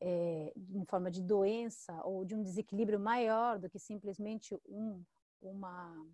é, 0.00 0.52
em 0.56 0.84
forma 0.84 1.10
de 1.10 1.22
doença 1.22 2.00
ou 2.04 2.24
de 2.24 2.34
um 2.34 2.42
desequilíbrio 2.42 3.00
maior 3.00 3.58
do 3.58 3.68
que 3.68 3.78
simplesmente 3.78 4.58
um, 4.66 5.04
uma 5.40 6.06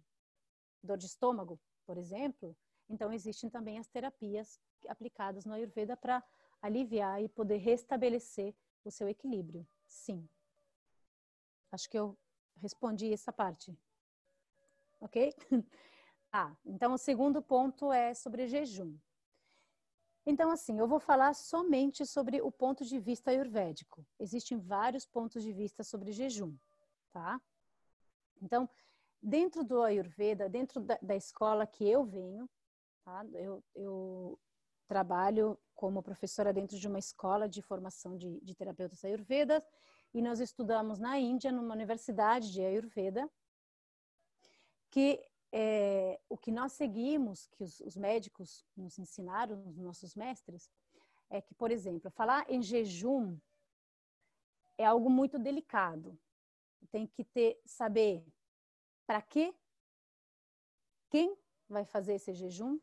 dor 0.83 0.97
de 0.97 1.07
estômago, 1.07 1.59
por 1.87 1.97
exemplo, 1.97 2.57
então 2.89 3.13
existem 3.13 3.49
também 3.49 3.79
as 3.79 3.89
terapias 3.89 4.61
aplicadas 4.89 5.45
no 5.45 5.55
Ayurveda 5.55 5.97
para 5.97 6.23
aliviar 6.61 7.23
e 7.23 7.29
poder 7.29 7.59
restabelecer 7.59 8.55
o 8.85 8.91
seu 8.91 9.09
equilíbrio. 9.09 9.67
Sim. 9.87 10.29
Acho 11.73 11.89
que 11.89 11.99
eu 11.99 12.17
respondi 12.61 13.13
essa 13.13 13.33
parte. 13.33 13.77
Ok? 15.01 15.35
ah, 16.33 16.55
então 16.65 16.93
o 16.93 16.99
segundo 16.99 17.43
ponto 17.43 17.93
é 17.93 18.15
sobre 18.15 18.47
jejum. 18.47 18.97
Então, 20.27 20.51
assim, 20.51 20.79
eu 20.79 20.89
vou 20.89 20.99
falar 20.99 21.35
somente 21.35 22.07
sobre 22.07 22.41
o 22.41 22.51
ponto 22.51 22.85
de 22.85 22.99
vista 22.99 23.31
ayurvédico. 23.31 24.07
Existem 24.19 24.59
vários 24.59 25.05
pontos 25.05 25.43
de 25.43 25.53
vista 25.53 25.85
sobre 25.85 26.13
jejum, 26.13 26.57
tá? 27.13 27.41
Então, 28.41 28.69
dentro 29.23 29.63
do 29.63 29.83
Ayurveda, 29.83 30.49
dentro 30.49 30.81
da, 30.81 30.99
da 31.01 31.15
escola 31.15 31.67
que 31.67 31.89
eu 31.89 32.05
venho, 32.05 32.49
tá? 33.05 33.25
Eu, 33.33 33.63
eu, 33.75 34.39
trabalho 34.87 35.59
como 35.75 36.03
professora 36.03 36.53
dentro 36.53 36.79
de 36.79 36.87
uma 36.87 36.99
escola 36.99 37.49
de 37.49 37.63
formação 37.63 38.17
de, 38.17 38.39
de 38.41 38.55
terapeutas 38.55 39.05
Ayurveda 39.05 39.65
e 40.13 40.21
nós 40.21 40.41
estudamos 40.41 40.99
na 40.99 41.19
Índia, 41.19 41.51
numa 41.51 41.75
universidade 41.75 42.53
de 42.53 42.63
Ayurveda, 42.63 43.29
que 44.91 45.21
é, 45.57 46.21
o 46.29 46.37
que 46.37 46.51
nós 46.51 46.73
seguimos, 46.73 47.47
que 47.47 47.63
os, 47.63 47.79
os 47.79 47.97
médicos 47.97 48.67
nos 48.77 48.99
ensinaram, 48.99 49.65
os 49.69 49.79
nossos 49.79 50.17
mestres, 50.17 50.69
é 51.31 51.41
que, 51.41 51.55
por 51.55 51.71
exemplo, 51.71 52.11
falar 52.11 52.45
em 52.51 52.61
jejum 52.61 53.39
é 54.77 54.85
algo 54.85 55.09
muito 55.09 55.39
delicado. 55.39 56.19
Tem 56.91 57.07
que 57.07 57.23
ter 57.23 57.61
saber 57.65 58.27
para 59.07 59.23
quê, 59.23 59.55
quem 61.09 61.39
vai 61.69 61.85
fazer 61.85 62.15
esse 62.15 62.35
jejum, 62.35 62.81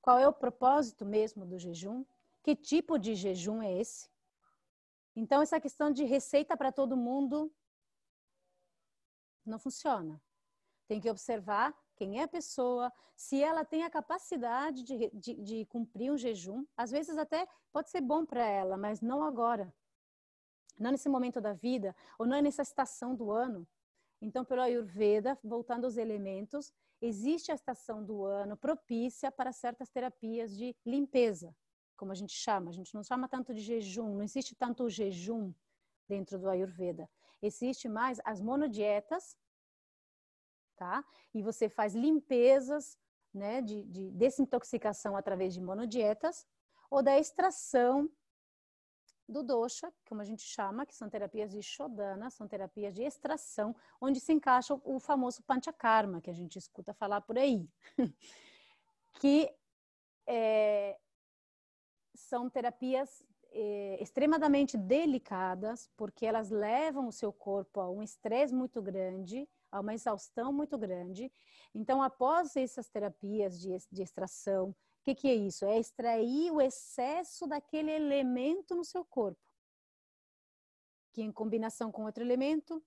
qual 0.00 0.18
é 0.18 0.26
o 0.26 0.32
propósito 0.32 1.04
mesmo 1.04 1.44
do 1.44 1.58
jejum, 1.58 2.02
que 2.42 2.56
tipo 2.56 2.98
de 2.98 3.14
jejum 3.14 3.60
é 3.60 3.78
esse. 3.78 4.10
Então 5.14 5.42
essa 5.42 5.60
questão 5.60 5.90
de 5.90 6.04
receita 6.04 6.56
para 6.56 6.72
todo 6.72 6.96
mundo 6.96 7.54
não 9.44 9.58
funciona. 9.58 10.18
Tem 10.88 10.98
que 10.98 11.10
observar 11.10 11.78
quem 12.00 12.18
é 12.18 12.22
a 12.22 12.28
pessoa, 12.28 12.90
se 13.14 13.42
ela 13.42 13.62
tem 13.62 13.82
a 13.84 13.90
capacidade 13.90 14.82
de, 14.82 15.10
de, 15.10 15.34
de 15.34 15.66
cumprir 15.66 16.10
um 16.10 16.16
jejum. 16.16 16.64
Às 16.74 16.90
vezes 16.90 17.18
até 17.18 17.46
pode 17.70 17.90
ser 17.90 18.00
bom 18.00 18.24
para 18.24 18.42
ela, 18.42 18.78
mas 18.78 19.02
não 19.02 19.22
agora. 19.22 19.70
Não 20.78 20.92
nesse 20.92 21.10
momento 21.10 21.42
da 21.42 21.52
vida, 21.52 21.94
ou 22.18 22.26
não 22.26 22.36
é 22.38 22.40
nessa 22.40 22.62
estação 22.62 23.14
do 23.14 23.30
ano. 23.30 23.68
Então, 24.18 24.46
pelo 24.46 24.62
Ayurveda, 24.62 25.38
voltando 25.44 25.84
aos 25.84 25.98
elementos, 25.98 26.72
existe 27.02 27.52
a 27.52 27.54
estação 27.54 28.02
do 28.02 28.24
ano 28.24 28.56
propícia 28.56 29.30
para 29.30 29.52
certas 29.52 29.90
terapias 29.90 30.56
de 30.56 30.74
limpeza, 30.86 31.54
como 31.98 32.12
a 32.12 32.14
gente 32.14 32.32
chama. 32.32 32.70
A 32.70 32.72
gente 32.72 32.94
não 32.94 33.02
chama 33.02 33.28
tanto 33.28 33.52
de 33.52 33.60
jejum, 33.60 34.14
não 34.14 34.22
existe 34.22 34.54
tanto 34.54 34.84
o 34.84 34.88
jejum 34.88 35.52
dentro 36.08 36.38
do 36.38 36.48
Ayurveda. 36.48 37.10
Existe 37.42 37.90
mais 37.90 38.18
as 38.24 38.40
monodietas, 38.40 39.36
tá? 40.80 41.04
E 41.34 41.42
você 41.42 41.68
faz 41.68 41.94
limpezas, 41.94 42.98
né, 43.34 43.60
de, 43.60 43.84
de 43.84 44.10
desintoxicação 44.12 45.14
através 45.14 45.52
de 45.52 45.60
monodietas 45.60 46.46
ou 46.90 47.02
da 47.02 47.18
extração 47.18 48.10
do 49.28 49.42
dosha, 49.42 49.92
como 50.08 50.22
a 50.22 50.24
gente 50.24 50.42
chama, 50.42 50.86
que 50.86 50.94
são 50.94 51.08
terapias 51.08 51.52
de 51.52 51.62
shodana, 51.62 52.30
são 52.30 52.48
terapias 52.48 52.94
de 52.94 53.02
extração, 53.02 53.76
onde 54.00 54.18
se 54.18 54.32
encaixa 54.32 54.74
o 54.82 54.98
famoso 54.98 55.42
panchakarma, 55.42 56.20
que 56.20 56.30
a 56.30 56.32
gente 56.32 56.58
escuta 56.58 56.94
falar 56.94 57.20
por 57.20 57.38
aí, 57.38 57.68
que 59.20 59.54
é, 60.26 60.98
são 62.14 62.48
terapias 62.48 63.22
é, 63.52 63.98
extremadamente 64.00 64.78
delicadas, 64.78 65.88
porque 65.94 66.24
elas 66.24 66.50
levam 66.50 67.06
o 67.06 67.12
seu 67.12 67.32
corpo 67.32 67.80
a 67.80 67.90
um 67.90 68.02
estresse 68.02 68.54
muito 68.54 68.80
grande, 68.80 69.46
a 69.70 69.80
uma 69.80 69.94
exaustão 69.94 70.52
muito 70.52 70.76
grande. 70.76 71.30
Então, 71.74 72.02
após 72.02 72.56
essas 72.56 72.88
terapias 72.88 73.60
de, 73.60 73.76
de 73.90 74.02
extração, 74.02 74.70
o 74.70 75.02
que, 75.02 75.14
que 75.14 75.28
é 75.28 75.34
isso? 75.34 75.64
É 75.64 75.78
extrair 75.78 76.50
o 76.50 76.60
excesso 76.60 77.46
daquele 77.46 77.90
elemento 77.90 78.74
no 78.74 78.84
seu 78.84 79.04
corpo, 79.04 79.40
que 81.12 81.22
em 81.22 81.32
combinação 81.32 81.90
com 81.90 82.04
outro 82.04 82.22
elemento 82.22 82.82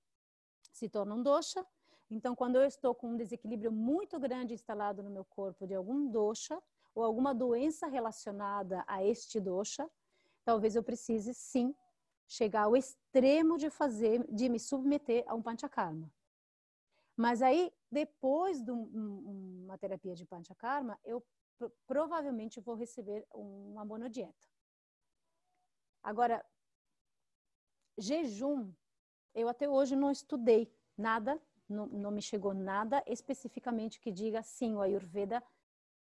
se 0.71 0.87
torna 0.89 1.15
um 1.15 1.23
dosha. 1.23 1.65
Então, 2.09 2.35
quando 2.35 2.57
eu 2.57 2.65
estou 2.65 2.93
com 2.93 3.11
um 3.11 3.17
desequilíbrio 3.17 3.71
muito 3.71 4.19
grande 4.19 4.53
instalado 4.53 5.01
no 5.01 5.09
meu 5.09 5.25
corpo 5.25 5.65
de 5.65 5.73
algum 5.73 6.09
dosha, 6.09 6.61
ou 6.93 7.03
alguma 7.03 7.33
doença 7.33 7.87
relacionada 7.87 8.83
a 8.87 9.03
este 9.03 9.39
dosha, 9.39 9.89
talvez 10.45 10.75
eu 10.75 10.83
precise 10.83 11.33
sim 11.33 11.75
chegar 12.27 12.63
ao 12.63 12.75
extremo 12.75 13.57
de 13.57 13.69
fazer, 13.69 14.25
de 14.31 14.49
me 14.49 14.59
submeter 14.59 15.23
a 15.27 15.33
um 15.33 15.41
panchakarma. 15.41 16.11
Mas 17.15 17.41
aí, 17.41 17.71
depois 17.91 18.61
de 18.61 18.71
um, 18.71 19.63
uma 19.65 19.77
terapia 19.77 20.15
de 20.15 20.25
panchakarma, 20.25 20.99
eu 21.03 21.23
provavelmente 21.85 22.59
vou 22.59 22.75
receber 22.75 23.25
uma 23.31 23.85
monodieta. 23.85 24.47
Agora, 26.01 26.43
jejum, 27.97 28.73
eu 29.33 29.47
até 29.47 29.69
hoje 29.69 29.95
não 29.95 30.11
estudei 30.11 30.71
nada, 30.97 31.41
não, 31.69 31.85
não 31.87 32.11
me 32.11 32.21
chegou 32.21 32.53
nada 32.53 33.03
especificamente 33.07 33.99
que 33.99 34.11
diga 34.11 34.43
sim, 34.43 34.75
o 34.75 34.81
Ayurveda 34.81 35.41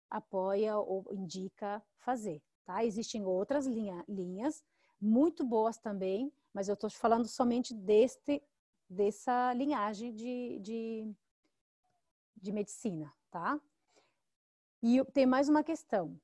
apoia 0.09 0.77
ou 0.77 1.05
indica 1.11 1.83
fazer. 1.97 2.41
Tá? 2.65 2.83
Existem 2.85 3.25
outras 3.25 3.65
linha, 3.65 4.03
linhas 4.07 4.63
muito 5.01 5.43
boas 5.45 5.77
também, 5.77 6.31
mas 6.53 6.67
eu 6.67 6.73
estou 6.73 6.89
falando 6.89 7.27
somente 7.27 7.73
deste 7.73 8.41
dessa 8.89 9.53
linhagem 9.53 10.13
de, 10.13 10.59
de, 10.59 11.15
de 12.35 12.51
medicina, 12.51 13.13
tá? 13.29 13.59
E 14.81 15.03
tem 15.13 15.25
mais 15.25 15.47
uma 15.49 15.63
questão. 15.63 16.19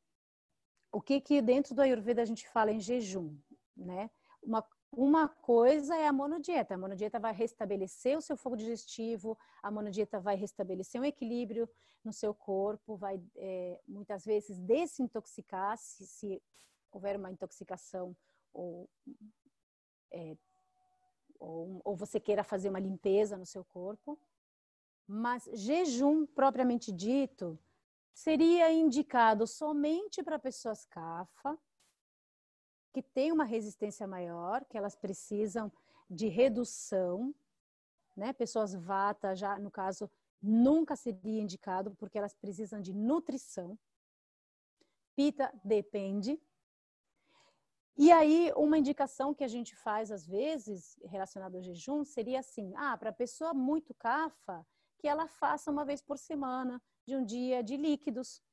O 0.92 1.02
que 1.02 1.20
que 1.22 1.42
dentro 1.42 1.76
do 1.76 1.82
Ayurveda 1.82 2.22
a 2.22 2.26
gente 2.26 2.48
fala 2.50 2.72
em 2.72 2.80
jejum, 2.80 3.38
né? 3.76 4.10
Uma, 4.42 4.66
uma 4.92 5.28
coisa 5.28 5.96
é 5.96 6.08
a 6.08 6.14
monodieta. 6.14 6.74
A 6.74 6.78
monodieta 6.78 7.20
vai 7.20 7.34
restabelecer 7.34 8.18
o 8.18 8.22
seu 8.22 8.38
fogo 8.38 8.56
digestivo, 8.56 9.38
a 9.62 9.70
monodieta 9.70 10.20
vai 10.20 10.36
restabelecer 10.36 11.00
um 11.00 11.06
equilíbrio 11.06 11.70
no 12.04 12.14
seu 12.14 12.34
corpo, 12.34 12.96
vai 12.96 13.22
é, 13.36 13.82
muitas 13.88 14.24
vezes 14.24 14.58
desintoxicar 14.60 15.78
se, 15.78 16.06
se 16.06 16.42
houver 16.92 17.18
uma 17.18 17.32
intoxicação 17.32 18.16
ou 18.54 18.90
é, 20.12 20.38
ou, 21.40 21.82
ou 21.84 21.96
você 21.96 22.20
queira 22.20 22.44
fazer 22.44 22.70
uma 22.70 22.80
limpeza 22.80 23.38
no 23.38 23.46
seu 23.46 23.64
corpo. 23.66 24.20
Mas 25.08 25.48
jejum 25.54 26.26
propriamente 26.26 26.92
dito 26.92 27.60
seria 28.14 28.72
indicado 28.72 29.46
somente 29.46 30.24
para 30.24 30.40
pessoas 30.40 30.86
CAFA, 30.86 31.58
que 32.94 33.02
têm 33.02 33.32
uma 33.32 33.44
resistência 33.44 34.08
maior, 34.08 34.64
que 34.66 34.78
elas 34.78 34.96
precisam 34.96 35.72
de 36.10 36.28
redução, 36.28 37.36
né? 38.16 38.32
Pessoas 38.32 38.74
vata 38.74 39.36
já, 39.36 39.60
no 39.60 39.70
caso, 39.70 40.10
nunca 40.42 40.96
seria 40.96 41.42
indicado 41.42 41.94
porque 41.96 42.18
elas 42.18 42.34
precisam 42.34 42.80
de 42.80 42.94
nutrição. 42.94 43.78
Pita 45.16 45.54
depende, 45.64 46.40
e 47.98 48.12
aí, 48.12 48.52
uma 48.58 48.78
indicação 48.78 49.34
que 49.34 49.44
a 49.44 49.48
gente 49.48 49.76
faz 49.76 50.12
às 50.12 50.28
vezes 50.28 50.98
relacionada 51.06 51.58
ao 51.58 51.64
jejum 51.64 52.04
seria 52.04 52.40
assim: 52.40 52.74
ah, 52.76 52.98
para 52.98 53.14
pessoa 53.14 53.54
muito 53.54 53.94
cafa, 53.94 54.66
que 54.98 55.08
ela 55.08 55.28
faça 55.28 55.72
uma 55.72 55.86
vez 55.86 56.02
por 56.02 56.18
semana 56.18 56.82
de 57.06 57.16
um 57.16 57.24
dia 57.24 57.64
de 57.64 57.78
líquidos, 57.78 58.44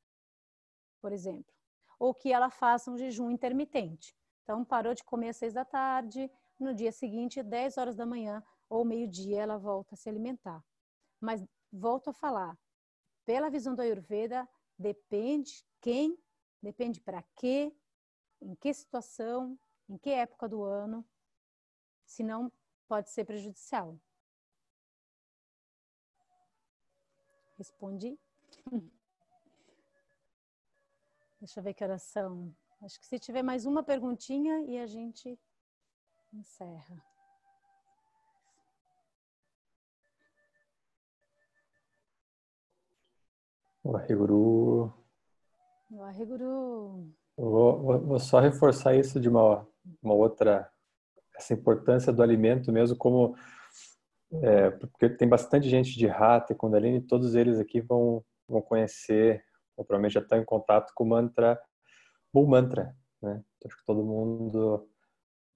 por 1.00 1.12
exemplo, 1.12 1.52
ou 1.98 2.14
que 2.14 2.32
ela 2.32 2.50
faça 2.50 2.90
um 2.90 2.96
jejum 2.96 3.30
intermitente. 3.30 4.14
Então, 4.42 4.64
parou 4.64 4.94
de 4.94 5.04
comer 5.04 5.30
às 5.30 5.36
seis 5.36 5.52
da 5.52 5.64
tarde, 5.64 6.30
no 6.58 6.74
dia 6.74 6.92
seguinte, 6.92 7.42
10 7.42 7.78
horas 7.78 7.96
da 7.96 8.06
manhã 8.06 8.42
ou 8.68 8.84
meio-dia, 8.84 9.40
ela 9.42 9.58
volta 9.58 9.94
a 9.94 9.96
se 9.96 10.08
alimentar. 10.08 10.64
Mas 11.20 11.44
volto 11.72 12.10
a 12.10 12.12
falar, 12.12 12.56
pela 13.24 13.50
visão 13.50 13.74
do 13.74 13.82
Ayurveda, 13.82 14.48
depende 14.78 15.64
quem, 15.80 16.16
depende 16.62 17.00
para 17.00 17.22
quê, 17.36 17.74
em 18.42 18.54
que 18.56 18.74
situação, 18.74 19.58
em 19.88 19.96
que 19.96 20.10
época 20.10 20.48
do 20.48 20.62
ano, 20.64 21.04
senão 22.04 22.52
pode 22.88 23.10
ser 23.10 23.24
prejudicial. 23.24 23.96
Respondi? 27.56 28.18
Deixa 31.40 31.60
eu 31.60 31.64
ver 31.64 31.74
que 31.74 31.84
oração. 31.84 32.54
Acho 32.82 32.98
que 32.98 33.06
se 33.06 33.18
tiver 33.18 33.42
mais 33.42 33.64
uma 33.64 33.82
perguntinha 33.82 34.62
e 34.64 34.78
a 34.78 34.86
gente 34.86 35.38
encerra. 36.32 36.96
Waheguru. 43.84 44.92
Waheguru. 45.90 47.12
Vou, 47.36 48.00
vou 48.00 48.18
só 48.18 48.40
reforçar 48.40 48.94
isso 48.94 49.18
de 49.18 49.28
uma, 49.28 49.66
uma 50.02 50.14
outra, 50.14 50.70
essa 51.36 51.54
importância 51.54 52.12
do 52.12 52.22
alimento 52.22 52.70
mesmo 52.70 52.96
como, 52.96 53.34
é, 54.42 54.70
porque 54.70 55.08
tem 55.08 55.28
bastante 55.28 55.68
gente 55.68 55.98
de 55.98 56.08
Hatha 56.08 56.52
e 56.52 56.56
Kundalini, 56.56 57.00
todos 57.00 57.34
eles 57.34 57.58
aqui 57.58 57.80
vão, 57.80 58.24
vão 58.48 58.60
conhecer, 58.60 59.44
ou 59.76 59.84
provavelmente 59.84 60.14
já 60.14 60.20
estão 60.20 60.38
em 60.38 60.44
contato 60.44 60.92
com 60.94 61.04
o 61.04 61.08
mantra, 61.08 61.58
Bull 62.32 62.46
Mantra, 62.46 62.96
né? 63.20 63.42
Acho 63.64 63.76
que 63.76 63.84
todo 63.84 64.02
mundo 64.02 64.88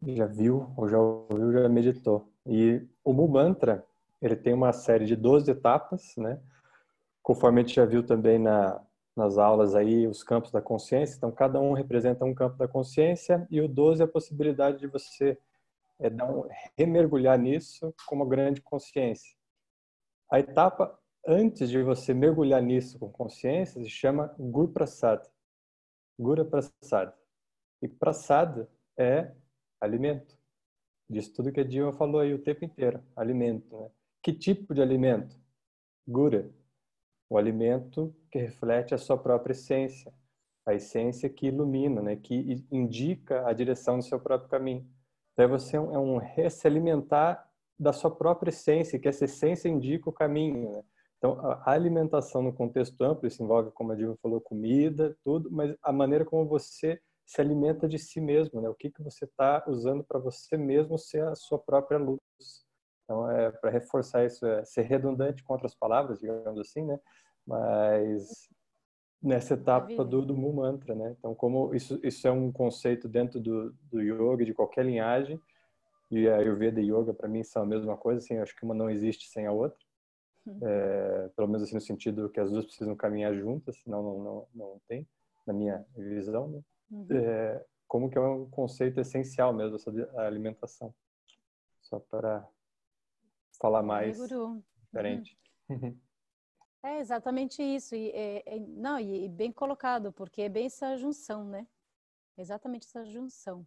já 0.09 0.27
viu, 0.27 0.73
ou 0.77 0.89
já 0.89 0.99
ouviu, 0.99 1.53
já 1.53 1.69
meditou. 1.69 2.31
E 2.45 2.87
o 3.03 3.15
Bull 3.15 3.29
Mantra, 3.29 3.85
ele 4.21 4.37
tem 4.37 4.53
uma 4.53 4.73
série 4.73 5.07
de 5.07 5.17
12 5.17 5.51
etapas, 5.51 6.15
né? 6.17 6.41
Conforme 7.23 7.61
a 7.61 7.65
gente 7.65 7.75
já 7.75 7.87
viu 7.87 8.05
também 8.05 8.39
na, 8.39 8.81
nas 9.17 9.39
aulas 9.39 9.75
aí, 9.75 10.07
os 10.07 10.23
campos 10.23 10.51
da 10.51 10.61
consciência. 10.61 11.17
Então, 11.17 11.33
cada 11.33 11.59
um 11.59 11.73
representa 11.73 12.25
um 12.25 12.35
campo 12.35 12.57
da 12.57 12.69
consciência 12.69 13.47
e 13.51 13.61
o 13.61 13.69
12 13.69 14.03
é 14.03 14.05
a 14.05 14.09
possibilidade 14.09 14.79
de 14.79 14.87
você 14.87 15.39
é, 15.99 16.11
dar 16.11 16.31
um, 16.31 16.47
remergulhar 16.77 17.39
nisso 17.39 17.95
com 18.07 18.17
uma 18.17 18.27
grande 18.27 18.61
consciência. 18.61 19.35
A 20.31 20.39
etapa 20.39 20.99
antes 21.27 21.71
de 21.71 21.83
você 21.83 22.13
mergulhar 22.13 22.63
nisso 22.63 22.99
com 22.99 23.11
consciência 23.11 23.83
se 23.83 23.89
chama 23.89 24.35
Guru 24.39 24.69
Prasad. 24.69 25.25
Gura 26.19 26.45
Prasad. 26.45 27.13
E 27.83 27.89
Prasad 27.89 28.67
é 28.99 29.33
alimento. 29.81 30.37
Diz 31.09 31.29
tudo 31.29 31.53
que 31.53 31.61
a 31.61 31.65
Dilma 31.65 31.93
falou 31.93 32.21
aí 32.21 32.35
o 32.35 32.43
tempo 32.43 32.65
inteiro. 32.65 33.03
Alimento. 33.15 33.77
Né? 33.77 33.91
Que 34.23 34.33
tipo 34.33 34.75
de 34.75 34.83
alimento? 34.83 35.39
Gura. 36.07 36.51
O 37.29 37.37
alimento 37.37 38.15
que 38.31 38.39
reflete 38.39 38.95
a 38.95 38.99
sua 38.99 39.19
própria 39.19 39.53
essência. 39.53 40.13
A 40.65 40.75
essência 40.75 41.29
que 41.29 41.47
ilumina, 41.47 42.03
né? 42.03 42.17
que 42.17 42.65
indica 42.71 43.47
a 43.47 43.53
direção 43.53 43.99
do 43.99 44.05
seu 44.05 44.19
próprio 44.19 44.51
caminho. 44.51 44.87
Então, 45.33 45.49
você 45.49 45.77
é 45.77 45.81
um, 45.81 46.21
é 46.21 46.49
se 46.49 46.67
alimentar 46.67 47.49
da 47.79 47.93
sua 47.93 48.11
própria 48.11 48.51
essência, 48.51 48.99
que 48.99 49.09
essa 49.09 49.27
essência 49.27 49.69
indica 49.69 50.09
o 50.09 50.13
caminho. 50.13 50.73
Né? 50.73 50.83
Então, 51.19 51.39
a 51.41 51.71
alimentação 51.71 52.43
no 52.43 52.53
contexto 52.53 53.03
amplo, 53.03 53.27
isso 53.27 53.43
envolve, 53.43 53.71
como 53.73 53.93
a 53.93 53.95
Dilma 53.95 54.17
falou, 54.23 54.41
comida, 54.41 55.17
tudo, 55.25 55.51
mas 55.51 55.75
a 55.83 55.93
maneira 55.93 56.25
como 56.25 56.47
você 56.47 57.01
se 57.25 57.41
alimenta 57.41 57.89
de 57.89 57.99
si 57.99 58.21
mesmo, 58.21 58.61
né? 58.61 58.69
O 58.69 58.75
que 58.75 58.91
que 58.91 59.03
você 59.03 59.25
está 59.25 59.65
usando 59.67 60.05
para 60.05 60.19
você 60.19 60.57
mesmo 60.57 60.97
ser 60.97 61.27
a 61.27 61.35
sua 61.35 61.59
própria 61.59 61.99
luz. 61.99 62.21
Então, 63.07 63.31
é 63.31 63.53
para 63.53 63.71
reforçar 63.71 64.27
isso, 64.27 64.45
é 64.45 64.65
ser 64.65 64.83
redundante 64.83 65.43
com 65.45 65.53
outras 65.53 65.77
palavras, 65.77 66.19
digamos 66.19 66.59
assim, 66.59 66.85
né? 66.85 66.99
Mas 67.47 68.51
nessa 69.23 69.55
etapa 69.55 70.05
do, 70.05 70.23
do 70.23 70.37
Mu 70.37 70.53
Mantra, 70.53 70.95
né? 70.95 71.15
Então, 71.17 71.33
como 71.33 71.73
isso, 71.73 72.01
isso 72.03 72.27
é 72.27 72.33
um 72.33 72.51
conceito 72.51 73.09
dentro 73.09 73.41
do, 73.41 73.73
do 73.91 74.01
yoga, 74.03 74.45
de 74.45 74.53
qualquer 74.53 74.85
linhagem, 74.85 75.41
e 76.11 76.29
a 76.29 76.37
Ayurveda 76.37 76.81
e 76.81 76.91
Yoga, 76.91 77.15
para 77.15 77.29
mim, 77.29 77.43
são 77.43 77.63
a 77.63 77.67
mesma 77.67 77.97
coisa, 77.97 78.19
assim, 78.19 78.39
acho 78.39 78.55
que 78.55 78.65
uma 78.65 78.75
não 78.75 78.91
existe 78.91 79.29
sem 79.29 79.47
a 79.47 79.53
outra. 79.53 79.79
Uhum. 80.45 80.59
É, 80.63 81.29
pelo 81.35 81.49
menos 81.49 81.65
assim 81.65 81.75
no 81.75 81.81
sentido 81.81 82.29
que 82.29 82.39
as 82.39 82.51
duas 82.51 82.65
precisam 82.65 82.95
caminhar 82.95 83.35
juntas, 83.35 83.77
senão 83.79 84.03
não, 84.03 84.19
não, 84.19 84.47
não 84.55 84.81
tem, 84.87 85.07
na 85.45 85.53
minha 85.53 85.85
visão, 85.97 86.49
né? 86.49 86.61
Uhum. 86.91 87.07
É, 87.11 87.65
como 87.89 88.09
que 88.09 88.19
é 88.19 88.21
um 88.21 88.49
conceito 88.49 89.01
essencial 89.01 89.53
mesmo 89.53 89.77
essa 89.77 89.91
alimentação. 90.19 90.95
Só 91.83 91.99
para 91.99 92.47
falar 93.59 93.83
mais 93.83 94.19
Guru. 94.19 94.65
diferente. 94.85 95.39
Uhum. 95.69 95.99
É 96.83 97.01
exatamente 97.01 97.61
isso. 97.61 97.97
E, 97.97 98.11
é, 98.11 98.43
é, 98.47 98.61
não, 98.61 98.97
e, 98.97 99.25
e, 99.25 99.29
bem 99.29 99.51
colocado, 99.51 100.13
porque 100.13 100.43
é 100.43 100.49
bem 100.49 100.67
essa 100.67 100.97
junção, 100.97 101.45
né? 101.45 101.67
Exatamente 102.39 102.87
essa 102.87 103.05
junção. 103.05 103.67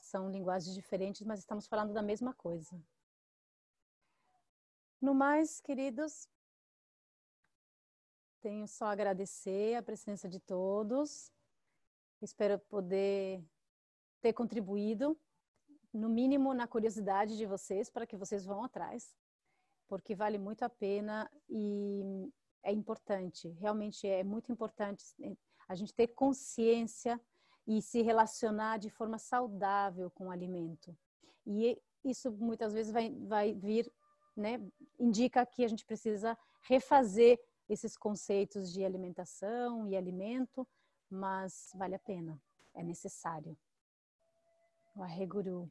São 0.00 0.30
linguagens 0.30 0.72
diferentes, 0.72 1.26
mas 1.26 1.40
estamos 1.40 1.66
falando 1.66 1.92
da 1.92 2.02
mesma 2.02 2.32
coisa. 2.32 2.80
No 5.00 5.14
mais, 5.14 5.60
queridos, 5.60 6.28
tenho 8.40 8.68
só 8.68 8.84
a 8.84 8.92
agradecer 8.92 9.74
a 9.74 9.82
presença 9.82 10.28
de 10.28 10.38
todos. 10.38 11.32
Espero 12.22 12.58
poder 12.60 13.44
ter 14.20 14.32
contribuído, 14.32 15.18
no 15.96 16.08
mínimo, 16.08 16.54
na 16.54 16.66
curiosidade 16.66 17.36
de 17.36 17.46
vocês, 17.46 17.90
para 17.90 18.06
que 18.06 18.16
vocês 18.16 18.44
vão 18.44 18.62
atrás, 18.62 19.14
porque 19.88 20.14
vale 20.14 20.38
muito 20.38 20.62
a 20.62 20.68
pena 20.68 21.30
e 21.48 22.30
é 22.62 22.72
importante, 22.72 23.48
realmente 23.60 24.06
é 24.06 24.24
muito 24.24 24.50
importante 24.50 25.04
a 25.68 25.74
gente 25.74 25.94
ter 25.94 26.08
consciência 26.08 27.20
e 27.66 27.82
se 27.82 28.02
relacionar 28.02 28.78
de 28.78 28.90
forma 28.90 29.18
saudável 29.18 30.10
com 30.10 30.26
o 30.26 30.30
alimento. 30.30 30.96
E 31.46 31.80
isso 32.04 32.30
muitas 32.32 32.72
vezes 32.72 32.92
vai, 32.92 33.10
vai 33.10 33.52
vir 33.54 33.92
né, 34.36 34.60
indica 34.98 35.46
que 35.46 35.64
a 35.64 35.68
gente 35.68 35.84
precisa 35.84 36.36
refazer 36.62 37.40
esses 37.68 37.96
conceitos 37.96 38.70
de 38.72 38.84
alimentação 38.84 39.88
e 39.88 39.96
alimento, 39.96 40.68
mas 41.10 41.72
vale 41.74 41.94
a 41.94 41.98
pena, 41.98 42.40
é 42.74 42.82
necessário. 42.82 43.56
O 44.94 45.02
arreguru. 45.02 45.70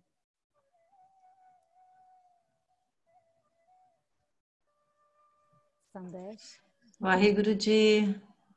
Sandesh. 5.96 6.60
O 7.00 7.08
arreguru 7.08 7.56
de 7.56 8.14